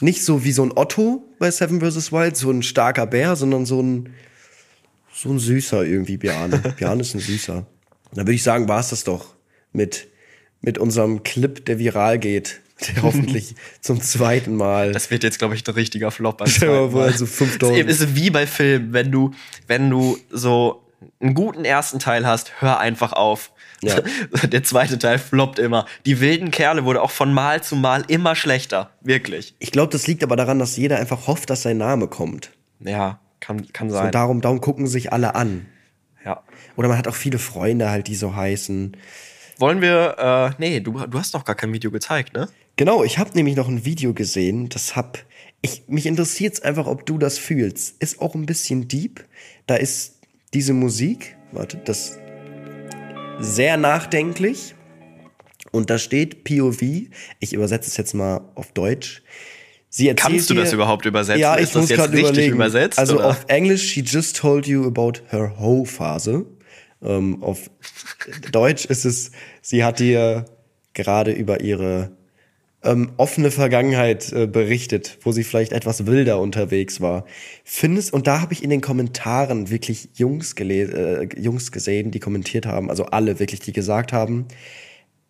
nicht 0.00 0.24
so 0.24 0.44
wie 0.44 0.52
so 0.52 0.64
ein 0.64 0.72
Otto 0.76 1.24
bei 1.38 1.50
Seven 1.50 1.80
vs. 1.80 2.12
Wild, 2.12 2.36
so 2.36 2.50
ein 2.50 2.62
starker 2.62 3.06
Bär, 3.06 3.34
sondern 3.36 3.64
so 3.64 3.80
ein, 3.82 4.10
so 5.14 5.30
ein 5.30 5.38
süßer 5.38 5.84
irgendwie, 5.84 6.18
Bjarne. 6.18 6.58
Bjarne 6.76 7.00
ist 7.00 7.14
ein 7.14 7.20
süßer. 7.20 7.66
Dann 8.14 8.26
würde 8.26 8.34
ich 8.34 8.42
sagen, 8.42 8.68
war 8.68 8.80
es 8.80 8.90
das 8.90 9.04
doch 9.04 9.34
mit, 9.72 10.08
mit 10.62 10.78
unserem 10.78 11.22
Clip, 11.22 11.64
der 11.66 11.78
viral 11.78 12.18
geht, 12.18 12.60
der 12.86 13.02
hoffentlich 13.02 13.54
zum 13.80 14.00
zweiten 14.00 14.56
Mal. 14.56 14.92
Das 14.92 15.10
wird 15.10 15.22
jetzt, 15.24 15.38
glaube 15.38 15.54
ich, 15.54 15.66
ein 15.66 15.74
richtiger 15.74 16.10
Flop. 16.10 16.42
dir 16.44 16.88
mal 16.92 17.08
also 17.08 17.26
5000. 17.26 17.88
Es 17.90 18.00
ist 18.00 18.16
wie 18.16 18.30
bei 18.30 18.46
Filmen, 18.46 18.92
wenn 18.92 19.12
du, 19.12 19.32
wenn 19.66 19.90
du 19.90 20.18
so 20.30 20.82
einen 21.20 21.34
guten 21.34 21.64
ersten 21.64 21.98
Teil 21.98 22.26
hast, 22.26 22.60
hör 22.60 22.78
einfach 22.78 23.12
auf. 23.12 23.52
Ja. 23.82 24.00
Der 24.52 24.62
zweite 24.62 24.96
Teil 25.00 25.18
floppt 25.18 25.58
immer. 25.58 25.86
Die 26.06 26.20
wilden 26.20 26.52
Kerle 26.52 26.84
wurde 26.84 27.02
auch 27.02 27.10
von 27.10 27.34
Mal 27.34 27.64
zu 27.64 27.74
Mal 27.74 28.04
immer 28.06 28.36
schlechter. 28.36 28.90
Wirklich. 29.00 29.56
Ich 29.58 29.72
glaube, 29.72 29.90
das 29.90 30.06
liegt 30.06 30.22
aber 30.22 30.36
daran, 30.36 30.60
dass 30.60 30.76
jeder 30.76 30.98
einfach 30.98 31.26
hofft, 31.26 31.50
dass 31.50 31.62
sein 31.62 31.78
Name 31.78 32.06
kommt. 32.06 32.50
Ja, 32.78 33.18
kann, 33.40 33.66
kann 33.72 33.90
So, 33.90 33.96
sein. 33.96 34.12
darum, 34.12 34.40
darum 34.40 34.60
gucken 34.60 34.86
sich 34.86 35.12
alle 35.12 35.34
an. 35.34 35.66
ja. 36.24 36.42
Oder 36.76 36.86
man 36.88 36.96
hat 36.96 37.08
auch 37.08 37.14
viele 37.16 37.38
Freunde 37.40 37.90
halt, 37.90 38.06
die 38.06 38.14
so 38.14 38.36
heißen. 38.36 38.96
Wollen 39.58 39.80
wir, 39.80 40.16
äh, 40.18 40.60
nee, 40.60 40.80
du, 40.80 40.92
du 41.06 41.18
hast 41.18 41.34
noch 41.34 41.44
gar 41.44 41.54
kein 41.54 41.72
Video 41.72 41.90
gezeigt, 41.90 42.34
ne? 42.34 42.48
Genau, 42.76 43.04
ich 43.04 43.18
habe 43.18 43.30
nämlich 43.34 43.54
noch 43.56 43.68
ein 43.68 43.84
Video 43.84 44.14
gesehen, 44.14 44.68
das 44.68 44.96
hab 44.96 45.18
ich 45.60 45.84
mich 45.86 46.06
interessiert 46.06 46.62
einfach, 46.64 46.86
ob 46.86 47.06
du 47.06 47.18
das 47.18 47.38
fühlst. 47.38 48.02
Ist 48.02 48.20
auch 48.20 48.34
ein 48.34 48.46
bisschen 48.46 48.88
deep. 48.88 49.24
Da 49.66 49.76
ist 49.76 50.18
diese 50.54 50.72
Musik, 50.72 51.36
warte, 51.52 51.76
das 51.76 52.18
sehr 53.38 53.76
nachdenklich 53.76 54.74
und 55.70 55.90
da 55.90 55.98
steht 55.98 56.44
POV. 56.44 56.82
Ich 57.40 57.52
übersetze 57.52 57.88
es 57.88 57.96
jetzt 57.96 58.14
mal 58.14 58.40
auf 58.54 58.72
Deutsch. 58.72 59.22
Sie 59.88 60.08
erzählt 60.08 60.30
Kannst 60.32 60.50
du 60.50 60.54
dir- 60.54 60.60
das 60.62 60.72
überhaupt 60.72 61.04
übersetzen? 61.06 61.40
Ja, 61.40 61.54
Ist 61.54 61.68
ich 61.68 61.72
das 61.74 61.80
muss 61.82 61.90
jetzt 61.90 61.98
gerade 61.98 62.12
richtig 62.14 62.30
überlegen. 62.30 62.54
übersetzt, 62.54 62.98
Also 62.98 63.16
oder? 63.16 63.26
auf 63.28 63.44
Englisch, 63.48 63.82
she 63.92 64.00
just 64.00 64.36
told 64.36 64.66
you 64.66 64.86
about 64.86 65.12
her 65.28 65.54
hoe 65.60 65.84
Phase. 65.84 66.46
Ähm, 67.02 67.42
auf 67.42 67.70
Deutsch 68.50 68.84
ist 68.84 69.04
es, 69.04 69.32
sie 69.60 69.84
hat 69.84 69.98
dir 69.98 70.44
gerade 70.94 71.32
über 71.32 71.60
ihre 71.60 72.12
ähm, 72.84 73.12
offene 73.16 73.50
Vergangenheit 73.50 74.32
äh, 74.32 74.46
berichtet, 74.46 75.18
wo 75.22 75.32
sie 75.32 75.44
vielleicht 75.44 75.72
etwas 75.72 76.06
wilder 76.06 76.40
unterwegs 76.40 77.00
war. 77.00 77.24
Findest, 77.64 78.12
und 78.12 78.26
da 78.26 78.40
habe 78.40 78.52
ich 78.52 78.62
in 78.62 78.70
den 78.70 78.80
Kommentaren 78.80 79.70
wirklich 79.70 80.08
Jungs, 80.14 80.54
äh, 80.58 81.28
Jungs 81.38 81.72
gesehen, 81.72 82.10
die 82.10 82.20
kommentiert 82.20 82.66
haben, 82.66 82.90
also 82.90 83.06
alle 83.06 83.38
wirklich, 83.38 83.60
die 83.60 83.72
gesagt 83.72 84.12
haben, 84.12 84.46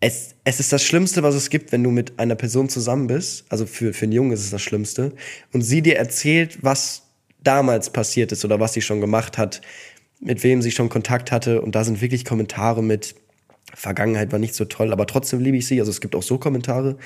es, 0.00 0.34
es 0.42 0.58
ist 0.58 0.72
das 0.72 0.82
Schlimmste, 0.82 1.22
was 1.22 1.36
es 1.36 1.48
gibt, 1.48 1.70
wenn 1.70 1.84
du 1.84 1.90
mit 1.90 2.18
einer 2.18 2.34
Person 2.34 2.68
zusammen 2.68 3.06
bist. 3.06 3.44
Also 3.50 3.66
für, 3.66 3.94
für 3.94 4.04
einen 4.04 4.12
Jungen 4.12 4.32
ist 4.32 4.40
es 4.40 4.50
das 4.50 4.60
Schlimmste. 4.60 5.12
Und 5.52 5.62
sie 5.62 5.80
dir 5.80 5.96
erzählt, 5.96 6.58
was 6.62 7.02
damals 7.44 7.90
passiert 7.90 8.32
ist 8.32 8.44
oder 8.44 8.58
was 8.58 8.72
sie 8.72 8.82
schon 8.82 9.00
gemacht 9.00 9.38
hat, 9.38 9.60
mit 10.22 10.42
wem 10.42 10.62
sie 10.62 10.70
schon 10.70 10.88
Kontakt 10.88 11.30
hatte. 11.32 11.60
Und 11.60 11.74
da 11.74 11.84
sind 11.84 12.00
wirklich 12.00 12.24
Kommentare 12.24 12.82
mit, 12.82 13.14
Vergangenheit 13.74 14.32
war 14.32 14.38
nicht 14.38 14.54
so 14.54 14.64
toll, 14.64 14.92
aber 14.92 15.06
trotzdem 15.06 15.40
liebe 15.40 15.56
ich 15.56 15.66
sie. 15.66 15.80
Also 15.80 15.90
es 15.90 16.00
gibt 16.00 16.14
auch 16.14 16.22
so 16.22 16.38
Kommentare. 16.38 16.96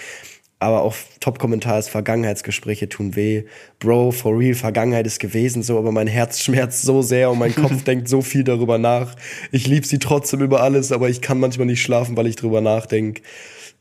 Aber 0.58 0.82
auch 0.82 0.94
Top-Kommentar 1.20 1.78
ist 1.78 1.90
Vergangenheitsgespräche 1.90 2.88
tun 2.88 3.14
weh. 3.14 3.44
Bro, 3.78 4.12
for 4.12 4.38
real, 4.38 4.54
Vergangenheit 4.54 5.06
ist 5.06 5.18
gewesen 5.18 5.62
so, 5.62 5.78
aber 5.78 5.92
mein 5.92 6.06
Herz 6.06 6.40
schmerzt 6.40 6.82
so 6.82 7.02
sehr 7.02 7.30
und 7.30 7.38
mein 7.38 7.54
Kopf 7.54 7.84
denkt 7.84 8.08
so 8.08 8.22
viel 8.22 8.42
darüber 8.42 8.78
nach. 8.78 9.16
Ich 9.52 9.66
liebe 9.66 9.86
sie 9.86 9.98
trotzdem 9.98 10.40
über 10.40 10.62
alles, 10.62 10.92
aber 10.92 11.10
ich 11.10 11.20
kann 11.20 11.38
manchmal 11.38 11.66
nicht 11.66 11.82
schlafen, 11.82 12.16
weil 12.16 12.26
ich 12.26 12.36
drüber 12.36 12.62
nachdenke. 12.62 13.20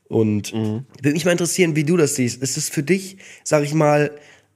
Und 0.09 0.53
würde 1.01 1.13
mich 1.13 1.25
mal 1.25 1.31
interessieren, 1.31 1.75
wie 1.75 1.86
du 1.86 1.97
das 1.97 2.15
siehst. 2.15 2.41
Ist 2.41 2.57
es 2.57 2.69
für 2.69 2.83
dich, 2.83 3.17
sag 3.43 3.63
ich 3.63 3.73
mal, 3.73 4.11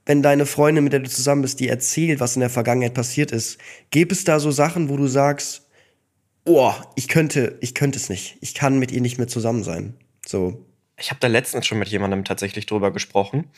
wenn 0.09 0.23
deine 0.23 0.47
Freundin, 0.47 0.83
mit 0.83 0.91
der 0.91 1.01
du 1.01 1.09
zusammen 1.09 1.43
bist, 1.43 1.59
die 1.59 1.67
erzählt, 1.67 2.19
was 2.19 2.35
in 2.35 2.39
der 2.39 2.49
Vergangenheit 2.49 2.95
passiert 2.95 3.31
ist, 3.31 3.59
gäbe 3.91 4.11
es 4.11 4.23
da 4.23 4.39
so 4.39 4.49
Sachen, 4.49 4.89
wo 4.89 4.97
du 4.97 5.05
sagst, 5.05 5.67
oh, 6.45 6.73
ich 6.95 7.07
könnte, 7.07 7.59
ich 7.61 7.75
könnte 7.75 7.99
es 7.99 8.09
nicht. 8.09 8.35
Ich 8.41 8.55
kann 8.55 8.79
mit 8.79 8.91
ihr 8.91 9.01
nicht 9.01 9.19
mehr 9.19 9.27
zusammen 9.27 9.63
sein. 9.63 9.93
So. 10.25 10.65
Ich 10.97 11.11
habe 11.11 11.19
da 11.19 11.27
letztens 11.27 11.67
schon 11.67 11.77
mit 11.77 11.89
jemandem 11.89 12.25
tatsächlich 12.25 12.65
drüber 12.65 12.89
gesprochen. 12.91 13.51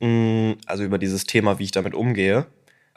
Mm, 0.00 0.52
Also 0.66 0.84
über 0.84 0.98
dieses 0.98 1.24
Thema, 1.24 1.58
wie 1.58 1.64
ich 1.64 1.70
damit 1.70 1.94
umgehe. 1.94 2.48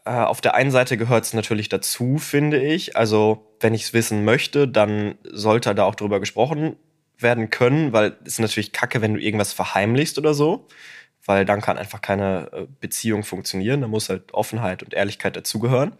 Äh, 0.03 0.09
Auf 0.09 0.41
der 0.41 0.55
einen 0.55 0.71
Seite 0.71 0.97
gehört 0.97 1.23
es 1.23 1.33
natürlich 1.33 1.69
dazu, 1.69 2.17
finde 2.17 2.61
ich. 2.61 2.97
Also, 2.97 3.55
wenn 3.61 3.73
ich 3.73 3.83
es 3.83 3.93
wissen 3.93 4.25
möchte, 4.25 4.67
dann 4.67 5.15
sollte 5.23 5.73
da 5.73 5.85
auch 5.85 5.95
drüber 5.95 6.19
gesprochen 6.19 6.75
werden 7.17 7.51
können, 7.51 7.93
weil 7.93 8.17
es 8.25 8.33
ist 8.33 8.39
natürlich 8.41 8.73
kacke, 8.73 9.01
wenn 9.01 9.13
du 9.13 9.21
irgendwas 9.21 9.53
verheimlichst 9.53 10.17
oder 10.17 10.33
so. 10.33 10.67
Weil 11.27 11.45
dann 11.45 11.61
kann 11.61 11.77
einfach 11.77 12.01
keine 12.01 12.49
äh, 12.51 12.65
Beziehung 12.79 13.23
funktionieren. 13.23 13.81
Da 13.81 13.87
muss 13.87 14.09
halt 14.09 14.33
Offenheit 14.33 14.81
und 14.81 14.95
Ehrlichkeit 14.95 15.35
dazugehören. 15.35 15.93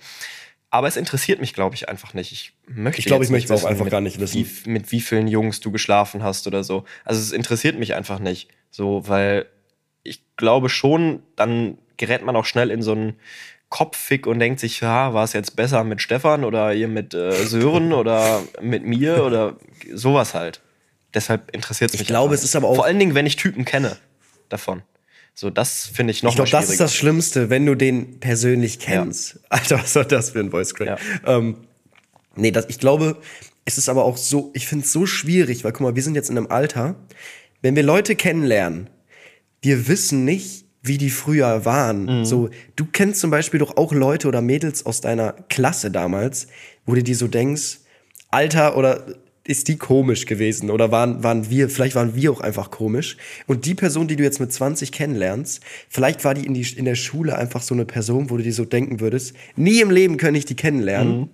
Aber 0.69 0.87
es 0.87 0.97
interessiert 0.97 1.39
mich, 1.39 1.53
glaube 1.53 1.75
ich, 1.75 1.87
einfach 1.87 2.13
nicht. 2.15 2.31
Ich 2.31 2.53
möchte 2.67 2.99
Ich 2.99 3.05
glaube, 3.05 3.23
ich 3.23 3.29
möchte 3.29 3.53
es 3.53 3.61
auch 3.63 3.67
einfach 3.69 3.85
mit 3.85 3.91
gar 3.91 4.01
nicht 4.01 4.19
wissen. 4.19 4.37
Wie, 4.65 4.69
mit 4.69 4.91
wie 4.91 4.99
vielen 5.01 5.27
Jungs 5.27 5.59
du 5.59 5.71
geschlafen 5.71 6.23
hast 6.23 6.47
oder 6.47 6.63
so. 6.63 6.83
Also 7.05 7.21
es 7.21 7.31
interessiert 7.31 7.77
mich 7.77 7.93
einfach 7.93 8.17
nicht. 8.19 8.49
So, 8.71 9.07
weil 9.07 9.45
ich 10.03 10.23
glaube 10.37 10.69
schon, 10.69 11.21
dann 11.35 11.77
gerät 11.97 12.23
man 12.25 12.35
auch 12.35 12.45
schnell 12.45 12.71
in 12.71 12.81
so 12.81 12.93
einen 12.93 13.19
Kopffick 13.69 14.27
und 14.27 14.39
denkt 14.39 14.59
sich, 14.61 14.79
ja, 14.81 15.13
war 15.13 15.23
es 15.25 15.33
jetzt 15.33 15.55
besser 15.57 15.83
mit 15.83 16.01
Stefan 16.01 16.43
oder 16.45 16.73
ihr 16.73 16.87
mit 16.87 17.13
äh, 17.13 17.31
Sören 17.45 17.91
oder 18.01 18.41
mit 18.61 18.83
mir 18.85 19.23
oder 19.25 19.57
sowas 19.93 20.33
halt. 20.33 20.61
Deshalb 21.13 21.53
interessiert 21.53 21.89
es 21.91 21.95
mich. 21.95 22.01
Ich 22.03 22.07
glaube, 22.07 22.33
es 22.33 22.43
ist 22.43 22.55
aber 22.55 22.67
auch- 22.69 22.75
Vor 22.75 22.85
allen 22.85 22.99
Dingen, 22.99 23.15
wenn 23.15 23.25
ich 23.25 23.35
Typen 23.35 23.65
kenne 23.65 23.97
davon. 24.49 24.83
So, 25.39 25.51
das 25.51 25.85
finde 25.85 26.09
ich 26.09 26.23
noch 26.23 26.31
Ich 26.31 26.35
glaube, 26.35 26.49
das 26.49 26.71
ist 26.71 26.79
das. 26.79 26.95
Schlimmste, 26.95 27.51
wenn 27.51 27.63
du 27.67 27.75
den 27.75 28.19
persönlich 28.19 28.79
kennst. 28.79 29.39
Alter, 29.49 29.77
was 29.77 29.93
war 29.93 30.03
das 30.03 30.31
für 30.31 30.39
ein 30.39 30.49
Voice 30.49 30.73
Crack? 30.73 30.99
Ähm, 31.27 31.57
nee, 32.35 32.49
das, 32.49 32.65
ich 32.69 32.79
glaube, 32.79 33.17
es 33.63 33.77
ist 33.77 33.87
aber 33.87 34.03
auch 34.03 34.17
so, 34.17 34.49
ich 34.55 34.65
finde 34.65 34.85
es 34.85 34.91
so 34.91 35.05
schwierig, 35.05 35.63
weil 35.63 35.73
guck 35.73 35.81
mal, 35.81 35.95
wir 35.95 36.01
sind 36.01 36.15
jetzt 36.15 36.31
in 36.31 36.39
einem 36.39 36.47
Alter, 36.47 36.95
wenn 37.61 37.75
wir 37.75 37.83
Leute 37.83 38.15
kennenlernen, 38.15 38.89
wir 39.61 39.87
wissen 39.87 40.25
nicht, 40.25 40.65
wie 40.81 40.97
die 40.97 41.11
früher 41.11 41.65
waren. 41.65 42.25
So, 42.25 42.49
du 42.75 42.85
kennst 42.85 43.21
zum 43.21 43.29
Beispiel 43.29 43.59
doch 43.59 43.77
auch 43.77 43.93
Leute 43.93 44.27
oder 44.27 44.41
Mädels 44.41 44.87
aus 44.87 45.01
deiner 45.01 45.33
Klasse 45.49 45.91
damals, 45.91 46.47
wo 46.87 46.95
du 46.95 47.03
dir 47.03 47.15
so 47.15 47.27
denkst, 47.27 47.81
Alter, 48.31 48.75
oder 48.75 49.05
ist 49.47 49.69
die 49.69 49.77
komisch 49.77 50.25
gewesen? 50.25 50.69
Oder 50.69 50.91
waren, 50.91 51.23
waren 51.23 51.49
wir, 51.49 51.69
vielleicht 51.69 51.95
waren 51.95 52.15
wir 52.15 52.31
auch 52.31 52.41
einfach 52.41 52.69
komisch. 52.69 53.17
Und 53.47 53.65
die 53.65 53.75
Person, 53.75 54.07
die 54.07 54.15
du 54.15 54.23
jetzt 54.23 54.39
mit 54.39 54.51
20 54.51 54.91
kennenlernst, 54.91 55.61
vielleicht 55.89 56.25
war 56.25 56.33
die 56.33 56.45
in, 56.45 56.53
die 56.53 56.67
in 56.75 56.85
der 56.85 56.95
Schule 56.95 57.37
einfach 57.37 57.61
so 57.61 57.73
eine 57.73 57.85
Person, 57.85 58.29
wo 58.29 58.37
du 58.37 58.43
dir 58.43 58.53
so 58.53 58.65
denken 58.65 58.99
würdest, 58.99 59.35
nie 59.55 59.79
im 59.79 59.89
Leben 59.89 60.17
könnte 60.17 60.37
ich 60.37 60.45
die 60.45 60.55
kennenlernen. 60.55 61.29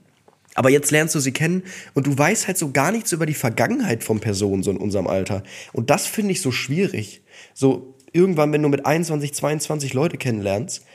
Aber 0.55 0.70
jetzt 0.70 0.91
lernst 0.91 1.16
du 1.16 1.20
sie 1.20 1.32
kennen 1.32 1.64
und 1.95 2.05
du 2.05 2.16
weißt 2.16 2.45
halt 2.45 2.59
so 2.59 2.72
gar 2.72 2.91
nichts 2.91 3.11
über 3.11 3.26
die 3.26 3.34
Vergangenheit 3.34 4.03
von 4.03 4.20
Personen 4.20 4.61
so 4.61 4.70
in 4.70 4.78
unserem 4.78 5.07
Alter. 5.07 5.41
Und 5.72 5.89
das 5.89 6.05
finde 6.05 6.34
ich 6.34 6.41
so 6.41 6.51
schwierig. 6.51 7.24
So 7.55 7.95
irgendwann, 8.11 8.53
wenn 8.53 8.61
du 8.61 8.70
mit 8.70 8.86
21, 8.86 9.34
22 9.34 9.93
Leute 9.95 10.18
kennenlernst, 10.18 10.86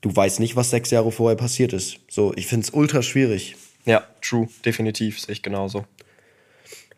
du 0.00 0.14
weißt 0.14 0.40
nicht, 0.40 0.56
was 0.56 0.70
sechs 0.70 0.90
Jahre 0.90 1.12
vorher 1.12 1.36
passiert 1.36 1.72
ist. 1.72 2.00
So, 2.08 2.32
ich 2.34 2.48
finde 2.48 2.66
es 2.66 2.70
ultra 2.74 3.02
schwierig. 3.02 3.54
Ja, 3.84 4.02
true, 4.20 4.48
definitiv, 4.64 5.20
sehe 5.20 5.34
ich 5.34 5.42
genauso. 5.42 5.84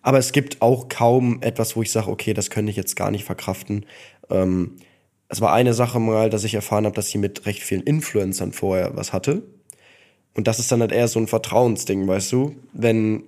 Aber 0.08 0.16
es 0.16 0.32
gibt 0.32 0.62
auch 0.62 0.88
kaum 0.88 1.42
etwas, 1.42 1.76
wo 1.76 1.82
ich 1.82 1.92
sage, 1.92 2.08
okay, 2.08 2.32
das 2.32 2.48
könnte 2.48 2.70
ich 2.70 2.78
jetzt 2.78 2.96
gar 2.96 3.10
nicht 3.10 3.26
verkraften. 3.26 3.84
Ähm, 4.30 4.76
es 5.28 5.42
war 5.42 5.52
eine 5.52 5.74
Sache 5.74 6.00
mal, 6.00 6.30
dass 6.30 6.44
ich 6.44 6.54
erfahren 6.54 6.86
habe, 6.86 6.96
dass 6.96 7.10
sie 7.10 7.18
mit 7.18 7.44
recht 7.44 7.62
vielen 7.62 7.82
Influencern 7.82 8.52
vorher 8.52 8.96
was 8.96 9.12
hatte. 9.12 9.42
Und 10.32 10.48
das 10.48 10.60
ist 10.60 10.72
dann 10.72 10.80
halt 10.80 10.92
eher 10.92 11.08
so 11.08 11.20
ein 11.20 11.26
Vertrauensding, 11.26 12.08
weißt 12.08 12.32
du? 12.32 12.56
Wenn, 12.72 13.24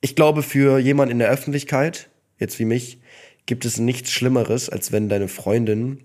ich 0.00 0.16
glaube, 0.16 0.42
für 0.42 0.80
jemanden 0.80 1.12
in 1.12 1.18
der 1.20 1.28
Öffentlichkeit, 1.28 2.10
jetzt 2.40 2.58
wie 2.58 2.64
mich, 2.64 2.98
gibt 3.46 3.64
es 3.64 3.78
nichts 3.78 4.10
Schlimmeres, 4.10 4.68
als 4.68 4.90
wenn 4.90 5.08
deine 5.08 5.28
Freundin, 5.28 6.00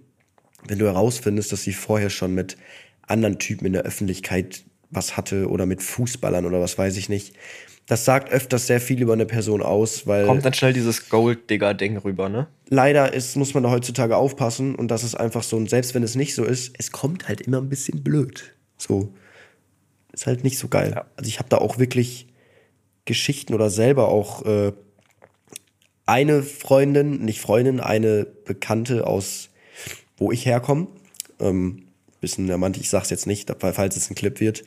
wenn 0.68 0.78
du 0.78 0.86
herausfindest, 0.86 1.52
dass 1.52 1.64
sie 1.64 1.74
vorher 1.74 2.12
schon 2.12 2.36
mit 2.36 2.58
anderen 3.08 3.40
Typen 3.40 3.66
in 3.66 3.74
der 3.74 3.86
Öffentlichkeit 3.86 4.66
was 4.92 5.18
hatte 5.18 5.50
oder 5.50 5.66
mit 5.66 5.82
Fußballern 5.82 6.46
oder 6.46 6.62
was 6.62 6.78
weiß 6.78 6.96
ich 6.98 7.10
nicht. 7.10 7.34
Das 7.88 8.04
sagt 8.04 8.32
öfters 8.32 8.68
sehr 8.68 8.82
viel 8.82 9.02
über 9.02 9.14
eine 9.14 9.26
Person 9.26 9.62
aus, 9.62 10.08
weil 10.08 10.26
Kommt 10.26 10.44
dann 10.44 10.54
schnell 10.54 10.74
dieses 10.74 11.10
Gold-Digger-Ding 11.10 11.98
rüber, 11.98 12.30
ne? 12.30 12.48
leider 12.70 13.14
ist, 13.14 13.36
muss 13.36 13.54
man 13.54 13.64
da 13.64 13.70
heutzutage 13.70 14.18
aufpassen 14.18 14.76
und 14.76 14.90
das 14.90 15.04
ist 15.04 15.16
einfach 15.16 15.44
so, 15.44 15.58
und 15.58 15.70
selbst 15.70 15.94
wenn 15.96 16.04
es 16.04 16.16
nicht 16.16 16.36
so 16.36 16.44
ist, 16.44 16.76
es 16.78 16.92
kommt 16.92 17.28
halt 17.28 17.42
immer 17.42 17.58
ein 17.58 17.70
bisschen 17.70 18.04
blöd. 18.04 18.56
So. 18.78 19.14
Ist 20.12 20.28
halt 20.28 20.44
nicht 20.44 20.58
so 20.58 20.68
geil. 20.68 20.94
Ja. 20.96 21.06
Also 21.18 21.28
ich 21.28 21.40
habe 21.40 21.50
da 21.50 21.58
auch 21.58 21.78
wirklich 21.78 22.28
Geschichten 23.06 23.54
oder 23.54 23.70
selber 23.70 24.08
auch 24.08 24.46
äh, 24.46 24.72
eine 26.06 26.44
Freundin, 26.44 27.24
nicht 27.24 27.42
Freundin, 27.42 27.80
eine 27.80 28.26
Bekannte 28.26 29.06
aus, 29.06 29.50
wo 30.18 30.32
ich 30.32 30.46
herkomme. 30.46 30.88
Ähm, 31.40 31.84
bisschen 32.22 32.50
ermannt, 32.50 32.78
ich 32.78 32.90
sag's 32.90 33.10
jetzt 33.10 33.28
nicht, 33.28 33.54
falls 33.60 33.96
es 33.96 34.10
ein 34.10 34.16
Clip 34.16 34.40
wird. 34.40 34.64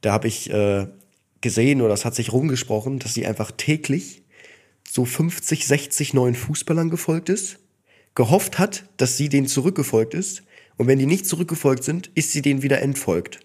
Da 0.00 0.12
habe 0.12 0.28
ich 0.28 0.50
äh, 0.50 0.88
gesehen 1.40 1.82
oder 1.82 1.94
es 1.94 2.04
hat 2.04 2.14
sich 2.14 2.32
rumgesprochen, 2.32 2.98
dass 2.98 3.14
sie 3.14 3.26
einfach 3.26 3.50
täglich 3.50 4.22
so 4.88 5.04
50, 5.04 5.66
60 5.66 6.14
neuen 6.14 6.34
Fußballern 6.34 6.90
gefolgt 6.90 7.28
ist, 7.28 7.58
gehofft 8.14 8.58
hat, 8.58 8.84
dass 8.96 9.16
sie 9.16 9.28
denen 9.28 9.46
zurückgefolgt 9.46 10.14
ist 10.14 10.42
und 10.76 10.86
wenn 10.86 10.98
die 10.98 11.06
nicht 11.06 11.26
zurückgefolgt 11.26 11.84
sind, 11.84 12.10
ist 12.14 12.32
sie 12.32 12.40
denen 12.40 12.62
wieder 12.62 12.80
entfolgt. 12.80 13.40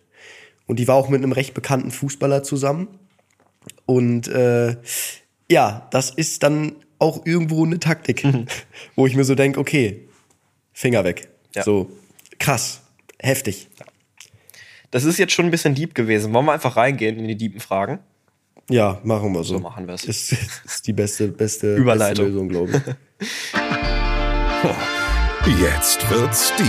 Und 0.66 0.80
die 0.80 0.88
war 0.88 0.96
auch 0.96 1.10
mit 1.10 1.22
einem 1.22 1.34
recht 1.34 1.54
bekannten 1.54 1.92
Fußballer 1.92 2.44
zusammen. 2.44 2.88
Und 3.86 4.28
äh, 4.28 4.78
ja, 5.52 5.88
das 5.92 6.12
ist 6.12 6.44
dann 6.44 6.76
auch 7.00 7.26
irgendwo 7.26 7.66
eine 7.66 7.80
Taktik, 7.80 8.24
wo 8.96 9.06
ich 9.06 9.16
mir 9.16 9.26
so 9.26 9.36
denke, 9.36 9.60
okay, 9.60 10.08
Finger 10.72 11.04
weg. 11.04 11.30
Ja. 11.54 11.64
So, 11.64 11.92
krass, 12.40 12.82
heftig. 13.20 13.68
Das 14.94 15.06
ist 15.06 15.18
jetzt 15.18 15.34
schon 15.34 15.46
ein 15.46 15.52
bisschen 15.52 15.74
deep 15.74 15.96
gewesen. 15.96 16.32
Wollen 16.36 16.46
wir 16.46 16.52
einfach 16.52 16.78
reingehen 16.78 17.18
in 17.18 17.28
die 17.28 17.36
deepen 17.36 17.60
Fragen? 17.60 17.98
Ja, 18.70 19.00
machen 19.04 19.34
wir 19.34 19.44
so. 19.44 19.56
So 19.56 19.60
machen 19.60 19.88
wir's. 19.88 20.04
Ist, 20.04 20.34
ist 20.64 20.86
die 20.86 20.94
beste, 20.94 21.30
beste, 21.30 21.78
Überleitung. 21.78 22.26
beste 22.26 22.32
Lösung, 22.32 22.50
glaube 22.50 22.84
ich. 25.50 25.60
Jetzt 25.60 26.08
wird's 26.12 26.54
deep. 26.58 26.68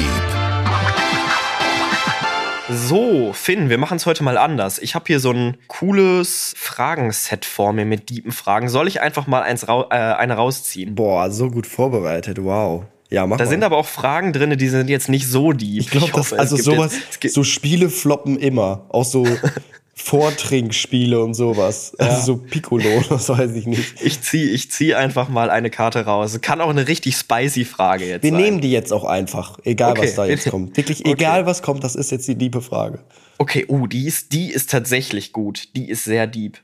So, 2.70 3.34
Finn, 3.34 3.68
wir 3.68 3.76
machen 3.76 3.98
es 3.98 4.06
heute 4.06 4.24
mal 4.24 4.38
anders. 4.38 4.78
Ich 4.78 4.94
habe 4.94 5.04
hier 5.06 5.20
so 5.20 5.30
ein 5.30 5.58
cooles 5.68 6.54
Fragenset 6.56 7.44
vor 7.44 7.74
mir 7.74 7.84
mit 7.84 8.08
deepen 8.08 8.32
Fragen. 8.32 8.70
Soll 8.70 8.88
ich 8.88 9.02
einfach 9.02 9.26
mal 9.26 9.42
eins 9.42 9.68
rau 9.68 9.82
äh, 9.90 9.96
eine 9.96 10.32
rausziehen? 10.32 10.94
Boah, 10.94 11.30
so 11.30 11.50
gut 11.50 11.66
vorvorbereitet, 11.66 12.42
wow. 12.42 12.84
Ja, 13.10 13.26
mach 13.26 13.36
Da 13.36 13.44
mal. 13.44 13.50
sind 13.50 13.62
aber 13.64 13.76
auch 13.76 13.86
Fragen 13.86 14.32
drin, 14.32 14.56
die 14.56 14.68
sind 14.68 14.88
jetzt 14.88 15.08
nicht 15.08 15.28
so 15.28 15.52
deep. 15.52 15.80
Ich 15.80 15.90
glaube, 15.90 16.12
also 16.38 16.56
sowas, 16.56 16.92
jetzt- 17.22 17.34
so 17.34 17.44
Spiele 17.44 17.88
floppen 17.90 18.38
immer. 18.38 18.86
Auch 18.88 19.04
so 19.04 19.26
Vortrinkspiele 19.94 21.22
und 21.22 21.34
sowas. 21.34 21.94
Also 21.98 22.20
so 22.22 22.36
Piccolo, 22.38 23.02
das 23.08 23.28
weiß 23.28 23.52
ich 23.52 23.66
nicht. 23.66 24.00
ich 24.02 24.20
ziehe 24.22 24.50
ich 24.50 24.70
zieh 24.70 24.94
einfach 24.94 25.28
mal 25.28 25.50
eine 25.50 25.70
Karte 25.70 26.04
raus. 26.04 26.38
Kann 26.40 26.60
auch 26.60 26.68
eine 26.70 26.88
richtig 26.88 27.16
spicy 27.16 27.64
Frage 27.64 28.06
jetzt 28.06 28.22
Wir 28.22 28.30
sein. 28.32 28.40
nehmen 28.40 28.60
die 28.60 28.70
jetzt 28.70 28.92
auch 28.92 29.04
einfach, 29.04 29.58
egal 29.64 29.92
Okay. 29.92 30.02
was 30.08 30.14
da 30.14 30.26
jetzt 30.26 30.50
kommt. 30.50 30.76
Wirklich, 30.76 31.00
Okay. 31.00 31.12
egal 31.12 31.46
was 31.46 31.62
kommt, 31.62 31.84
das 31.84 31.94
ist 31.94 32.10
jetzt 32.10 32.28
die 32.28 32.34
liebe 32.34 32.60
Frage. 32.60 33.00
Okay, 33.38 33.66
uh, 33.68 33.86
die 33.86 34.06
ist, 34.06 34.32
die 34.32 34.50
ist 34.52 34.70
tatsächlich 34.70 35.32
gut. 35.32 35.68
Die 35.76 35.88
ist 35.88 36.04
sehr 36.04 36.26
deep. 36.26 36.58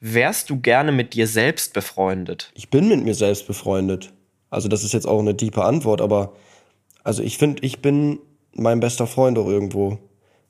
Wärst 0.00 0.50
du 0.50 0.60
gerne 0.60 0.92
mit 0.92 1.14
dir 1.14 1.26
selbst 1.26 1.72
befreundet? 1.72 2.50
Ich 2.54 2.68
bin 2.70 2.88
mit 2.88 3.02
mir 3.04 3.14
selbst 3.14 3.46
befreundet. 3.46 4.12
Also 4.56 4.68
das 4.68 4.84
ist 4.84 4.94
jetzt 4.94 5.06
auch 5.06 5.20
eine 5.20 5.36
tiefe 5.36 5.64
Antwort, 5.64 6.00
aber 6.00 6.32
also 7.04 7.22
ich 7.22 7.36
finde, 7.36 7.62
ich 7.62 7.80
bin 7.80 8.20
mein 8.54 8.80
bester 8.80 9.06
Freund 9.06 9.36
auch 9.36 9.48
irgendwo. 9.48 9.98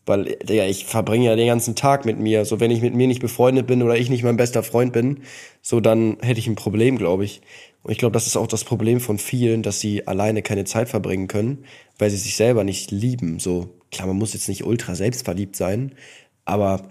Weil 0.07 0.37
ja, 0.49 0.65
ich 0.65 0.85
verbringe 0.85 1.27
ja 1.27 1.35
den 1.35 1.49
ganzen 1.49 1.75
Tag 1.75 2.05
mit 2.05 2.17
mir. 2.17 2.45
So, 2.45 2.61
wenn 2.61 2.71
ich 2.71 2.83
mit 2.83 2.95
mir 2.95 3.09
nicht 3.09 3.21
befreundet 3.21 3.67
bin 3.67 3.83
oder 3.83 3.97
ich 3.97 4.09
nicht 4.09 4.23
mein 4.23 4.37
bester 4.37 4.63
Freund 4.63 4.93
bin, 4.93 5.23
so 5.61 5.81
dann 5.81 6.19
hätte 6.21 6.39
ich 6.39 6.47
ein 6.47 6.55
Problem, 6.55 6.99
glaube 6.99 7.25
ich. 7.25 7.41
Und 7.83 7.91
ich 7.91 7.99
glaube, 7.99 8.13
das 8.13 8.29
ist 8.29 8.37
auch 8.37 8.47
das 8.47 8.63
Problem 8.63 9.01
von 9.01 9.19
vielen, 9.19 9.65
dass 9.65 9.81
sie 9.81 10.07
alleine 10.07 10.43
keine 10.43 10.65
Zeit 10.65 10.89
verbringen 10.89 11.27
können, 11.27 11.65
weil 11.99 12.11
sie 12.11 12.17
sich 12.17 12.37
selber 12.37 12.63
nicht 12.63 12.93
lieben. 12.93 13.41
So, 13.41 13.71
klar, 13.91 14.07
man 14.07 14.19
muss 14.19 14.35
jetzt 14.35 14.49
nicht 14.49 14.65
ultra 14.65 14.95
selbstverliebt 14.95 15.57
sein, 15.57 15.97
aber 16.45 16.83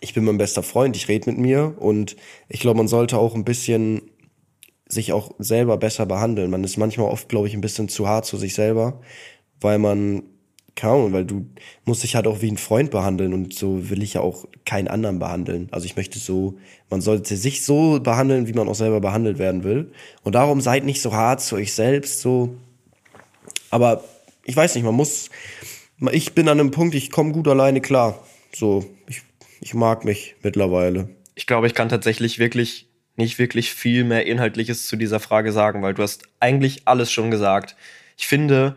ich 0.00 0.14
bin 0.14 0.24
mein 0.24 0.38
bester 0.38 0.62
Freund, 0.62 0.96
ich 0.96 1.08
rede 1.08 1.30
mit 1.30 1.38
mir 1.38 1.74
und 1.78 2.16
ich 2.48 2.60
glaube, 2.60 2.78
man 2.78 2.88
sollte 2.88 3.18
auch 3.18 3.34
ein 3.34 3.44
bisschen 3.44 4.11
sich 4.92 5.12
auch 5.12 5.32
selber 5.38 5.78
besser 5.78 6.04
behandeln. 6.04 6.50
Man 6.50 6.64
ist 6.64 6.76
manchmal 6.76 7.08
oft, 7.08 7.28
glaube 7.28 7.48
ich, 7.48 7.54
ein 7.54 7.62
bisschen 7.62 7.88
zu 7.88 8.06
hart 8.06 8.26
zu 8.26 8.36
sich 8.36 8.54
selber, 8.54 9.00
weil 9.60 9.78
man, 9.78 10.22
Ahnung, 10.82 11.14
weil 11.14 11.24
du 11.24 11.46
musst 11.86 12.02
dich 12.02 12.14
halt 12.14 12.26
auch 12.26 12.42
wie 12.42 12.50
ein 12.50 12.58
Freund 12.58 12.90
behandeln 12.90 13.32
und 13.32 13.54
so 13.54 13.88
will 13.88 14.02
ich 14.02 14.14
ja 14.14 14.20
auch 14.20 14.44
keinen 14.66 14.88
anderen 14.88 15.18
behandeln. 15.18 15.68
Also 15.70 15.86
ich 15.86 15.96
möchte 15.96 16.18
so, 16.18 16.58
man 16.90 17.00
sollte 17.00 17.36
sich 17.36 17.64
so 17.64 18.00
behandeln, 18.00 18.46
wie 18.46 18.52
man 18.52 18.68
auch 18.68 18.74
selber 18.74 19.00
behandelt 19.00 19.38
werden 19.38 19.64
will. 19.64 19.92
Und 20.24 20.34
darum 20.34 20.60
seid 20.60 20.84
nicht 20.84 21.00
so 21.00 21.14
hart 21.14 21.40
zu 21.40 21.56
euch 21.56 21.72
selbst, 21.72 22.20
so. 22.20 22.54
Aber 23.70 24.04
ich 24.44 24.54
weiß 24.54 24.74
nicht, 24.74 24.84
man 24.84 24.94
muss, 24.94 25.30
ich 26.10 26.34
bin 26.34 26.48
an 26.48 26.60
einem 26.60 26.70
Punkt, 26.70 26.94
ich 26.94 27.10
komme 27.10 27.32
gut 27.32 27.48
alleine 27.48 27.80
klar. 27.80 28.22
So, 28.54 28.84
ich, 29.08 29.22
ich 29.60 29.72
mag 29.72 30.04
mich 30.04 30.34
mittlerweile. 30.42 31.08
Ich 31.34 31.46
glaube, 31.46 31.66
ich 31.66 31.72
kann 31.72 31.88
tatsächlich 31.88 32.38
wirklich 32.38 32.91
nicht 33.16 33.38
wirklich 33.38 33.72
viel 33.72 34.04
mehr 34.04 34.26
Inhaltliches 34.26 34.86
zu 34.86 34.96
dieser 34.96 35.20
Frage 35.20 35.52
sagen, 35.52 35.82
weil 35.82 35.94
du 35.94 36.02
hast 36.02 36.24
eigentlich 36.40 36.82
alles 36.86 37.10
schon 37.10 37.30
gesagt. 37.30 37.76
Ich 38.16 38.26
finde, 38.26 38.76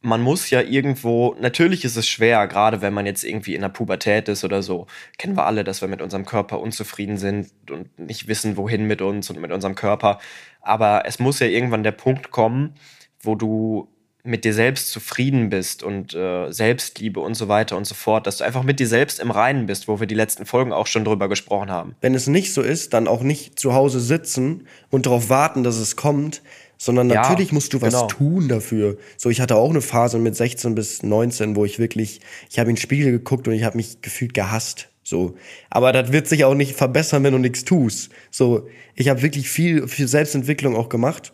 man 0.00 0.22
muss 0.22 0.50
ja 0.50 0.60
irgendwo, 0.60 1.34
natürlich 1.40 1.84
ist 1.84 1.96
es 1.96 2.08
schwer, 2.08 2.46
gerade 2.46 2.80
wenn 2.80 2.94
man 2.94 3.06
jetzt 3.06 3.24
irgendwie 3.24 3.54
in 3.54 3.62
der 3.62 3.68
Pubertät 3.68 4.28
ist 4.28 4.44
oder 4.44 4.62
so. 4.62 4.86
Kennen 5.18 5.36
wir 5.36 5.46
alle, 5.46 5.64
dass 5.64 5.80
wir 5.80 5.88
mit 5.88 6.00
unserem 6.00 6.24
Körper 6.24 6.60
unzufrieden 6.60 7.16
sind 7.16 7.50
und 7.70 7.98
nicht 7.98 8.28
wissen, 8.28 8.56
wohin 8.56 8.86
mit 8.86 9.02
uns 9.02 9.30
und 9.30 9.40
mit 9.40 9.50
unserem 9.50 9.74
Körper. 9.74 10.20
Aber 10.60 11.02
es 11.06 11.18
muss 11.18 11.40
ja 11.40 11.48
irgendwann 11.48 11.82
der 11.82 11.92
Punkt 11.92 12.30
kommen, 12.30 12.74
wo 13.20 13.34
du 13.34 13.88
mit 14.26 14.44
dir 14.44 14.52
selbst 14.52 14.90
zufrieden 14.90 15.48
bist 15.48 15.82
und 15.82 16.14
äh, 16.14 16.50
Selbstliebe 16.52 17.20
und 17.20 17.34
so 17.34 17.48
weiter 17.48 17.76
und 17.76 17.86
so 17.86 17.94
fort, 17.94 18.26
dass 18.26 18.38
du 18.38 18.44
einfach 18.44 18.62
mit 18.62 18.80
dir 18.80 18.88
selbst 18.88 19.20
im 19.20 19.30
Reinen 19.30 19.66
bist, 19.66 19.88
wo 19.88 20.00
wir 20.00 20.06
die 20.06 20.14
letzten 20.14 20.46
Folgen 20.46 20.72
auch 20.72 20.86
schon 20.86 21.04
drüber 21.04 21.28
gesprochen 21.28 21.70
haben. 21.70 21.94
Wenn 22.00 22.14
es 22.14 22.26
nicht 22.26 22.52
so 22.52 22.62
ist, 22.62 22.92
dann 22.92 23.08
auch 23.08 23.22
nicht 23.22 23.58
zu 23.58 23.74
Hause 23.74 24.00
sitzen 24.00 24.66
und 24.90 25.06
darauf 25.06 25.28
warten, 25.28 25.62
dass 25.62 25.76
es 25.76 25.96
kommt 25.96 26.42
sondern 26.78 27.08
Ja, 27.08 27.22
natürlich 27.22 27.52
musst 27.52 27.72
du 27.72 27.80
was 27.80 27.94
genau. 27.94 28.06
tun 28.06 28.48
dafür. 28.48 28.98
So, 29.16 29.30
ich 29.30 29.40
hatte 29.40 29.56
auch 29.56 29.70
eine 29.70 29.80
Phase 29.80 30.18
mit 30.18 30.36
16 30.36 30.74
bis 30.74 31.02
19, 31.02 31.56
wo 31.56 31.64
ich 31.64 31.78
wirklich, 31.78 32.20
ich 32.50 32.58
habe 32.58 32.68
in 32.68 32.76
den 32.76 32.80
Spiegel 32.80 33.12
geguckt 33.12 33.48
und 33.48 33.54
ich 33.54 33.64
habe 33.64 33.76
mich 33.76 34.02
gefühlt 34.02 34.34
gehasst. 34.34 34.88
So, 35.02 35.36
aber 35.70 35.92
das 35.92 36.10
wird 36.10 36.26
sich 36.26 36.44
auch 36.44 36.54
nicht 36.54 36.74
verbessern, 36.74 37.22
wenn 37.22 37.32
du 37.32 37.38
nichts 37.38 37.64
tust. 37.64 38.10
So, 38.30 38.66
ich 38.94 39.08
habe 39.08 39.22
wirklich 39.22 39.48
viel 39.48 39.86
für 39.86 40.08
Selbstentwicklung 40.08 40.74
auch 40.74 40.88
gemacht 40.88 41.32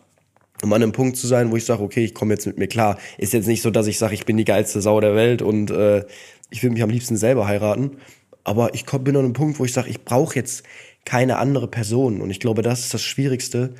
um 0.61 0.71
an 0.71 0.83
einem 0.83 0.91
Punkt 0.91 1.17
zu 1.17 1.27
sein, 1.27 1.51
wo 1.51 1.57
ich 1.57 1.65
sage, 1.65 1.81
okay, 1.81 2.05
ich 2.05 2.13
komme 2.13 2.33
jetzt 2.33 2.45
mit 2.45 2.57
mir 2.57 2.67
klar. 2.67 2.97
Ist 3.17 3.33
jetzt 3.33 3.47
nicht 3.47 3.61
so, 3.61 3.71
dass 3.71 3.87
ich 3.87 3.97
sage, 3.97 4.13
ich 4.13 4.25
bin 4.25 4.37
die 4.37 4.45
geilste 4.45 4.81
Sau 4.81 4.99
der 4.99 5.15
Welt 5.15 5.41
und 5.41 5.71
äh, 5.71 6.05
ich 6.49 6.61
will 6.63 6.69
mich 6.69 6.83
am 6.83 6.89
liebsten 6.89 7.17
selber 7.17 7.47
heiraten. 7.47 7.97
Aber 8.43 8.73
ich 8.73 8.85
komm, 8.85 9.03
bin 9.03 9.15
an 9.15 9.25
einem 9.25 9.33
Punkt, 9.33 9.59
wo 9.59 9.65
ich 9.65 9.73
sage, 9.73 9.89
ich 9.89 10.03
brauche 10.03 10.35
jetzt 10.35 10.63
keine 11.05 11.37
andere 11.37 11.67
Person. 11.67 12.21
Und 12.21 12.29
ich 12.29 12.39
glaube, 12.39 12.61
das 12.61 12.81
ist 12.81 12.93
das 12.93 13.01
Schwierigste. 13.01 13.73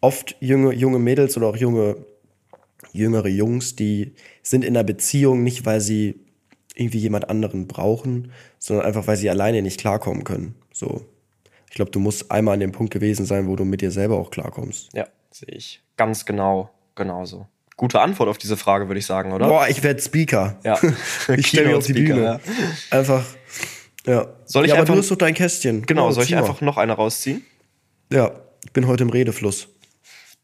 Oft 0.00 0.36
junge, 0.40 0.72
junge 0.72 0.98
Mädels 0.98 1.36
oder 1.36 1.48
auch 1.48 1.56
junge, 1.56 1.96
jüngere 2.92 3.28
Jungs, 3.28 3.76
die 3.76 4.12
sind 4.42 4.64
in 4.64 4.76
einer 4.76 4.84
Beziehung 4.84 5.42
nicht, 5.42 5.66
weil 5.66 5.80
sie 5.80 6.20
irgendwie 6.74 6.98
jemand 6.98 7.28
anderen 7.28 7.66
brauchen, 7.66 8.32
sondern 8.58 8.86
einfach, 8.86 9.06
weil 9.06 9.16
sie 9.16 9.28
alleine 9.28 9.60
nicht 9.60 9.80
klarkommen 9.80 10.24
können. 10.24 10.54
So. 10.72 11.04
Ich 11.68 11.74
glaube, 11.74 11.90
du 11.90 12.00
musst 12.00 12.30
einmal 12.30 12.54
an 12.54 12.60
dem 12.60 12.72
Punkt 12.72 12.92
gewesen 12.92 13.26
sein, 13.26 13.46
wo 13.46 13.56
du 13.56 13.64
mit 13.64 13.80
dir 13.82 13.90
selber 13.90 14.18
auch 14.18 14.30
klarkommst. 14.30 14.88
Ja, 14.94 15.06
sehe 15.30 15.54
ich 15.54 15.82
ganz 16.00 16.24
genau, 16.24 16.70
genauso. 16.94 17.46
Gute 17.76 18.00
Antwort 18.00 18.30
auf 18.30 18.38
diese 18.38 18.56
Frage, 18.56 18.88
würde 18.88 18.98
ich 18.98 19.04
sagen, 19.04 19.32
oder? 19.32 19.48
Boah, 19.48 19.68
ich 19.68 19.82
werde 19.82 20.00
Speaker. 20.00 20.58
Ja. 20.64 20.80
ich 21.36 21.48
stelle 21.48 21.66
mich 21.68 21.76
auf 21.76 21.84
die 21.84 21.92
Bühne. 21.92 22.40
Einfach. 22.90 23.22
Ja. 24.06 24.28
Soll 24.46 24.64
ich 24.64 24.70
ja, 24.70 24.76
aber 24.76 24.80
einfach- 24.80 24.94
du 24.94 25.00
hast 25.00 25.10
doch 25.10 25.16
dein 25.16 25.34
Kästchen. 25.34 25.84
Genau, 25.84 26.10
soll 26.10 26.24
ich 26.24 26.30
mal. 26.30 26.38
einfach 26.38 26.62
noch 26.62 26.78
eine 26.78 26.94
rausziehen? 26.94 27.44
Ja, 28.10 28.30
ich 28.64 28.72
bin 28.72 28.86
heute 28.86 29.02
im 29.02 29.10
Redefluss. 29.10 29.68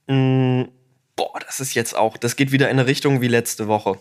Boah, 0.06 1.40
das 1.46 1.60
ist 1.60 1.72
jetzt 1.72 1.96
auch, 1.96 2.18
das 2.18 2.36
geht 2.36 2.52
wieder 2.52 2.66
in 2.66 2.78
eine 2.78 2.86
Richtung 2.86 3.22
wie 3.22 3.28
letzte 3.28 3.66
Woche. 3.66 3.98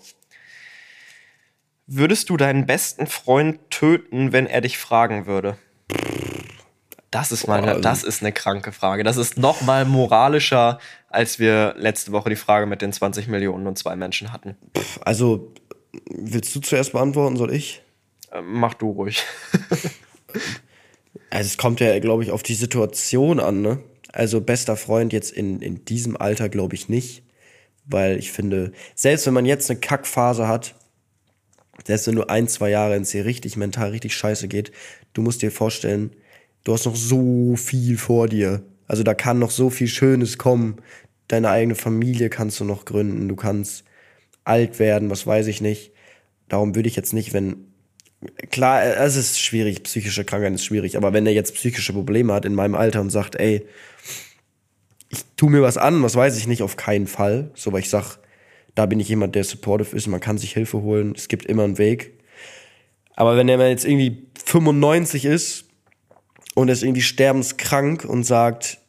Würdest 1.87 2.29
du 2.29 2.35
deinen 2.35 2.65
besten 2.65 3.07
Freund 3.07 3.59
töten, 3.69 4.33
wenn 4.33 4.45
er 4.45 4.59
dich 4.59 4.77
fragen 4.77 5.25
würde? 5.25 5.57
Das 7.15 7.31
ist 7.31 7.47
mal, 7.47 7.55
Boah, 7.59 7.63
eine, 7.63 7.71
also- 7.75 7.81
das 7.81 8.03
ist 8.03 8.21
eine 8.21 8.33
kranke 8.33 8.73
Frage. 8.73 9.05
Das 9.05 9.15
ist 9.15 9.37
noch 9.37 9.61
mal 9.61 9.85
moralischer, 9.85 10.79
als 11.07 11.39
wir 11.39 11.73
letzte 11.77 12.11
Woche 12.11 12.29
die 12.29 12.35
Frage 12.35 12.65
mit 12.65 12.81
den 12.81 12.91
20 12.91 13.29
Millionen 13.29 13.67
und 13.67 13.77
zwei 13.77 13.95
Menschen 13.95 14.33
hatten. 14.33 14.57
Pff, 14.77 14.99
Also, 15.05 15.53
willst 16.11 16.53
du 16.53 16.59
zuerst 16.59 16.91
beantworten, 16.91 17.37
soll 17.37 17.53
ich? 17.53 17.81
Äh, 18.33 18.41
mach 18.41 18.73
du 18.73 18.89
ruhig. 18.91 19.23
Also, 21.29 21.47
es 21.47 21.57
kommt 21.57 21.79
ja, 21.79 21.97
glaube 21.99 22.23
ich, 22.23 22.31
auf 22.31 22.43
die 22.43 22.53
Situation 22.55 23.39
an, 23.39 23.61
ne? 23.61 23.79
Also, 24.11 24.41
bester 24.41 24.75
Freund 24.77 25.11
jetzt 25.13 25.31
in, 25.31 25.61
in 25.61 25.83
diesem 25.85 26.15
Alter, 26.17 26.49
glaube 26.49 26.75
ich 26.75 26.87
nicht. 26.89 27.23
Weil 27.85 28.17
ich 28.17 28.31
finde, 28.31 28.71
selbst 28.95 29.25
wenn 29.25 29.33
man 29.33 29.45
jetzt 29.45 29.69
eine 29.69 29.79
Kackphase 29.79 30.47
hat, 30.47 30.75
selbst 31.85 32.07
wenn 32.07 32.15
du 32.15 32.27
ein, 32.27 32.47
zwei 32.47 32.69
Jahre 32.69 32.95
ins 32.95 33.11
hier 33.11 33.25
richtig 33.25 33.57
mental 33.57 33.89
richtig 33.91 34.15
scheiße 34.15 34.47
geht, 34.47 34.71
du 35.13 35.21
musst 35.21 35.41
dir 35.41 35.51
vorstellen, 35.51 36.11
du 36.65 36.73
hast 36.73 36.85
noch 36.85 36.97
so 36.97 37.55
viel 37.55 37.97
vor 37.97 38.27
dir. 38.27 38.63
Also 38.87 39.03
da 39.03 39.13
kann 39.13 39.39
noch 39.39 39.51
so 39.51 39.69
viel 39.69 39.87
Schönes 39.87 40.37
kommen. 40.37 40.77
Deine 41.29 41.49
eigene 41.49 41.75
Familie 41.75 42.29
kannst 42.29 42.59
du 42.59 42.65
noch 42.65 42.83
gründen, 42.83 43.29
du 43.29 43.35
kannst 43.35 43.85
alt 44.43 44.77
werden, 44.77 45.09
was 45.09 45.25
weiß 45.25 45.47
ich 45.47 45.61
nicht. 45.61 45.91
Darum 46.49 46.75
würde 46.75 46.89
ich 46.89 46.95
jetzt 46.95 47.13
nicht, 47.13 47.33
wenn 47.33 47.67
klar, 48.51 48.83
es 48.83 49.15
ist 49.15 49.39
schwierig, 49.39 49.83
psychische 49.83 50.25
Krankheit 50.25 50.53
ist 50.53 50.65
schwierig, 50.65 50.97
aber 50.97 51.13
wenn 51.13 51.25
er 51.25 51.33
jetzt 51.33 51.55
psychische 51.55 51.93
Probleme 51.93 52.33
hat 52.33 52.45
in 52.45 52.53
meinem 52.53 52.75
Alter 52.75 53.01
und 53.01 53.09
sagt, 53.09 53.35
ey, 53.35 53.65
ich 55.09 55.23
tu 55.37 55.49
mir 55.49 55.61
was 55.61 55.77
an, 55.77 56.03
was 56.03 56.15
weiß 56.15 56.37
ich 56.37 56.47
nicht, 56.47 56.61
auf 56.61 56.77
keinen 56.77 57.07
Fall. 57.07 57.51
So, 57.55 57.71
weil 57.73 57.81
ich 57.81 57.89
sag, 57.89 58.17
da 58.73 58.85
bin 58.85 58.99
ich 58.99 59.09
jemand, 59.09 59.35
der 59.35 59.43
supportive 59.43 59.95
ist, 59.95 60.07
man 60.07 60.19
kann 60.19 60.37
sich 60.37 60.53
Hilfe 60.53 60.81
holen, 60.81 61.13
es 61.15 61.27
gibt 61.27 61.45
immer 61.45 61.63
einen 61.63 61.77
Weg. 61.77 62.13
Aber 63.15 63.37
wenn 63.37 63.47
er 63.47 63.69
jetzt 63.69 63.85
irgendwie 63.85 64.27
95 64.45 65.25
ist 65.25 65.64
und 66.55 66.69
ist 66.69 66.81
irgendwie 66.81 67.01
sterbenskrank 67.03 68.03
und 68.05 68.23
sagt, 68.23 68.79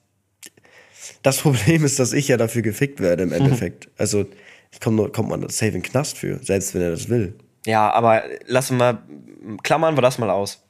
das 1.23 1.39
Problem 1.39 1.85
ist, 1.85 1.99
dass 1.99 2.12
ich 2.14 2.29
ja 2.29 2.37
dafür 2.39 2.62
gefickt 2.62 3.01
werde 3.01 3.25
im 3.25 3.33
Endeffekt. 3.35 3.89
Also, 3.99 4.25
ich 4.73 4.81
komm, 4.81 4.97
nur- 4.97 5.12
kommt 5.12 5.29
man 5.29 5.43
safe 5.49 5.67
in 5.67 5.73
den 5.75 5.83
Knast 5.83 6.17
für, 6.19 6.39
selbst 6.43 6.75
wenn 6.75 6.81
er 6.83 6.91
das 6.91 7.09
will. 7.11 7.35
Ja, 7.67 7.91
aber 7.93 8.23
lassen 8.47 8.79
wir, 8.79 9.03
klammern 9.62 9.97
wir 9.97 10.03
das 10.03 10.19
mal 10.19 10.31
aus. 10.31 10.62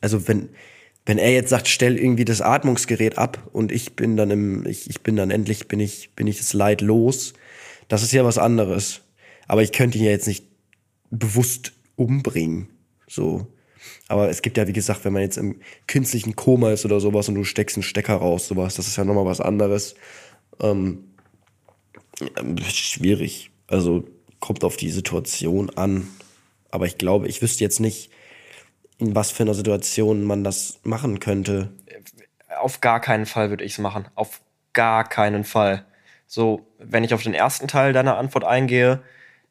Also 0.00 0.28
wenn, 0.28 0.50
wenn 1.06 1.18
er 1.18 1.32
jetzt 1.32 1.50
sagt, 1.50 1.68
stell 1.68 1.96
irgendwie 1.98 2.24
das 2.24 2.40
Atmungsgerät 2.42 3.16
ab 3.18 3.48
und 3.52 3.72
ich 3.72 3.96
bin 3.96 4.16
dann 4.16 4.30
im, 4.30 4.66
ich, 4.66 4.90
ich 4.90 5.02
bin 5.02 5.16
dann 5.16 5.30
endlich, 5.30 5.68
bin 5.68 5.80
ich, 5.80 6.14
bin 6.14 6.26
ich 6.26 6.38
das 6.38 6.52
Leid 6.52 6.80
los, 6.80 7.32
das 7.88 8.02
ist 8.02 8.12
ja 8.12 8.24
was 8.24 8.36
anderes. 8.38 9.00
Aber 9.48 9.62
ich 9.62 9.72
könnte 9.72 9.96
ihn 9.98 10.04
ja 10.04 10.10
jetzt 10.10 10.26
nicht 10.26 10.44
bewusst 11.10 11.72
umbringen. 11.96 12.68
So. 13.08 13.46
Aber 14.08 14.28
es 14.28 14.42
gibt 14.42 14.56
ja, 14.56 14.66
wie 14.66 14.72
gesagt, 14.72 15.04
wenn 15.04 15.12
man 15.12 15.22
jetzt 15.22 15.38
im 15.38 15.60
künstlichen 15.86 16.36
Koma 16.36 16.72
ist 16.72 16.84
oder 16.84 17.00
sowas 17.00 17.28
und 17.28 17.34
du 17.34 17.44
steckst 17.44 17.76
einen 17.76 17.82
Stecker 17.82 18.16
raus, 18.16 18.48
sowas, 18.48 18.74
das 18.74 18.86
ist 18.86 18.96
ja 18.96 19.04
nochmal 19.04 19.26
was 19.26 19.40
anderes. 19.40 19.94
Ähm, 20.60 21.04
schwierig. 22.68 23.50
Also 23.66 24.04
kommt 24.40 24.64
auf 24.64 24.76
die 24.76 24.90
Situation 24.90 25.70
an. 25.76 26.08
Aber 26.70 26.86
ich 26.86 26.98
glaube, 26.98 27.28
ich 27.28 27.42
wüsste 27.42 27.64
jetzt 27.64 27.80
nicht, 27.80 28.10
in 28.98 29.14
was 29.14 29.30
für 29.30 29.42
einer 29.42 29.54
Situation 29.54 30.24
man 30.24 30.44
das 30.44 30.80
machen 30.84 31.20
könnte. 31.20 31.72
Auf 32.60 32.80
gar 32.80 33.00
keinen 33.00 33.26
Fall 33.26 33.50
würde 33.50 33.64
ich 33.64 33.72
es 33.72 33.78
machen. 33.78 34.06
Auf 34.14 34.40
gar 34.72 35.08
keinen 35.08 35.44
Fall. 35.44 35.84
So, 36.26 36.66
wenn 36.78 37.04
ich 37.04 37.14
auf 37.14 37.22
den 37.22 37.34
ersten 37.34 37.68
Teil 37.68 37.92
deiner 37.92 38.16
Antwort 38.16 38.44
eingehe, 38.44 39.02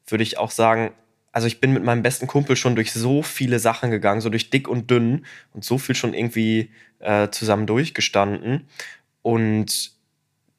würde 0.06 0.24
ich 0.24 0.38
auch 0.38 0.50
sagen, 0.50 0.92
also 1.32 1.46
ich 1.46 1.60
bin 1.60 1.72
mit 1.72 1.82
meinem 1.82 2.02
besten 2.02 2.26
Kumpel 2.26 2.56
schon 2.56 2.74
durch 2.74 2.92
so 2.92 3.22
viele 3.22 3.58
Sachen 3.58 3.90
gegangen, 3.90 4.20
so 4.20 4.28
durch 4.28 4.50
dick 4.50 4.68
und 4.68 4.90
dünn 4.90 5.24
und 5.52 5.64
so 5.64 5.78
viel 5.78 5.94
schon 5.94 6.12
irgendwie 6.12 6.70
äh, 7.00 7.30
zusammen 7.30 7.66
durchgestanden. 7.66 8.68
Und 9.22 9.92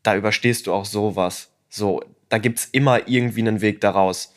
da 0.01 0.15
überstehst 0.15 0.65
du 0.67 0.73
auch 0.73 0.85
sowas. 0.85 1.51
So, 1.69 2.03
da 2.29 2.39
gibt's 2.39 2.67
immer 2.71 3.07
irgendwie 3.07 3.41
einen 3.41 3.61
Weg 3.61 3.81
daraus. 3.81 4.33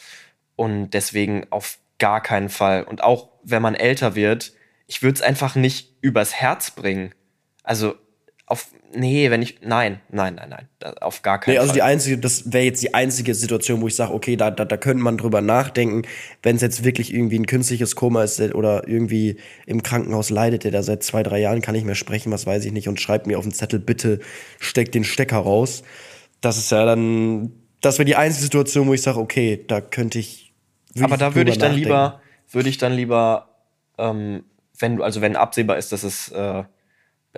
Und 0.56 0.90
deswegen 0.90 1.46
auf 1.50 1.78
gar 1.98 2.22
keinen 2.22 2.50
Fall. 2.50 2.84
Und 2.84 3.02
auch 3.02 3.30
wenn 3.42 3.62
man 3.62 3.74
älter 3.74 4.14
wird, 4.14 4.52
ich 4.86 5.02
würde 5.02 5.14
es 5.14 5.22
einfach 5.22 5.54
nicht 5.54 5.94
übers 6.02 6.34
Herz 6.34 6.70
bringen. 6.70 7.14
Also 7.62 7.96
auf, 8.48 8.68
nee, 8.94 9.28
wenn 9.30 9.42
ich, 9.42 9.58
nein, 9.62 10.00
nein, 10.08 10.36
nein, 10.36 10.48
nein, 10.50 10.94
auf 11.00 11.22
gar 11.22 11.40
keinen 11.40 11.54
Nee, 11.54 11.58
also 11.58 11.70
Fall. 11.70 11.74
die 11.74 11.82
einzige, 11.82 12.18
das 12.18 12.52
wäre 12.52 12.64
jetzt 12.64 12.80
die 12.80 12.94
einzige 12.94 13.34
Situation, 13.34 13.80
wo 13.80 13.88
ich 13.88 13.96
sage, 13.96 14.14
okay, 14.14 14.36
da, 14.36 14.52
da, 14.52 14.64
da 14.64 14.76
könnte 14.76 15.02
man 15.02 15.18
drüber 15.18 15.40
nachdenken, 15.40 16.02
wenn 16.44 16.54
es 16.54 16.62
jetzt 16.62 16.84
wirklich 16.84 17.12
irgendwie 17.12 17.40
ein 17.40 17.46
künstliches 17.46 17.96
Koma 17.96 18.22
ist 18.22 18.38
der- 18.38 18.54
oder 18.54 18.86
irgendwie 18.86 19.38
im 19.66 19.82
Krankenhaus 19.82 20.30
leidet, 20.30 20.62
der 20.62 20.70
da 20.70 20.84
seit 20.84 21.02
zwei, 21.02 21.24
drei 21.24 21.40
Jahren 21.40 21.60
kann 21.60 21.74
nicht 21.74 21.86
mehr 21.86 21.96
sprechen, 21.96 22.30
was 22.30 22.46
weiß 22.46 22.64
ich 22.64 22.72
nicht, 22.72 22.86
und 22.88 23.00
schreibt 23.00 23.26
mir 23.26 23.36
auf 23.36 23.44
den 23.44 23.52
Zettel, 23.52 23.80
bitte 23.80 24.20
steck 24.60 24.92
den 24.92 25.02
Stecker 25.02 25.38
raus. 25.38 25.82
Das 26.40 26.56
ist 26.56 26.70
ja 26.70 26.84
dann, 26.84 27.50
das 27.80 27.98
wäre 27.98 28.06
die 28.06 28.14
einzige 28.16 28.44
Situation, 28.44 28.86
wo 28.86 28.94
ich 28.94 29.02
sage, 29.02 29.18
okay, 29.18 29.64
da 29.66 29.80
könnte 29.80 30.20
ich. 30.20 30.52
Aber 31.00 31.16
da 31.16 31.34
würde 31.34 31.50
ich 31.50 31.58
dann 31.58 31.72
nachdenken. 31.72 31.88
lieber, 31.88 32.20
würde 32.52 32.68
ich 32.68 32.78
dann 32.78 32.92
lieber, 32.92 33.48
ähm, 33.98 34.44
wenn 34.78 34.96
du, 34.96 35.02
also 35.02 35.20
wenn 35.20 35.34
absehbar 35.34 35.78
ist, 35.78 35.90
dass 35.90 36.04
es 36.04 36.28
äh, 36.30 36.62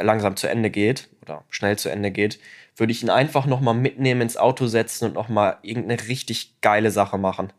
langsam 0.03 0.37
zu 0.37 0.49
Ende 0.49 0.71
geht 0.71 1.09
oder 1.23 1.45
schnell 1.51 1.79
zu 1.79 1.89
Ende 1.89 2.11
geht, 2.11 2.39
würde 2.77 2.93
ich 2.93 3.03
ihn 3.03 3.11
einfach 3.11 3.47
nochmal 3.47 3.75
mitnehmen 3.75 4.21
ins 4.21 4.37
Auto 4.37 4.67
setzen 4.67 5.07
und 5.07 5.15
nochmal 5.15 5.59
irgendeine 5.63 6.09
richtig 6.09 6.61
geile 6.61 6.91
Sache 6.91 7.19
machen. 7.19 7.53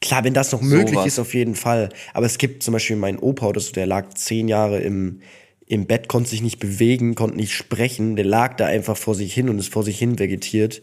Klar, 0.00 0.24
wenn 0.24 0.34
das 0.34 0.52
noch 0.52 0.60
möglich 0.60 0.94
Sowas. 0.94 1.06
ist, 1.06 1.18
auf 1.18 1.34
jeden 1.34 1.54
Fall. 1.54 1.88
Aber 2.14 2.26
es 2.26 2.38
gibt 2.38 2.62
zum 2.62 2.72
Beispiel 2.72 2.96
meinen 2.96 3.18
Opa 3.18 3.46
oder 3.46 3.60
so, 3.60 3.72
der 3.72 3.86
lag 3.86 4.10
zehn 4.14 4.48
Jahre 4.48 4.80
im, 4.80 5.20
im 5.66 5.86
Bett, 5.86 6.08
konnte 6.08 6.30
sich 6.30 6.42
nicht 6.42 6.58
bewegen, 6.58 7.14
konnte 7.14 7.36
nicht 7.36 7.54
sprechen. 7.54 8.16
Der 8.16 8.24
lag 8.24 8.56
da 8.56 8.66
einfach 8.66 8.96
vor 8.96 9.14
sich 9.14 9.32
hin 9.32 9.48
und 9.48 9.58
ist 9.58 9.72
vor 9.72 9.82
sich 9.82 9.98
hin 9.98 10.18
vegetiert. 10.18 10.82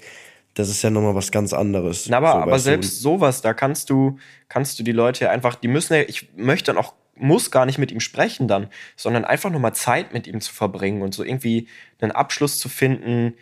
Das 0.55 0.69
ist 0.69 0.83
ja 0.83 0.89
nochmal 0.89 1.15
was 1.15 1.31
ganz 1.31 1.53
anderes. 1.53 2.07
Na, 2.09 2.17
aber, 2.17 2.31
So, 2.31 2.37
aber 2.37 2.59
selbst 2.59 3.01
sowas, 3.01 3.41
da 3.41 3.53
kannst 3.53 3.89
du, 3.89 4.17
kannst 4.49 4.77
du 4.79 4.83
die 4.83 4.91
Leute 4.91 5.29
einfach, 5.29 5.55
die 5.55 5.67
müssen 5.67 5.93
ja, 5.95 6.01
ich 6.01 6.29
möchte 6.35 6.71
dann 6.73 6.77
auch, 6.77 6.93
muss 7.15 7.51
gar 7.51 7.65
nicht 7.65 7.77
mit 7.77 7.91
ihm 7.91 7.99
sprechen 7.99 8.47
dann, 8.47 8.67
sondern 8.95 9.25
einfach 9.25 9.49
nur 9.49 9.59
mal 9.59 9.73
Zeit 9.73 10.13
mit 10.13 10.27
ihm 10.27 10.41
zu 10.41 10.53
verbringen 10.53 11.01
und 11.01 11.13
so 11.13 11.23
irgendwie 11.23 11.67
einen 11.99 12.11
Abschluss 12.11 12.59
zu 12.59 12.69
finden, 12.69 13.33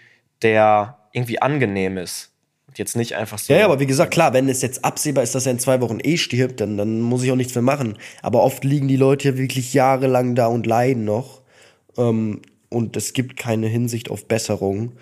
der 0.42 0.98
irgendwie 1.14 1.42
angenehm 1.42 1.98
ist. 1.98 2.32
Und 2.68 2.78
jetzt 2.78 2.96
nicht 2.96 3.16
einfach 3.16 3.38
so. 3.38 3.52
Ja, 3.52 3.60
ja, 3.60 3.66
aber 3.66 3.82
wie 3.82 3.86
gesagt, 3.86 4.14
klar, 4.14 4.32
wenn 4.34 4.48
es 4.48 4.62
jetzt 4.62 4.86
absehbar 4.86 5.26
ist, 5.26 5.36
dass 5.36 5.46
er 5.46 5.52
in 5.52 5.60
zwei 5.60 5.82
Wochen 5.82 6.00
eh 6.02 6.16
stirbt, 6.16 6.62
dann, 6.62 6.78
dann 6.78 7.02
muss 7.02 7.22
ich 7.22 7.32
auch 7.32 7.36
nichts 7.36 7.54
mehr 7.54 7.62
machen. 7.62 7.98
Aber 8.22 8.44
oft 8.44 8.64
liegen 8.64 8.88
die 8.88 8.96
Leute 8.96 9.30
ja 9.30 9.38
wirklich 9.38 9.74
jahrelang 9.74 10.36
da 10.36 10.48
und 10.48 10.66
leiden 10.66 11.04
noch. 11.04 11.42
Ähm, 11.98 12.42
und 12.70 12.96
es 12.96 13.12
gibt 13.12 13.36
keine 13.36 13.68
Hinsicht 13.68 14.10
auf 14.10 14.26
Besserung. 14.26 14.94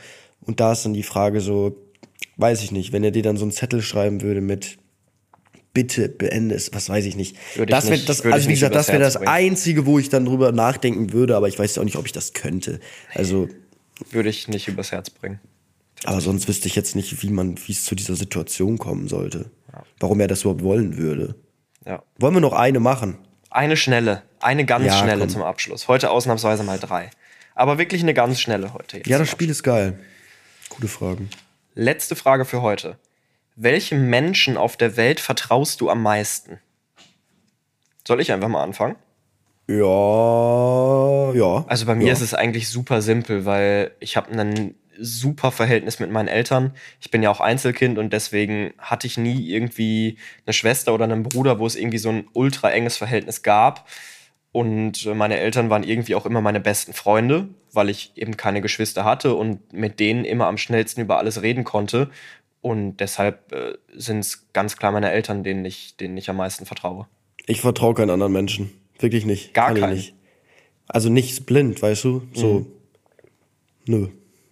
Und 0.41 0.59
da 0.59 0.71
ist 0.71 0.83
dann 0.83 0.95
die 0.95 1.03
Frage 1.03 1.41
so, 1.41 1.75
weiß 2.37 2.63
ich 2.63 2.71
nicht, 2.71 2.91
wenn 2.91 3.03
er 3.03 3.11
dir 3.11 3.21
dann 3.21 3.37
so 3.37 3.43
einen 3.43 3.51
Zettel 3.51 3.83
schreiben 3.83 4.21
würde 4.21 4.41
mit 4.41 4.78
Bitte 5.73 6.09
beende 6.09 6.55
es, 6.55 6.73
was 6.73 6.89
weiß 6.89 7.05
ich 7.05 7.15
nicht. 7.15 7.35
Würde 7.55 7.71
das 7.71 7.85
wär, 7.85 7.91
nicht- 7.91 8.09
das, 8.09 8.21
also 8.25 8.49
wie 8.49 8.53
gesagt, 8.53 8.73
das 8.75 8.87
wäre 8.87 8.99
das. 8.99 9.17
Einzige, 9.17 9.85
wo 9.85 9.99
ich 9.99 10.09
dann 10.09 10.25
drüber 10.25 10.51
nachdenken 10.51 11.13
würde, 11.13 11.35
aber 11.35 11.47
ich 11.47 11.59
weiß 11.59 11.77
auch 11.77 11.83
nicht, 11.83 11.95
ob 11.97 12.05
ich 12.05 12.11
das 12.11 12.33
könnte. 12.33 12.79
Also, 13.13 13.47
Würde 14.11 14.29
ich 14.29 14.47
nicht 14.47 14.67
übers 14.67 14.91
Herz 14.91 15.09
bringen. 15.09 15.39
Aber 16.05 16.21
sonst 16.21 16.47
wüsste 16.47 16.67
ich 16.67 16.75
jetzt 16.75 16.95
nicht, 16.95 17.21
wie 17.21 17.29
man, 17.29 17.57
wie 17.67 17.73
es 17.73 17.83
zu 17.85 17.93
dieser 17.93 18.15
Situation 18.15 18.77
kommen 18.77 19.07
sollte. 19.07 19.51
Warum 19.99 20.19
er 20.21 20.27
das 20.27 20.41
überhaupt 20.41 20.63
wollen 20.63 20.97
würde. 20.97 21.35
Ja. 21.85 22.01
Wollen 22.17 22.33
wir 22.33 22.41
noch 22.41 22.53
eine 22.53 22.79
machen? 22.79 23.17
Eine 23.51 23.77
schnelle, 23.77 24.23
eine 24.39 24.65
ganz 24.65 24.85
Ja, 24.85 24.97
schnelle 24.99 25.21
komm. 25.21 25.29
zum 25.29 25.41
Abschluss. 25.43 25.87
Heute 25.87 26.09
ausnahmsweise 26.11 26.63
mal 26.63 26.79
drei. 26.79 27.09
Aber 27.55 27.77
wirklich 27.77 28.01
eine 28.01 28.13
ganz 28.13 28.39
schnelle 28.39 28.73
heute. 28.73 29.01
Ja, 29.05 29.17
das 29.19 29.29
Spiel 29.29 29.49
ist 29.49 29.63
geil. 29.63 29.99
Gute 30.69 30.87
Fragen. 30.87 31.29
Letzte 31.75 32.15
Frage 32.15 32.45
für 32.45 32.61
heute. 32.61 32.97
Welchem 33.61 34.09
Menschen 34.09 34.55
auf 34.55 34.77
der 34.77 34.95
Welt 34.95 35.19
vertraust 35.19 35.81
du 35.81 35.89
am 35.89 36.01
meisten? 36.01 36.59
Soll 38.07 38.21
ich 38.21 38.31
einfach 38.31 38.47
mal 38.47 38.63
anfangen? 38.63 38.95
Ja, 39.67 41.33
ja. 41.33 41.65
Also 41.67 41.85
bei 41.85 41.93
mir 41.93 42.07
ja. 42.07 42.13
ist 42.13 42.21
es 42.21 42.33
eigentlich 42.33 42.69
super 42.69 43.01
simpel, 43.01 43.43
weil 43.43 43.91
ich 43.99 44.15
habe 44.15 44.31
ein 44.31 44.75
super 44.97 45.51
Verhältnis 45.51 45.99
mit 45.99 46.09
meinen 46.09 46.29
Eltern. 46.29 46.73
Ich 47.01 47.11
bin 47.11 47.21
ja 47.21 47.29
auch 47.29 47.41
Einzelkind 47.41 47.97
und 47.97 48.13
deswegen 48.13 48.73
hatte 48.77 49.07
ich 49.07 49.17
nie 49.17 49.49
irgendwie 49.49 50.17
eine 50.45 50.53
Schwester 50.53 50.93
oder 50.93 51.03
einen 51.03 51.23
Bruder, 51.23 51.59
wo 51.59 51.67
es 51.67 51.75
irgendwie 51.75 51.97
so 51.97 52.11
ein 52.11 52.29
ultra 52.31 52.71
enges 52.71 52.95
Verhältnis 52.95 53.43
gab. 53.43 53.89
Und 54.53 55.05
meine 55.05 55.37
Eltern 55.37 55.69
waren 55.69 55.83
irgendwie 55.83 56.15
auch 56.15 56.25
immer 56.25 56.41
meine 56.41 56.59
besten 56.61 56.93
Freunde, 56.93 57.49
weil 57.71 57.89
ich 57.89 58.13
eben 58.15 58.35
keine 58.35 58.61
Geschwister 58.61 59.03
hatte 59.03 59.35
und 59.35 59.73
mit 59.73 59.99
denen 59.99 60.25
immer 60.25 60.47
am 60.47 60.57
schnellsten 60.57 61.01
über 61.01 61.17
alles 61.17 61.41
reden 61.41 61.65
konnte. 61.65 62.09
Und 62.61 62.97
deshalb 62.97 63.51
äh, 63.53 63.77
sind 63.95 64.19
es 64.19 64.51
ganz 64.53 64.75
klar 64.77 64.91
meine 64.91 65.11
Eltern, 65.11 65.43
denen 65.43 65.63
ich, 65.65 65.95
denen 65.97 66.17
ich 66.17 66.29
am 66.29 66.35
meisten 66.37 66.65
vertraue. 66.65 67.07
Ich 67.45 67.61
vertraue 67.61 67.93
keinen 67.93 68.09
anderen 68.09 68.33
Menschen. 68.33 68.71
Wirklich 68.99 69.25
nicht. 69.25 69.53
Gar 69.53 69.67
Kann 69.73 69.79
keinen? 69.81 69.93
nicht. 69.95 70.13
Also 70.87 71.09
nicht 71.09 71.45
blind, 71.45 71.81
weißt 71.81 72.03
du? 72.03 72.23
So. 72.33 72.59
Mhm. 72.59 72.65
Nö. 73.87 74.07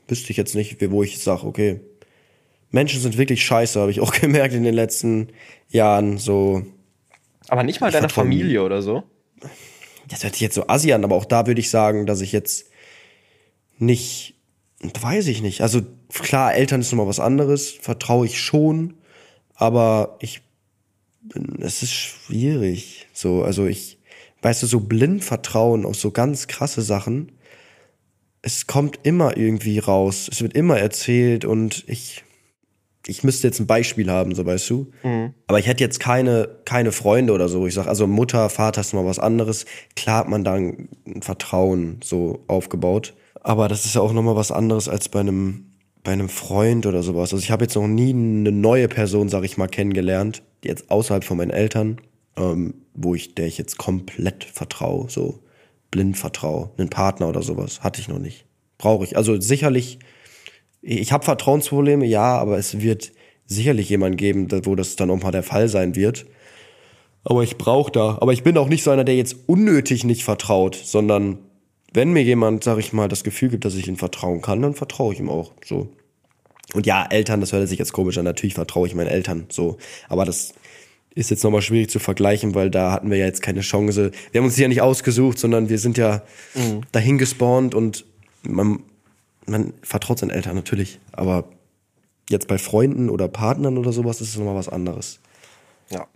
Wüsste 0.08 0.32
ich 0.32 0.38
jetzt 0.38 0.56
nicht, 0.56 0.80
wie- 0.80 0.90
wo 0.92 1.04
ich 1.04 1.20
sage, 1.20 1.44
okay. 1.46 1.82
Menschen 2.72 3.02
sind 3.02 3.18
wirklich 3.18 3.44
scheiße, 3.46 3.80
habe 3.80 3.92
ich 3.92 4.00
auch 4.00 4.14
gemerkt 4.22 4.54
in 4.54 4.64
den 4.64 4.74
letzten 4.74 5.30
Jahren. 5.70 6.18
So. 6.18 6.66
Aber 7.50 7.64
nicht 7.64 7.82
mal 7.82 7.88
Ich 7.88 7.94
deine 7.94 8.10
Familie 8.10 8.64
oder 8.64 8.82
so. 8.82 9.04
Das 10.08 10.24
hört 10.24 10.34
sich 10.34 10.42
jetzt 10.42 10.56
so 10.56 10.68
assi 10.68 10.94
an, 10.94 11.04
aber 11.04 11.16
auch 11.16 11.26
da 11.26 11.46
würde 11.48 11.60
ich 11.60 11.70
sagen, 11.70 12.06
dass 12.06 12.22
ich 12.22 12.32
jetzt 12.32 12.70
nicht. 13.78 14.36
Weiß 15.02 15.28
ich 15.28 15.42
nicht. 15.42 15.62
Also 15.62 15.82
klar, 16.14 16.54
Eltern 16.54 16.82
ist 16.82 16.92
nochmal 16.92 17.08
was 17.08 17.20
anderes. 17.20 17.72
Vertraue 17.72 18.26
ich 18.26 18.40
schon. 18.42 18.94
Aber 19.56 20.18
ich. 20.22 20.42
bin- 21.22 21.58
Es 21.62 21.82
ist 21.84 21.94
schwierig. 21.94 23.08
So, 23.14 23.44
also 23.44 23.66
ich. 23.66 23.98
Weißt 24.42 24.62
du, 24.62 24.68
so 24.68 24.82
blind 24.82 25.24
vertrauen 25.24 25.84
auf 25.86 25.96
so 25.96 26.12
ganz 26.12 26.48
krasse 26.48 26.82
Sachen. 26.84 27.32
Es 28.44 28.68
kommt 28.68 29.00
immer 29.04 29.36
irgendwie 29.36 29.80
raus. 29.80 30.30
Es 30.32 30.42
wird 30.42 30.54
immer 30.54 30.78
erzählt 30.78 31.44
und 31.44 31.84
ich. 31.88 32.24
Ich 33.10 33.24
müsste 33.24 33.48
jetzt 33.48 33.60
ein 33.62 33.68
Beispiel 33.68 34.12
haben, 34.12 34.36
so 34.36 34.46
weißt 34.46 34.70
du. 34.70 34.92
Aber 35.48 35.60
ich 35.60 35.68
hätte 35.68 35.82
jetzt 35.82 36.02
keine, 36.02 36.50
keine 36.66 36.92
Freunde 36.92 37.32
oder 37.32 37.48
so. 37.48 37.66
Ich 37.66 37.74
sag, 37.74 37.88
also 37.88 38.06
Mutter, 38.06 38.50
Vater 38.50 38.82
ist 38.82 38.94
mal 38.94 39.06
was 39.06 39.18
anderes. 39.18 39.66
Klar 39.96 40.18
hat 40.20 40.28
man 40.30 40.44
da 40.44 40.56
ein 40.56 40.90
ein 41.08 41.22
Vertrauen 41.22 42.00
so 42.04 42.44
aufgebaut. 42.48 43.16
Aber 43.48 43.70
das 43.70 43.86
ist 43.86 43.96
ja 43.96 44.02
auch 44.02 44.12
nochmal 44.12 44.36
was 44.36 44.52
anderes 44.52 44.90
als 44.90 45.08
bei 45.08 45.22
einem, 45.22 45.72
bei 46.04 46.12
einem 46.12 46.28
Freund 46.28 46.86
oder 46.86 47.02
sowas. 47.02 47.32
Also 47.32 47.42
ich 47.42 47.50
habe 47.50 47.64
jetzt 47.64 47.76
noch 47.76 47.88
nie 47.88 48.10
eine 48.10 48.52
neue 48.52 48.90
Person, 48.90 49.30
sag 49.30 49.46
ich 49.46 49.58
mal, 49.58 49.68
kennengelernt, 49.68 50.44
jetzt 50.66 50.92
außerhalb 50.92 51.24
von 51.24 51.38
meinen 51.38 51.52
Eltern, 51.52 52.02
ähm, 52.36 52.74
wo 52.94 53.16
ich, 53.16 53.36
der 53.36 53.48
ich 53.48 53.58
jetzt 53.58 53.78
komplett 53.78 54.44
vertraue, 54.44 55.10
so 55.10 55.40
blind 55.92 56.18
vertraue. 56.18 56.72
Einen 56.78 56.90
Partner 56.90 57.30
oder 57.30 57.42
sowas. 57.42 57.84
Hatte 57.84 58.02
ich 58.02 58.10
noch 58.10 58.20
nicht. 58.20 58.46
Brauche 58.78 59.06
ich. 59.06 59.16
Also 59.16 59.40
sicherlich 59.40 60.00
ich 60.82 61.12
habe 61.12 61.24
Vertrauensprobleme, 61.26 62.06
ja, 62.06 62.38
aber 62.38 62.58
es 62.58 62.82
wird 62.82 63.12
sicherlich 63.46 63.90
jemanden 63.90 64.18
geben, 64.18 64.48
wo 64.66 64.76
das 64.76 64.96
dann 64.96 65.10
auch 65.10 65.22
mal 65.22 65.32
der 65.32 65.44
Fall 65.44 65.70
sein 65.70 65.96
wird. 65.96 66.26
Aber 67.24 67.44
ich 67.44 67.58
brauche 67.58 67.92
da. 67.92 68.18
Aber 68.22 68.34
ich 68.34 68.44
bin 68.44 68.58
auch 68.58 68.70
nicht 68.70 68.84
so 68.84 68.92
einer, 68.92 69.04
der 69.04 69.16
jetzt 69.16 69.36
unnötig 69.48 70.04
nicht 70.04 70.24
vertraut, 70.24 70.76
sondern 70.76 71.40
wenn 71.94 72.12
mir 72.12 72.24
jemand, 72.24 72.64
sag 72.64 72.78
ich 72.80 72.94
mal, 72.94 73.08
das 73.08 73.24
Gefühl 73.24 73.50
gibt, 73.50 73.66
dass 73.66 73.76
ich 73.76 73.88
ihm 73.88 73.98
vertrauen 73.98 74.42
kann, 74.42 74.62
dann 74.62 74.74
vertraue 74.74 75.14
ich 75.14 75.20
ihm 75.20 75.30
auch. 75.30 75.54
So. 75.66 75.90
Und 76.74 76.86
ja, 76.86 77.06
Eltern, 77.10 77.40
das 77.40 77.54
hört 77.54 77.68
sich 77.68 77.80
jetzt 77.80 77.94
komisch 77.94 78.18
an. 78.18 78.26
Natürlich 78.26 78.56
vertraue 78.56 78.88
ich 78.88 78.96
meinen 78.96 79.08
Eltern. 79.08 79.46
So. 79.50 79.78
Aber 80.10 80.26
das 80.26 80.54
ist 81.16 81.32
jetzt 81.32 81.44
nochmal 81.44 81.62
schwierig 81.62 81.90
zu 81.90 82.00
vergleichen, 82.00 82.56
weil 82.56 82.70
da 82.70 82.92
hatten 82.92 83.10
wir 83.10 83.18
ja 83.18 83.26
jetzt 83.26 83.42
keine 83.42 83.62
Chance. 83.62 84.12
Wir 84.32 84.40
haben 84.40 84.46
uns 84.46 84.58
ja 84.58 84.68
nicht 84.68 84.82
ausgesucht, 84.82 85.40
sondern 85.40 85.70
wir 85.70 85.80
sind 85.80 85.98
ja 85.98 86.24
dahin 86.92 87.18
gespawnt 87.18 87.74
und 87.74 88.06
man, 88.44 88.84
man 89.46 89.74
vertraut 89.82 90.20
seinen 90.20 90.30
Eltern 90.30 90.56
natürlich. 90.56 91.00
Aber 91.14 91.46
jetzt 92.30 92.48
bei 92.48 92.58
Freunden 92.58 93.10
oder 93.10 93.28
Partnern 93.28 93.78
oder 93.78 93.92
sowas 93.92 94.22
ist 94.22 94.30
es 94.30 94.38
nochmal 94.38 94.56
was 94.56 94.70
anderes. 94.70 95.20
Ja. 95.90 96.08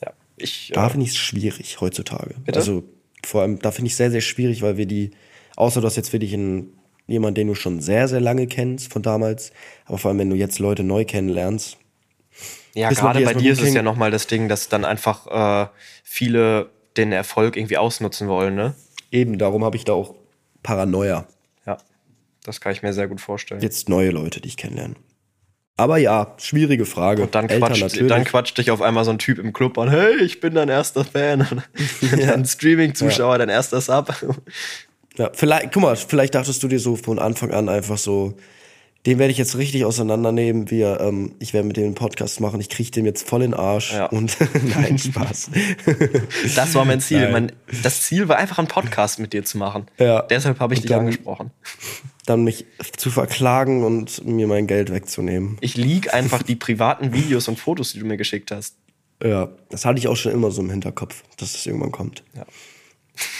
Ja. 0.00 0.12
Ich, 0.36 0.70
Da 0.72 0.86
äh, 0.86 0.90
finde 0.90 1.04
ich 1.04 1.12
es 1.12 1.18
schwierig 1.18 1.80
heutzutage. 1.80 2.36
Bitte? 2.44 2.58
Also 2.58 2.84
vor 3.24 3.42
allem, 3.42 3.58
da 3.58 3.70
finde 3.70 3.88
ich 3.88 3.96
sehr, 3.96 4.10
sehr 4.10 4.20
schwierig, 4.20 4.62
weil 4.62 4.76
wir 4.76 4.86
die, 4.86 5.12
außer 5.56 5.80
du 5.80 5.86
hast 5.86 5.96
jetzt 5.96 6.12
wirklich 6.12 6.34
einen, 6.34 6.78
jemanden, 7.06 7.34
den 7.36 7.48
du 7.48 7.54
schon 7.54 7.80
sehr, 7.80 8.08
sehr 8.08 8.20
lange 8.20 8.46
kennst 8.46 8.92
von 8.92 9.02
damals, 9.02 9.52
aber 9.86 9.98
vor 9.98 10.10
allem, 10.10 10.18
wenn 10.18 10.30
du 10.30 10.36
jetzt 10.36 10.58
Leute 10.58 10.82
neu 10.82 11.04
kennenlernst, 11.04 11.76
Ja, 12.74 12.90
gerade 12.90 13.24
bei 13.24 13.34
dir 13.34 13.52
ist 13.52 13.60
es 13.60 13.74
ja 13.74 13.82
nochmal 13.82 14.10
das 14.10 14.26
Ding, 14.26 14.48
dass 14.48 14.68
dann 14.68 14.84
einfach 14.84 15.26
äh, 15.66 15.68
viele 16.04 16.70
den 16.96 17.12
Erfolg 17.12 17.56
irgendwie 17.56 17.78
ausnutzen 17.78 18.28
wollen, 18.28 18.54
ne? 18.54 18.74
eben 19.12 19.38
darum 19.38 19.64
habe 19.64 19.76
ich 19.76 19.84
da 19.84 19.92
auch 19.92 20.14
Paranoia. 20.62 21.28
Ja. 21.66 21.78
Das 22.42 22.60
kann 22.60 22.72
ich 22.72 22.82
mir 22.82 22.92
sehr 22.92 23.06
gut 23.06 23.20
vorstellen. 23.20 23.60
Jetzt 23.60 23.88
neue 23.88 24.10
Leute, 24.10 24.40
die 24.40 24.48
ich 24.48 24.56
kennenlerne. 24.56 24.94
Aber 25.76 25.96
ja, 25.98 26.34
schwierige 26.38 26.84
Frage. 26.84 27.22
Und 27.22 27.34
dann 27.34 27.48
Eltern 27.48 27.68
quatscht, 27.68 27.82
natürlich. 27.82 28.08
dann 28.08 28.24
quatscht 28.24 28.58
dich 28.58 28.70
auf 28.70 28.82
einmal 28.82 29.04
so 29.04 29.10
ein 29.10 29.18
Typ 29.18 29.38
im 29.38 29.52
Club 29.52 29.78
an, 29.78 29.88
hey, 29.90 30.16
ich 30.22 30.40
bin 30.40 30.54
dein 30.54 30.68
erster 30.68 31.04
Fan. 31.04 31.46
Dann 32.18 32.44
Streaming-Zuschauer, 32.44 33.38
dein 33.38 33.48
erster 33.48 33.80
Sub. 33.80 34.14
Ja, 35.16 35.30
vielleicht, 35.32 35.72
guck 35.72 35.82
mal, 35.82 35.96
vielleicht 35.96 36.34
dachtest 36.34 36.62
du 36.62 36.68
dir 36.68 36.78
so 36.78 36.96
von 36.96 37.18
Anfang 37.18 37.52
an 37.52 37.68
einfach 37.70 37.96
so, 37.98 38.34
den 39.06 39.18
werde 39.18 39.32
ich 39.32 39.38
jetzt 39.38 39.56
richtig 39.56 39.84
auseinandernehmen. 39.84 40.70
Wir, 40.70 41.00
ähm, 41.00 41.34
ich 41.40 41.52
werde 41.54 41.66
mit 41.66 41.76
dem 41.76 41.86
einen 41.86 41.94
Podcast 41.94 42.40
machen, 42.40 42.60
ich 42.60 42.68
kriege 42.68 42.90
dem 42.92 43.04
jetzt 43.04 43.26
voll 43.28 43.42
in 43.42 43.50
den 43.52 43.58
Arsch. 43.58 43.94
Ja. 43.94 44.06
Und 44.06 44.36
nein, 44.76 44.98
Spaß. 44.98 45.50
Das 46.54 46.74
war 46.74 46.84
mein 46.84 47.00
Ziel. 47.00 47.28
Mein, 47.30 47.50
das 47.82 48.02
Ziel 48.02 48.28
war 48.28 48.36
einfach 48.36 48.58
einen 48.58 48.68
Podcast 48.68 49.18
mit 49.18 49.32
dir 49.32 49.44
zu 49.44 49.58
machen. 49.58 49.86
Ja. 49.98 50.22
Deshalb 50.22 50.60
habe 50.60 50.74
ich 50.74 50.80
Und 50.80 50.82
dich 50.84 50.90
dann- 50.90 51.00
angesprochen. 51.00 51.50
Dann 52.24 52.44
mich 52.44 52.66
zu 52.96 53.10
verklagen 53.10 53.82
und 53.82 54.24
mir 54.24 54.46
mein 54.46 54.66
Geld 54.68 54.92
wegzunehmen. 54.92 55.58
Ich 55.60 55.76
lieg 55.76 56.14
einfach 56.14 56.42
die 56.42 56.54
privaten 56.54 57.12
Videos 57.12 57.48
und 57.48 57.58
Fotos, 57.58 57.92
die 57.92 57.98
du 57.98 58.06
mir 58.06 58.16
geschickt 58.16 58.50
hast. 58.52 58.76
Ja, 59.22 59.50
das 59.70 59.84
hatte 59.84 59.98
ich 59.98 60.08
auch 60.08 60.16
schon 60.16 60.32
immer 60.32 60.50
so 60.50 60.62
im 60.62 60.70
Hinterkopf, 60.70 61.22
dass 61.36 61.54
es 61.54 61.66
irgendwann 61.66 61.90
kommt. 61.92 62.22
Ja. 62.36 62.44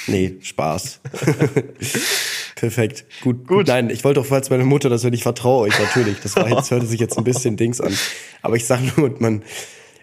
Nee, 0.07 0.37
Spaß. 0.43 1.01
Perfekt. 2.57 3.05
Gut, 3.23 3.47
gut. 3.47 3.67
Nein, 3.69 3.91
ich 3.91 4.05
wollte 4.05 4.21
auch, 4.21 4.27
falls 4.27 4.51
meine 4.51 4.65
Mutter 4.65 4.89
das 4.89 5.03
hört, 5.05 5.15
ich 5.15 5.23
vertraue 5.23 5.63
euch 5.69 5.79
natürlich. 5.79 6.19
Das 6.23 6.37
war 6.37 6.49
jetzt, 6.49 6.71
hörte 6.71 6.87
sich 6.87 7.01
jetzt 7.01 7.17
ein 7.19 7.25
bisschen 7.25 7.57
Dings 7.57 7.81
an. 7.81 7.97
Aber 8.43 8.57
ich 8.57 8.67
sag 8.67 8.81
nur, 8.97 9.15
man, 9.21 9.43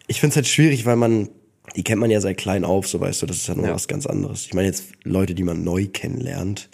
ich 0.08 0.20
finde 0.20 0.32
es 0.32 0.36
halt 0.38 0.48
schwierig, 0.48 0.86
weil 0.86 0.96
man, 0.96 1.30
die 1.76 1.84
kennt 1.84 2.02
man 2.02 2.10
ja 2.12 2.20
seit 2.20 2.38
klein 2.38 2.66
auf, 2.66 2.88
so 2.88 3.00
weißt 3.00 3.22
du, 3.22 3.26
das 3.28 3.38
ist 3.38 3.48
ja 3.48 3.56
noch 3.56 3.66
Ja. 3.66 3.74
was 3.76 3.88
ganz 3.88 4.06
anderes. 4.06 4.46
Ich 4.46 4.54
meine 4.54 4.68
jetzt 4.68 4.86
Leute, 5.04 5.36
die 5.36 5.44
man 5.44 5.64
neu 5.64 5.88
kennenlernt, 5.88 6.70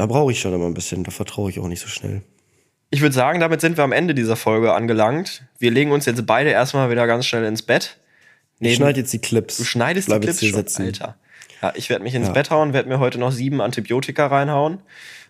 da 0.00 0.06
brauche 0.06 0.32
ich 0.32 0.40
schon 0.40 0.54
immer 0.54 0.64
ein 0.66 0.72
bisschen, 0.74 1.04
da 1.04 1.10
vertraue 1.10 1.50
ich 1.50 1.60
auch 1.60 1.68
nicht 1.68 1.80
so 1.82 1.88
schnell. 1.88 2.22
Ich 2.90 3.02
würde 3.02 3.14
sagen, 3.14 3.38
damit 3.38 3.60
sind 3.60 3.76
wir 3.76 3.84
am 3.84 3.92
Ende 3.92 4.14
dieser 4.14 4.34
Folge 4.34 4.72
angelangt. 4.72 5.44
Wir 5.58 5.70
legen 5.70 5.92
uns 5.92 6.06
jetzt 6.06 6.24
beide 6.26 6.48
erstmal 6.50 6.90
wieder 6.90 7.06
ganz 7.06 7.26
schnell 7.26 7.44
ins 7.44 7.62
Bett. 7.62 7.98
Ich 8.56 8.60
Neben- 8.62 8.76
schneide 8.76 9.00
jetzt 9.00 9.12
die 9.12 9.18
Clips. 9.18 9.58
Du 9.58 9.64
schneidest 9.64 10.08
Bleib 10.08 10.22
die 10.22 10.28
Clips 10.28 10.40
schon, 10.40 10.52
sitzen. 10.54 10.82
Alter. 10.86 11.16
Ja, 11.60 11.72
ich 11.76 11.90
werde 11.90 12.02
mich 12.02 12.14
ins 12.14 12.28
Ja. 12.28 12.32
Bett 12.32 12.50
hauen, 12.50 12.72
werde 12.72 12.88
mir 12.88 12.98
heute 12.98 13.18
noch 13.18 13.30
sieben 13.30 13.60
Antibiotika 13.60 14.26
reinhauen. 14.26 14.78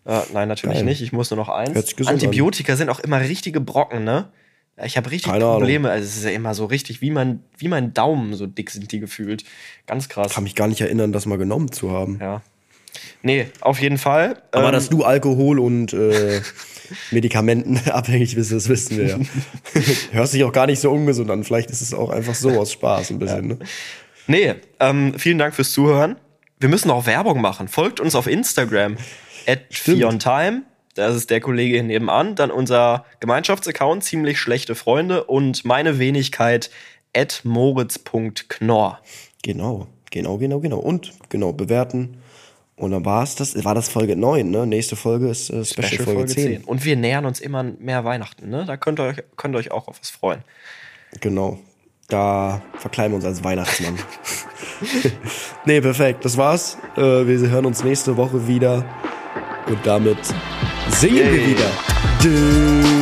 Äh, 0.06 0.20
nein, 0.32 0.46
natürlich 0.46 0.76
Geil. 0.76 0.84
nicht. 0.84 1.02
Ich 1.02 1.12
muss 1.12 1.30
nur 1.30 1.36
noch 1.36 1.48
eins. 1.48 1.74
Gesund 1.74 2.08
an. 2.08 2.14
Antibiotika 2.14 2.76
sind 2.76 2.88
auch 2.90 3.00
immer 3.00 3.20
richtige 3.20 3.60
Brocken, 3.60 4.04
ne? 4.04 4.28
Ich 4.84 4.96
habe 4.96 5.10
richtig 5.10 5.30
Keine 5.32 5.44
Ahnung. 5.44 5.58
Probleme. 5.58 5.90
Also 5.90 6.04
es 6.06 6.16
ist 6.16 6.24
ja 6.24 6.30
immer 6.30 6.54
so 6.54 6.64
richtig, 6.64 7.02
wie 7.02 7.10
mein, 7.10 7.42
wie 7.58 7.66
mein 7.68 7.92
Daumen, 7.92 8.32
so 8.34 8.46
dick 8.46 8.70
sind 8.70 8.90
die 8.92 9.00
gefühlt. 9.00 9.42
Ganz 9.86 10.08
krass. 10.08 10.32
Kann 10.32 10.44
mich 10.44 10.54
gar 10.54 10.68
nicht 10.68 10.80
erinnern, 10.80 11.12
das 11.12 11.26
mal 11.26 11.36
genommen 11.36 11.70
zu 11.72 11.90
haben. 11.90 12.18
Ja. 12.20 12.40
Nee, 13.22 13.48
auf 13.60 13.80
jeden 13.80 13.98
Fall. 13.98 14.42
Aber 14.52 14.68
Ähm, 14.68 14.72
dass 14.72 14.88
du 14.88 15.04
Alkohol 15.04 15.58
und 15.58 15.92
äh, 15.92 16.40
Medikamenten 17.10 17.78
abhängig 17.90 18.34
bist, 18.34 18.52
das 18.52 18.68
wissen 18.68 18.96
wir 18.96 19.06
ja. 19.06 19.18
Hört 20.12 20.28
sich 20.28 20.44
auch 20.44 20.52
gar 20.52 20.66
nicht 20.66 20.80
so 20.80 20.90
ungesund 20.90 21.30
an. 21.30 21.44
Vielleicht 21.44 21.70
ist 21.70 21.82
es 21.82 21.94
auch 21.94 22.10
einfach 22.10 22.34
so 22.34 22.50
aus 22.58 22.72
Spaß 22.72 23.10
ein 23.10 23.18
bisschen. 23.18 23.48
Ne? 23.48 23.58
Nee, 24.26 24.54
ähm, 24.78 25.14
vielen 25.18 25.38
Dank 25.38 25.54
fürs 25.54 25.72
Zuhören. 25.72 26.16
Wir 26.58 26.68
müssen 26.68 26.90
auch 26.90 27.06
Werbung 27.06 27.40
machen. 27.40 27.68
Folgt 27.68 28.00
uns 28.00 28.14
auf 28.14 28.26
Instagram. 28.26 28.96
At. 29.46 29.60
FionTime. 29.70 30.62
Das 30.94 31.16
ist 31.16 31.30
der 31.30 31.40
Kollege 31.40 31.74
hier 31.74 31.82
nebenan. 31.82 32.34
Dann 32.34 32.50
unser 32.50 33.06
Gemeinschaftsaccount, 33.20 34.04
ziemlich 34.04 34.38
schlechte 34.38 34.74
Freunde. 34.74 35.24
Und 35.24 35.64
meine 35.64 35.98
Wenigkeit, 35.98 36.70
at 37.16 37.40
moritz.knorr. 37.44 39.00
Genau, 39.42 39.86
genau, 40.10 40.36
genau, 40.36 40.60
genau. 40.60 40.78
Und 40.78 41.12
genau, 41.28 41.52
bewerten 41.52 42.18
Und 42.80 42.92
dann 42.92 43.04
war 43.04 43.22
es 43.22 43.34
das, 43.34 43.62
war 43.62 43.74
das 43.74 43.90
Folge 43.90 44.16
9, 44.16 44.50
ne? 44.50 44.66
Nächste 44.66 44.96
Folge 44.96 45.28
ist 45.28 45.50
äh, 45.50 45.66
Special, 45.66 45.88
Special 45.88 46.04
Folge, 46.04 46.26
10. 46.26 46.64
Und 46.64 46.82
wir 46.82 46.96
nähern 46.96 47.26
uns 47.26 47.38
immer 47.38 47.62
mehr 47.62 48.06
Weihnachten, 48.06 48.48
ne? 48.48 48.64
Da 48.64 48.78
könnt 48.78 48.98
ihr 48.98 49.04
euch, 49.04 49.22
könnt 49.36 49.54
ihr 49.54 49.58
euch 49.58 49.70
auch 49.70 49.86
auf 49.86 50.00
was 50.00 50.08
freuen. 50.08 50.40
Genau. 51.20 51.58
Da 52.08 52.62
verkleiden 52.78 53.12
wir 53.12 53.16
uns 53.16 53.26
als 53.26 53.44
Weihnachtsmann. 53.44 53.98
nee, 55.66 55.82
perfekt. 55.82 56.24
Das 56.24 56.38
war's. 56.38 56.78
Äh, 56.96 57.26
wir 57.26 57.50
hören 57.50 57.66
uns 57.66 57.84
nächste 57.84 58.16
Woche 58.16 58.48
wieder. 58.48 58.84
Und 59.66 59.78
damit 59.84 60.18
singen 60.88 61.16
wir 61.16 61.36
Yay. 61.36 61.46
wieder. 61.48 61.70
Dü 62.24 62.99